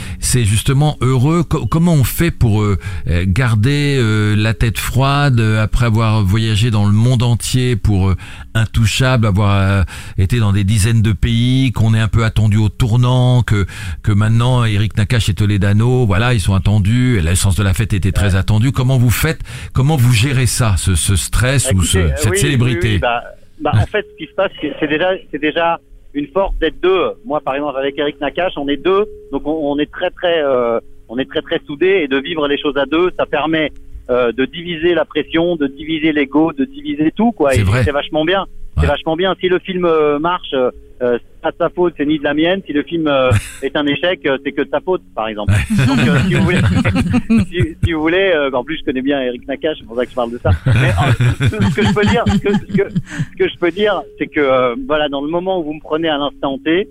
justement 0.44 0.98
heureux. 1.00 1.44
Co- 1.44 1.66
comment 1.66 1.94
on 1.94 2.04
fait 2.04 2.30
pour 2.30 2.62
euh, 2.62 2.78
garder 3.26 3.98
euh, 3.98 4.36
la 4.36 4.54
tête 4.54 4.78
froide 4.78 5.40
euh, 5.40 5.64
après 5.64 5.86
avoir 5.86 6.24
voyagé 6.24 6.72
dans 6.72 6.86
le 6.86 6.92
monde 6.92 7.24
entier 7.24 7.78
pour 7.78 8.10
euh, 8.10 8.18
intouchable, 8.56 9.26
avoir 9.26 9.56
euh, 9.56 9.84
été 10.18 10.40
dans 10.40 10.52
des 10.52 10.66
dizaines 10.66 11.02
de 11.02 11.14
pays, 11.14 11.72
qu'on 11.72 11.94
est 11.94 12.00
un 12.02 12.10
peu 12.10 12.26
attendu 12.26 12.58
au 12.58 12.68
tournant, 12.68 13.44
que 13.44 13.66
que 14.04 14.12
maintenant 14.12 14.66
Eric 14.66 14.98
Nakache 14.98 15.30
et 15.30 15.34
Toledano, 15.34 16.06
voilà, 16.06 16.34
ils 16.34 16.42
sont 16.42 16.54
attendus. 16.54 17.22
L'essence 17.22 17.56
de 17.56 17.64
la 17.64 17.74
fête 17.74 17.94
était 17.94 18.12
très 18.12 18.36
attendue. 18.36 18.74
Comment 18.74 18.98
vous 18.98 19.10
faites 19.10 19.40
Comment 19.74 19.96
vous 19.96 20.14
gérez 20.14 20.46
ça, 20.46 20.76
ce, 20.78 20.96
ce 20.96 21.16
stress 21.16 21.72
ou 21.74 21.82
ce- 21.84 21.98
euh, 21.98 22.10
cette 22.16 22.32
oui, 22.32 22.38
célébrité 22.38 22.88
oui, 22.88 22.94
oui, 22.96 23.00
bah, 23.00 23.24
bah, 23.62 23.72
en 23.76 23.86
fait, 23.86 24.06
ce 24.12 24.18
qui 24.18 24.30
se 24.30 24.36
passe, 24.36 24.52
c'est 24.80 24.88
déjà, 24.88 25.12
c'est 25.32 25.40
déjà 25.42 25.80
une 26.14 26.28
force 26.28 26.58
d'être 26.60 26.80
deux. 26.82 27.12
Moi, 27.26 27.40
par 27.42 27.56
exemple, 27.56 27.78
avec 27.78 27.98
Eric 27.98 28.20
Nakache, 28.20 28.54
on 28.58 28.68
est 28.68 28.78
deux, 28.78 29.06
donc 29.32 29.46
on, 29.46 29.52
on 29.72 29.78
est 29.80 29.92
très 29.92 30.10
très, 30.10 30.42
euh, 30.44 30.80
on 31.08 31.18
est 31.18 31.30
très 31.30 31.42
très 31.42 31.60
soudés 31.66 32.02
et 32.04 32.08
de 32.08 32.18
vivre 32.18 32.48
les 32.48 32.58
choses 32.58 32.78
à 32.78 32.86
deux, 32.86 33.12
ça 33.18 33.26
permet 33.26 33.72
euh, 34.10 34.32
de 34.32 34.46
diviser 34.46 34.96
la 34.96 35.06
pression, 35.06 35.56
de 35.56 35.68
diviser 35.68 36.12
l'ego, 36.14 36.52
de 36.54 36.66
diviser 36.66 37.12
tout, 37.16 37.32
quoi. 37.32 37.52
C'est 37.52 37.60
Et 37.60 37.64
vrai. 37.64 37.84
c'est 37.84 37.92
vachement 37.92 38.26
bien. 38.26 38.46
C'est 38.80 38.88
vachement 38.88 39.16
bien. 39.16 39.36
Si 39.40 39.48
le 39.48 39.60
film 39.60 39.86
euh, 39.86 40.20
marche, 40.20 40.54
euh, 40.54 40.72
euh, 41.02 41.18
c'est 41.18 41.42
pas 41.42 41.52
de 41.52 41.58
sa 41.58 41.70
faute, 41.70 41.94
c'est 41.98 42.06
ni 42.06 42.20
de 42.20 42.24
la 42.24 42.34
mienne. 42.34 42.62
Si 42.66 42.74
le 42.74 42.84
film 42.84 43.08
euh, 43.08 43.32
est 43.62 43.76
un 43.76 43.86
échec, 43.88 44.26
euh, 44.26 44.38
c'est 44.44 44.52
que 44.52 44.62
de 44.62 44.70
sa 44.70 44.80
faute, 44.82 45.02
par 45.16 45.28
exemple. 45.28 45.54
Donc, 45.88 46.00
si 46.28 46.34
vous 46.34 46.44
voulez, 46.44 46.60
si, 47.50 47.78
si 47.84 47.94
vous 47.94 48.02
voulez, 48.02 48.32
euh, 48.36 48.52
en 48.52 48.64
plus 48.64 48.78
je 48.78 48.84
connais 48.84 49.02
bien 49.02 49.22
Eric 49.22 49.48
Nakache, 49.48 49.78
c'est 49.80 49.86
pour 49.86 49.96
ça 49.96 50.06
que 50.06 50.12
je 50.12 50.16
parle 50.16 50.32
de 50.32 50.38
ça. 50.40 50.52
Mais 50.66 50.92
ce 51.48 51.76
que 51.76 51.84
je 51.84 51.94
peux 51.94 52.06
dire, 52.06 52.24
ce 52.28 52.38
que, 52.38 52.54
ce 52.54 52.78
que, 52.78 52.90
ce 52.90 53.38
que 53.38 53.50
je 53.50 53.58
peux 53.58 53.72
dire, 53.72 54.02
c'est 54.18 54.28
que 54.28 54.76
voilà, 54.88 55.08
dans 55.10 55.22
le 55.22 55.30
moment 55.30 55.60
où 55.60 55.64
vous 55.64 55.74
me 55.74 55.82
prenez 55.82 56.10
à 56.10 56.18
l'instant 56.18 56.58
T, 56.58 56.88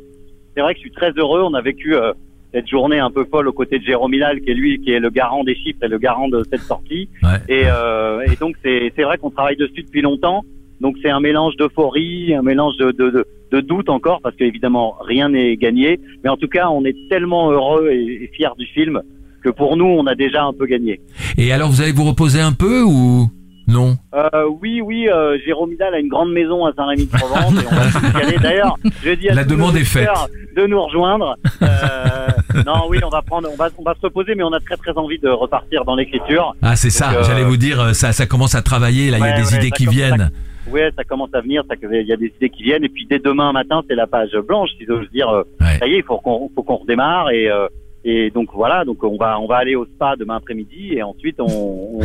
c'est 0.59 0.63
vrai 0.63 0.75
que 0.75 0.79
je 0.79 0.83
suis 0.83 0.91
très 0.91 1.13
heureux. 1.13 1.43
On 1.43 1.55
a 1.55 1.61
vécu 1.61 1.95
euh, 1.95 2.13
cette 2.53 2.67
journée 2.67 2.99
un 2.99 3.13
peu 3.13 3.25
folle 3.25 3.47
aux 3.47 3.53
côtés 3.53 3.79
de 3.79 3.85
Jérôme 3.85 4.13
Hilal, 4.13 4.41
qui 4.41 4.51
est 4.51 4.55
lui, 4.55 4.81
qui 4.81 4.91
est 4.91 4.99
le 4.99 5.09
garant 5.09 5.45
des 5.45 5.55
chiffres 5.55 5.79
et 5.83 5.89
le 5.89 5.99
garant 5.99 6.29
de 6.29 6.43
cette 6.51 6.63
sortie. 6.63 7.09
Ouais. 7.23 7.39
Et, 7.49 7.63
euh, 7.67 8.23
et 8.23 8.35
donc 8.35 8.57
c'est 8.65 9.03
vrai 9.03 9.19
qu'on 9.19 9.31
travaille 9.31 9.57
dessus 9.57 9.85
depuis 9.85 10.03
longtemps. 10.03 10.45
Donc 10.81 10.97
c'est 11.03 11.11
un 11.11 11.21
mélange 11.21 11.57
d'euphorie, 11.57 12.35
un 12.35 12.43
mélange 12.43 12.77
de, 12.77 12.93
de, 12.93 13.11
de, 13.11 13.27
de 13.53 13.61
doute 13.61 13.89
encore, 13.89 14.21
parce 14.23 14.37
qu'évidemment 14.37 14.97
rien 15.01 15.29
n'est 15.29 15.57
gagné. 15.57 15.99
Mais 16.23 16.31
en 16.31 16.37
tout 16.37 16.49
cas, 16.49 16.69
on 16.69 16.85
est 16.85 16.97
tellement 17.09 17.51
heureux 17.51 17.91
et, 17.91 18.25
et 18.25 18.31
fiers 18.35 18.55
du 18.59 18.67
film 18.67 19.03
que 19.43 19.51
pour 19.51 19.77
nous, 19.77 19.87
on 19.87 20.07
a 20.07 20.15
déjà 20.15 20.45
un 20.45 20.53
peu 20.53 20.67
gagné. 20.67 21.01
Et 21.37 21.53
alors, 21.53 21.71
vous 21.71 21.81
allez 21.81 21.93
vous 21.93 22.05
reposer 22.05 22.41
un 22.41 22.53
peu 22.53 22.83
ou 22.83 23.31
non? 23.69 23.97
Euh, 24.15 24.49
oui, 24.63 24.81
oui, 24.81 25.09
euh, 25.09 25.39
Jérôme 25.45 25.73
Hidal 25.73 25.95
a 25.95 25.99
une 26.01 26.09
grande 26.09 26.33
maison 26.33 26.65
à 26.65 26.73
Saint-Rémy-de-Provence 26.73 27.53
et 27.53 27.67
on 27.71 27.75
va 27.75 28.19
aller. 28.21 28.39
D'ailleurs, 28.43 28.77
je 29.05 29.11
dis 29.11 29.29
à 29.29 29.35
La 29.35 29.45
demande 29.45 29.77
est 29.77 29.83
auditeurs 29.83 30.29
de 30.57 30.67
nous 30.67 30.83
rejoindre. 30.83 31.37
Euh, 31.63 32.29
non, 32.67 32.85
oui, 32.89 32.99
on 33.05 33.11
va 33.11 33.21
prendre, 33.23 33.49
on 33.53 33.57
va, 33.57 33.69
on 33.77 33.83
va 33.83 33.95
se 33.95 34.01
reposer, 34.01 34.35
mais 34.35 34.43
on 34.43 34.53
a 34.53 34.61
très 34.61 34.77
très 34.77 34.93
envie 34.93 35.19
de 35.19 35.29
repartir 35.29 35.85
dans 35.85 35.95
l'écriture. 35.95 36.57
Ah, 36.63 36.77
c'est 36.77 36.91
ça. 36.91 37.13
Euh, 37.13 37.23
J'allais 37.25 37.45
vous 37.45 37.59
dire, 37.59 37.81
euh, 37.81 37.93
ça, 37.93 38.13
ça 38.13 38.27
commence 38.27 38.55
à 38.55 38.63
travailler. 38.63 39.11
Là, 39.11 39.19
il 39.19 39.25
y 39.25 39.29
a 39.29 39.37
des 39.37 39.53
ouais, 39.53 39.59
idées 39.59 39.71
qui 39.71 39.87
viennent. 39.87 40.31
Ouais, 40.73 40.91
ça 40.97 41.05
commence 41.05 41.31
à 41.35 41.41
venir, 41.41 41.63
il 41.83 42.07
y 42.07 42.13
a 42.13 42.17
des 42.17 42.33
idées 42.37 42.51
qui 42.51 42.63
viennent, 42.63 42.85
et 42.85 42.89
puis 42.89 43.07
dès 43.09 43.19
demain 43.19 43.53
matin, 43.53 43.83
c'est 43.89 43.95
la 43.95 44.07
page 44.07 44.33
blanche, 44.47 44.71
si 44.79 44.85
j'ose 44.87 45.09
dire. 45.11 45.29
euh, 45.29 45.43
Ouais. 45.61 45.79
Ça 45.79 45.87
y 45.87 45.95
est, 45.95 45.99
il 45.99 46.03
faut 46.05 46.19
qu'on, 46.19 46.51
redémarre 46.77 47.31
et. 47.31 47.49
Euh, 47.51 47.67
et 48.05 48.31
donc 48.31 48.51
voilà, 48.55 48.85
donc 48.85 49.03
on 49.03 49.17
va 49.17 49.41
on 49.41 49.49
va 49.49 49.57
aller 49.57 49.75
au 49.75 49.85
spa 49.85 50.15
demain 50.17 50.37
après-midi 50.37 50.95
et 50.95 51.03
ensuite 51.03 51.35
on 51.41 51.47
on, 51.49 52.01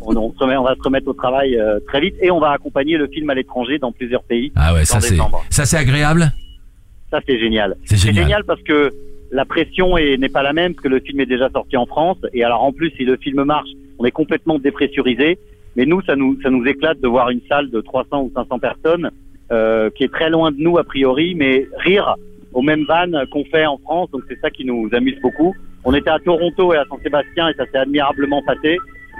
on, 0.00 0.16
on 0.16 0.32
se 0.32 0.38
remet- 0.38 0.56
on 0.56 0.64
va 0.64 0.74
se 0.74 0.82
remettre 0.82 1.06
au 1.08 1.12
travail 1.12 1.56
euh, 1.56 1.78
très 1.86 2.00
vite 2.00 2.14
et 2.22 2.30
on 2.30 2.40
va 2.40 2.52
accompagner 2.52 2.96
le 2.96 3.06
film 3.06 3.28
à 3.28 3.34
l'étranger 3.34 3.78
dans 3.78 3.92
plusieurs 3.92 4.22
pays. 4.24 4.50
Ah 4.56 4.72
ouais, 4.72 4.86
ça 4.86 4.96
en 4.96 5.00
c'est, 5.02 5.16
ça 5.50 5.66
c'est 5.66 5.76
agréable? 5.76 6.32
Ça 7.10 7.20
c'est 7.26 7.38
génial. 7.38 7.76
C'est 7.84 7.98
génial. 7.98 8.24
génial 8.24 8.44
parce 8.44 8.62
que 8.62 8.90
la 9.30 9.44
pression 9.44 9.98
est- 9.98 10.16
n'est 10.16 10.30
pas 10.30 10.42
la 10.42 10.54
même 10.54 10.72
parce 10.74 10.84
que 10.84 10.88
le 10.88 11.00
film 11.00 11.20
est 11.20 11.26
déjà 11.26 11.50
sorti 11.50 11.76
en 11.76 11.84
France 11.84 12.18
et 12.32 12.42
alors 12.42 12.64
en 12.64 12.72
plus 12.72 12.90
si 12.96 13.04
le 13.04 13.16
film 13.18 13.44
marche, 13.44 13.68
on 13.98 14.06
est 14.06 14.10
complètement 14.12 14.58
dépressurisé. 14.58 15.38
Mais 15.76 15.86
nous 15.86 16.02
ça 16.02 16.16
nous 16.16 16.40
ça 16.42 16.50
nous 16.50 16.66
éclate 16.66 17.00
de 17.00 17.08
voir 17.08 17.30
une 17.30 17.42
salle 17.48 17.70
de 17.70 17.80
300 17.80 18.22
ou 18.22 18.32
500 18.34 18.58
personnes 18.58 19.10
euh, 19.52 19.90
qui 19.90 20.04
est 20.04 20.12
très 20.12 20.30
loin 20.30 20.50
de 20.50 20.58
nous 20.58 20.78
a 20.78 20.84
priori, 20.84 21.34
mais 21.34 21.66
rire 21.78 22.16
aux 22.52 22.62
mêmes 22.62 22.84
vannes 22.84 23.24
qu'on 23.30 23.44
fait 23.44 23.66
en 23.66 23.78
France. 23.78 24.10
Donc 24.10 24.22
c'est 24.28 24.40
ça 24.40 24.50
qui 24.50 24.64
nous 24.64 24.88
amuse 24.92 25.20
beaucoup. 25.20 25.54
On 25.84 25.94
était 25.94 26.10
à 26.10 26.18
Toronto 26.18 26.74
et 26.74 26.78
à 26.78 26.84
Saint-Sébastien 26.90 27.48
et 27.48 27.54
ça 27.54 27.64
s'est 27.66 27.78
admirablement 27.78 28.42
passé. 28.42 28.78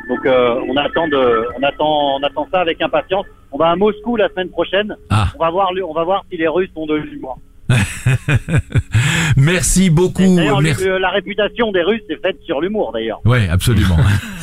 Donc 0.09 0.25
euh, 0.25 0.61
on 0.69 0.77
attend 0.77 1.09
de, 1.09 1.47
on 1.59 1.63
attend, 1.63 2.17
on 2.17 2.23
attend 2.23 2.49
ça 2.51 2.61
avec 2.61 2.81
impatience. 2.81 3.27
On 3.53 3.59
va 3.59 3.71
à 3.71 3.77
Moscou 3.77 4.17
la 4.17 4.29
semaine 4.31 4.51
prochaine. 4.51 4.97
Ah. 5.11 5.27
On 5.39 5.45
va 5.45 5.51
voir, 5.51 5.71
on 5.89 5.93
va 5.93 6.05
voir 6.05 6.25
si 6.31 6.37
les 6.37 6.49
Russes 6.49 6.71
ont 6.75 6.87
de 6.87 6.95
l'humour. 6.95 7.39
Merci 9.37 9.91
beaucoup. 9.91 10.37
D'ailleurs, 10.37 10.61
Merci. 10.61 10.85
le- 10.85 10.99
la 10.99 11.11
réputation 11.11 11.73
des 11.73 11.83
Russes 11.83 12.03
est 12.09 12.21
faite 12.23 12.37
sur 12.45 12.61
l'humour 12.61 12.93
d'ailleurs. 12.93 13.21
Ouais, 13.25 13.49
absolument. 13.49 13.97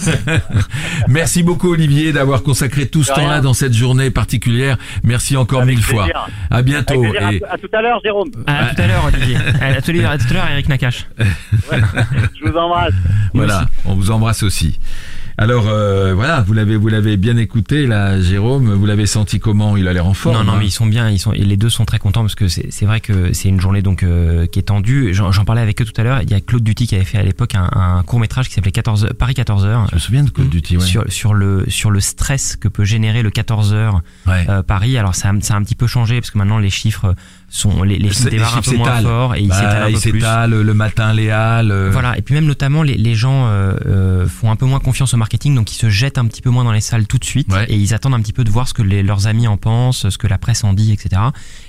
Merci 1.07 1.43
beaucoup 1.43 1.71
Olivier 1.71 2.11
d'avoir 2.13 2.43
consacré 2.43 2.87
tout 2.87 3.03
ce 3.03 3.13
temps-là 3.13 3.41
dans 3.41 3.53
cette 3.53 3.73
journée 3.73 4.11
particulière. 4.11 4.77
Merci 5.03 5.37
encore 5.37 5.61
Avec 5.61 5.75
mille 5.75 5.83
fois. 5.83 6.07
À 6.49 6.61
bientôt. 6.61 7.03
Et- 7.03 7.17
À, 7.43 7.53
à 7.53 7.57
tout 7.57 7.69
à 7.73 7.81
l'heure, 7.81 7.99
Jérôme. 8.03 8.29
À 8.47 8.73
tout 8.75 8.81
à 8.81 8.87
l'heure, 8.87 9.05
Olivier. 9.05 9.37
À 9.61 9.81
tout 9.81 9.91
à 9.91 10.33
l'heure, 10.33 10.47
Eric 10.51 10.69
Nakache. 10.69 11.07
Je 11.19 12.45
vous 12.49 12.57
embrasse. 12.57 12.93
Voilà, 13.33 13.65
on 13.85 13.95
vous 13.95 14.11
embrasse 14.11 14.43
aussi. 14.43 14.79
Alors 15.37 15.67
euh, 15.67 16.13
voilà, 16.13 16.41
vous 16.41 16.53
l'avez 16.53 16.77
vous 16.77 16.87
l'avez 16.89 17.17
bien 17.17 17.37
écouté 17.37 17.87
là, 17.87 18.21
Jérôme. 18.21 18.71
Vous 18.73 18.85
l'avez 18.85 19.07
senti 19.07 19.39
comment? 19.39 19.75
Il 19.77 19.87
a 19.87 19.93
l'air 19.93 20.05
en 20.05 20.13
forme. 20.13 20.37
Non, 20.37 20.43
non, 20.43 20.53
hein 20.53 20.55
mais 20.59 20.67
ils 20.67 20.71
sont 20.71 20.85
bien. 20.85 21.09
Ils 21.09 21.17
sont, 21.19 21.33
et 21.33 21.39
les 21.43 21.57
deux 21.57 21.69
sont 21.69 21.85
très 21.85 21.97
contents 21.99 22.21
parce 22.21 22.35
que 22.35 22.47
c'est 22.47 22.71
c'est 22.71 22.85
vrai 22.85 22.99
que 23.01 23.33
c'est 23.33 23.49
une 23.49 23.59
journée 23.59 23.81
donc 23.81 24.03
euh, 24.03 24.45
qui 24.45 24.59
est 24.59 24.63
tendue. 24.63 25.13
J'en 25.13 25.31
j'en 25.31 25.43
parlais 25.45 25.61
avec 25.61 25.81
eux 25.81 25.85
tout 25.85 25.99
à 25.99 26.03
l'heure. 26.03 26.21
Il 26.21 26.29
y 26.29 26.33
a 26.35 26.39
Claude 26.41 26.63
Duty 26.63 26.85
qui 26.87 26.95
avait 26.95 27.03
fait 27.03 27.17
à 27.17 27.23
l'époque 27.23 27.55
un, 27.55 27.67
un 27.73 28.03
court 28.03 28.19
métrage 28.19 28.47
qui 28.47 28.53
s'appelait 28.53 28.71
14 28.71 29.05
heures- 29.05 29.13
Paris 29.17 29.33
14 29.33 29.65
heures. 29.65 29.87
Je 29.89 29.95
me 29.95 29.99
souviens 29.99 30.23
de 30.23 30.29
Call 30.29 30.45
of 30.45 30.51
Duty. 30.51 30.77
Ouais. 30.77 30.83
Sur, 30.85 31.03
sur 31.11 31.33
le 31.33 31.65
sur 31.67 31.89
le 31.89 31.99
stress 31.99 32.55
que 32.55 32.67
peut 32.67 32.83
générer 32.85 33.23
le 33.23 33.31
14 33.31 33.73
heures 33.73 34.01
Ouais. 34.27 34.45
euh, 34.49 34.61
Paris. 34.61 34.97
Alors 34.97 35.15
ça 35.15 35.29
a, 35.29 35.41
ça 35.41 35.55
a 35.55 35.57
un 35.57 35.63
petit 35.63 35.75
peu 35.75 35.87
changé 35.87 36.21
parce 36.21 36.29
que 36.31 36.37
maintenant 36.37 36.59
les 36.59 36.69
chiffres 36.69 37.15
sont 37.55 37.83
les, 37.83 37.99
les 37.99 38.09
films 38.09 38.29
démarrent 38.29 38.57
un 38.57 38.61
peu 38.61 38.75
moins 38.77 38.99
fort 39.01 39.35
et 39.35 39.41
ils 39.41 39.47
Bah, 39.47 39.55
s'étalent 39.55 39.83
un 39.95 39.99
peu 39.99 40.09
plus. 40.09 40.19
le 40.65 40.73
matin, 40.73 41.13
les 41.13 41.29
halles. 41.29 41.71
euh, 41.71 41.89
Voilà, 41.91 42.17
et 42.17 42.21
puis 42.23 42.33
même 42.33 42.45
notamment 42.45 42.81
les, 42.81 42.95
les 42.95 43.13
gens 43.13 43.45
euh, 43.47 43.73
euh, 43.85 44.27
font 44.27 44.49
un 44.49 44.55
peu 44.55 44.65
moins 44.65 44.79
confiance 44.79 45.13
au 45.13 45.17
marketing, 45.17 45.53
donc 45.53 45.71
ils 45.71 45.77
se 45.77 45.89
jettent 45.89 46.17
un 46.17 46.25
petit 46.25 46.41
peu 46.41 46.49
moins 46.49 46.63
dans 46.63 46.71
les 46.71 46.81
salles 46.81 47.05
tout 47.05 47.19
de 47.19 47.25
suite 47.25 47.51
Ouais. 47.53 47.65
et 47.69 47.75
ils 47.75 47.93
attendent 47.93 48.15
un 48.15 48.21
petit 48.21 48.33
peu 48.33 48.43
de 48.43 48.49
voir 48.49 48.67
ce 48.67 48.73
que 48.73 48.81
les- 48.81 49.03
leurs 49.03 49.27
amis 49.27 49.47
en 49.47 49.57
pensent, 49.57 50.09
ce 50.09 50.17
que 50.17 50.25
la 50.27 50.37
presse 50.39 50.63
en 50.63 50.73
dit, 50.73 50.91
etc. 50.91 51.21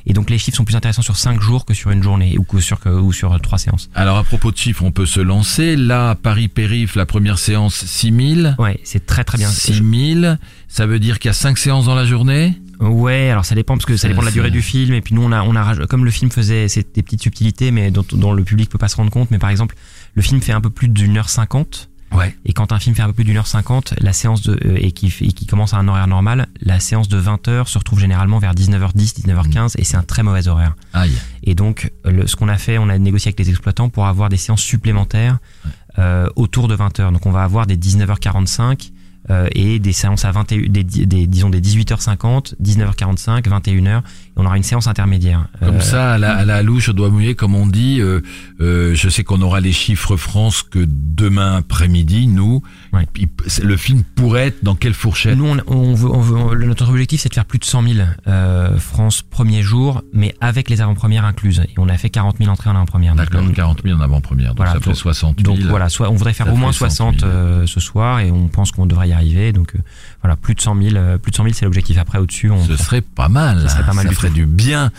Et 0.07 0.15
donc 0.15 0.31
les 0.31 0.39
chiffres 0.39 0.57
sont 0.57 0.65
plus 0.65 0.77
intéressants 0.77 1.03
sur 1.03 1.17
5 1.17 1.41
jours 1.43 1.65
que 1.67 1.75
sur 1.75 1.91
une 1.91 2.03
journée 2.03 2.37
ou 2.39 2.45
que 2.45 2.61
sur 2.61 2.81
que- 2.81 2.89
ou 2.89 3.13
sur 3.13 3.39
trois 3.43 3.59
séances. 3.59 3.91
Alors 3.95 4.17
à 4.17 4.25
propos 4.25 4.51
de 4.53 4.57
chiffres, 4.57 4.83
on 4.85 4.91
peut 4.93 5.07
se 5.07 5.21
lancer. 5.21 5.77
Là, 5.77 6.11
à 6.11 6.15
Paris 6.15 6.49
Périph, 6.49 6.97
la 6.97 7.05
première 7.07 7.39
séance 7.39 7.85
6000. 7.85 8.57
Ouais, 8.59 8.81
c'est 8.85 9.05
très 9.05 9.25
très 9.25 9.37
bien. 9.37 9.51
6000, 9.51 10.39
ça 10.69 10.87
veut 10.87 10.99
dire 10.99 11.19
qu'il 11.19 11.29
y 11.29 11.31
a 11.31 11.35
5 11.35 11.59
séances 11.59 11.85
dans 11.85 11.95
la 11.95 12.07
journée? 12.07 12.55
Ouais, 12.89 13.31
alors 13.31 13.45
ça 13.45 13.55
dépend 13.55 13.75
parce 13.75 13.87
que 13.87 13.97
ça 13.97 14.09
dépend 14.09 14.21
de 14.21 14.27
la 14.27 14.33
durée 14.33 14.51
du 14.51 14.63
film 14.63 14.95
et 14.95 15.01
puis 15.01 15.15
nous 15.15 15.23
on 15.23 15.33
a 15.33 15.43
on 15.43 15.55
a 15.57 15.87
comme 15.87 16.05
le 16.05 16.11
film 16.11 16.31
faisait 16.31 16.69
c'est 16.69 16.95
des 16.95 17.03
petites 17.03 17.23
subtilités 17.23 17.71
mais 17.71 17.91
dont, 17.91 18.05
dont 18.13 18.33
le 18.33 18.45
public 18.45 18.69
peut 18.71 18.79
pas 18.79 18.89
se 18.89 18.97
rendre 18.97 19.11
compte 19.11 19.31
mais 19.31 19.39
par 19.39 19.51
exemple 19.51 19.75
le 20.15 20.23
film 20.23 20.41
fait 20.41 20.53
un 20.53 20.61
peu 20.61 20.71
plus 20.71 20.89
d'une 20.89 21.17
heure 21.17 21.29
cinquante 21.29 21.89
Ouais. 22.13 22.37
et 22.45 22.53
quand 22.53 22.71
un 22.71 22.79
film 22.79 22.95
fait 22.95 23.03
un 23.03 23.09
peu 23.09 23.13
plus 23.15 23.25
d'une 23.25 23.37
heure 23.39 23.49
cinquante 23.49 23.93
la 23.99 24.13
séance 24.13 24.43
de 24.43 24.53
euh, 24.65 24.77
et 24.81 24.93
qui 24.93 25.13
et 25.23 25.33
qui 25.33 25.47
commence 25.47 25.75
à 25.75 25.79
un 25.79 25.89
horaire 25.89 26.07
normal 26.07 26.47
la 26.61 26.79
séance 26.79 27.09
de 27.09 27.17
20 27.17 27.49
heures 27.49 27.69
se 27.69 27.77
retrouve 27.77 27.99
généralement 27.99 28.39
vers 28.39 28.55
19h10 28.55 29.25
19h15 29.27 29.73
et 29.79 29.83
c'est 29.85 29.97
un 29.97 30.05
très 30.05 30.23
mauvais 30.23 30.47
horaire 30.47 30.77
Aïe. 30.93 31.11
et 31.43 31.57
donc 31.57 31.91
le, 32.05 32.29
ce 32.29 32.37
qu'on 32.37 32.47
a 32.49 32.57
fait 32.57 32.79
on 32.79 32.89
a 32.89 32.99
négocié 32.99 33.31
avec 33.31 33.41
les 33.41 33.51
exploitants 33.51 33.89
pour 33.89 34.07
avoir 34.07 34.29
des 34.29 34.37
séances 34.37 34.61
supplémentaires 34.63 35.39
euh, 35.99 36.29
autour 36.37 36.69
de 36.69 36.77
20 36.77 37.01
heures 37.01 37.11
donc 37.11 37.27
on 37.27 37.33
va 37.33 37.43
avoir 37.43 37.67
des 37.67 37.77
19h45 37.77 38.93
euh, 39.31 39.49
et 39.53 39.79
des 39.79 39.93
séances 39.93 40.25
à 40.25 40.31
21 40.33 40.69
des, 40.71 40.85
des 40.85 41.27
disons 41.27 41.49
des 41.51 41.61
18h50, 41.61 42.55
19h45, 42.63 43.43
21h 43.43 44.03
On 44.37 44.45
aura 44.47 44.57
une 44.57 44.63
séance 44.63 44.87
intermédiaire. 44.87 45.47
Comme 45.61 45.77
Euh, 45.77 45.81
ça, 45.81 46.15
à 46.15 46.19
la, 46.19 46.35
à 46.37 46.45
la 46.45 46.63
louche, 46.63 46.87
je 46.87 46.93
dois 46.93 47.09
mouiller, 47.09 47.35
comme 47.35 47.55
on 47.55 47.67
dit. 47.67 48.01
euh, 48.01 48.21
euh, 48.61 48.95
je 48.95 49.09
sais 49.09 49.23
qu'on 49.25 49.41
aura 49.43 49.61
les 49.61 49.73
chiffres 49.73 50.17
France 50.17 50.63
que 50.63 50.85
demain 50.89 51.57
après-midi, 51.59 52.27
nous. 52.27 52.63
Ouais. 52.93 53.07
Il- 53.17 53.29
Le 53.63 53.77
film 53.77 54.03
pourrait 54.17 54.49
être 54.49 54.65
dans 54.65 54.75
quelle 54.75 54.95
fourchette? 54.95 55.37
Nous, 55.39 55.47
on, 55.47 55.59
on 55.69 55.95
veut, 55.95 56.11
on 56.11 56.21
veut- 56.21 56.65
notre 56.67 56.89
objectif, 56.91 57.21
c'est 57.21 57.29
de 57.29 57.35
faire 57.35 57.45
plus 57.45 57.59
de 57.59 57.65
100 57.65 57.83
000 57.83 58.07
euh, 58.27 58.77
France 58.79 59.23
premier 59.23 59.63
jour, 59.63 60.03
mais 60.13 60.35
avec 60.41 60.69
les 60.69 60.81
avant-premières 60.81 61.25
incluses. 61.25 61.61
Et 61.61 61.75
on 61.79 61.89
a 61.89 61.97
fait 61.97 62.11
40 62.11 62.37
000 62.39 62.51
entrées 62.51 62.71
en 62.71 62.75
avant-première. 62.77 63.15
D'accord, 63.15 63.43
on- 63.45 63.53
40 63.53 63.83
000 63.85 63.97
en 63.99 64.01
avant-première, 64.03 64.49
donc 64.49 64.57
Voilà, 64.59 64.73
ça 64.73 64.81
fait 64.81 64.87
donc- 64.91 64.97
60 64.97 65.41
000. 65.41 65.55
Donc 65.57 65.65
voilà, 65.67 65.89
soit 65.89 66.11
on 66.11 66.15
voudrait 66.15 66.33
faire 66.35 66.53
au 66.53 66.57
moins 66.57 66.73
fait 66.73 66.91
100 66.91 67.13
000. 67.13 67.19
60 67.21 67.23
euh, 67.23 67.67
ce 67.67 67.81
soir 67.81 68.21
et 68.21 68.31
on 68.31 68.49
pense 68.49 68.73
qu'on 68.73 68.87
devrait 68.87 69.09
y 69.09 69.13
arriver. 69.15 69.53
Donc 69.53 69.75
euh, 69.75 69.79
voilà, 70.23 70.37
plus 70.37 70.55
de 70.55 70.61
100 70.61 70.81
000, 70.83 70.97
euh, 70.97 71.19
plus 71.19 71.31
de 71.31 71.37
100 71.37 71.43
000 71.45 71.55
c'est 71.55 71.65
l'objectif. 71.65 71.99
Après 71.99 72.19
au-dessus, 72.19 72.51
on 72.51 72.65
Ce 72.65 72.77
serait 72.77 73.01
pas 73.01 73.29
mal. 73.29 73.63
Ce 73.63 73.69
serait 73.69 73.85
pas 73.87 73.93
mal 73.95 74.05
ça 74.05 74.09
du 74.11 74.15
ferait 74.15 74.29
tout. 74.29 74.35
du 74.35 74.47
bien 74.47 74.91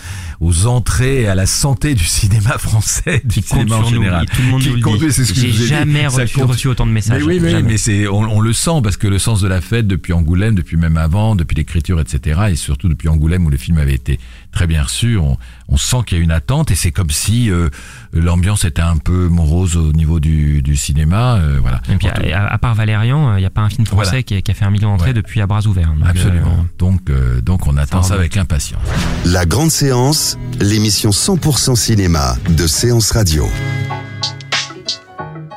aux 0.41 0.65
entrées 0.67 1.21
et 1.21 1.28
à 1.28 1.36
la 1.36 1.45
santé 1.45 1.93
du 1.95 2.04
cinéma 2.06 2.58
français, 2.58 3.21
du 3.25 3.41
cinéma 3.41 3.78
en 3.78 3.82
nous. 3.84 3.89
général. 3.89 4.25
Tout 4.28 4.41
le 4.41 4.47
monde 4.49 4.62
Qui 4.62 4.69
nous 4.69 4.75
le 4.75 4.82
compte, 4.82 4.99
dit. 4.99 5.12
c'est 5.12 5.25
ce 5.25 5.34
que 5.34 5.39
J'ai 5.39 5.51
dit. 5.51 5.67
jamais 5.67 6.08
reçu, 6.08 6.67
autant 6.67 6.86
de 6.86 6.91
messages. 6.91 7.21
Mais 7.21 7.28
oui, 7.28 7.39
mais, 7.39 7.51
Jamais. 7.51 7.69
mais 7.71 7.78
c'est 7.78 8.08
on, 8.08 8.19
on 8.21 8.39
le 8.41 8.54
sent 8.54 8.80
parce 8.84 8.97
que 8.97 9.08
le 9.08 9.19
sens 9.19 9.41
de 9.41 9.47
la 9.47 9.62
fête 9.62 9.88
depuis 9.88 10.13
Angoulême, 10.13 10.56
depuis 10.56 10.78
même 10.78 10.97
avant, 10.97 11.36
depuis 11.36 11.56
l'écriture, 11.56 11.99
etc. 11.99 12.41
Et 12.51 12.56
surtout 12.56 12.89
depuis 12.89 13.08
Angoulême 13.10 13.45
où 13.45 13.49
le 13.49 13.58
film 13.58 13.78
avait 13.78 13.93
été 13.95 14.19
très 14.55 14.65
bien 14.67 14.81
reçu, 14.81 15.17
on, 15.17 15.37
on 15.67 15.77
sent 15.77 15.97
qu'il 16.07 16.17
y 16.17 16.21
a 16.21 16.23
une 16.23 16.31
attente 16.31 16.71
et 16.71 16.75
c'est 16.75 16.91
comme 16.91 17.11
si 17.11 17.51
euh, 17.51 17.69
l'ambiance 18.13 18.63
était 18.65 18.81
un 18.81 18.97
peu 18.97 19.27
morose 19.27 19.75
au 19.77 19.91
niveau 19.91 20.19
du, 20.19 20.61
du 20.63 20.75
cinéma. 20.75 21.35
euh, 21.35 21.59
voilà. 21.61 21.81
Et 21.91 21.95
puis, 21.97 22.07
à, 22.07 22.47
à 22.47 22.57
part 22.57 22.73
Valérian, 22.73 23.35
il 23.35 23.41
n'y 23.41 23.45
a 23.45 23.49
pas 23.51 23.61
un 23.61 23.69
film 23.69 23.85
français 23.85 24.09
Voilà. 24.09 24.23
qui, 24.23 24.35
a, 24.35 24.41
qui 24.41 24.49
a 24.51 24.53
fait 24.53 24.65
un 24.65 24.71
million 24.71 24.89
d'entrées 24.91 25.09
Ouais. 25.09 25.13
depuis 25.13 25.41
à 25.41 25.45
bras 25.47 25.65
ouverts. 25.67 25.93
Donc, 25.99 26.07
Absolument. 26.07 26.47
euh, 26.47 26.63
Donc, 26.79 27.01
euh, 27.09 27.41
donc 27.41 27.67
on 27.67 27.77
attend 27.77 28.01
Ça 28.01 28.15
avec 28.15 28.37
impatience. 28.37 28.81
La 29.25 29.45
grande 29.45 29.69
séance, 29.71 30.37
l'émission 30.59 31.11
100% 31.11 31.75
cinéma 31.75 32.35
de 32.49 32.65
Séance 32.65 33.11
Radio. 33.11 33.47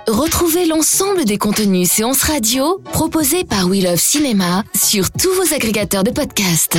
Retrouvez 0.09 0.67
l'ensemble 0.67 1.25
des 1.27 1.39
contenus 1.39 1.89
séances 1.91 2.23
radio 2.23 2.81
proposés 2.93 3.45
par 3.45 3.67
We 3.67 3.85
Love 3.85 3.97
Cinéma 4.01 4.65
sur 4.75 5.11
tous 5.11 5.29
vos 5.35 5.55
agrégateurs 5.55 6.03
de 6.03 6.11
podcasts. 6.11 6.79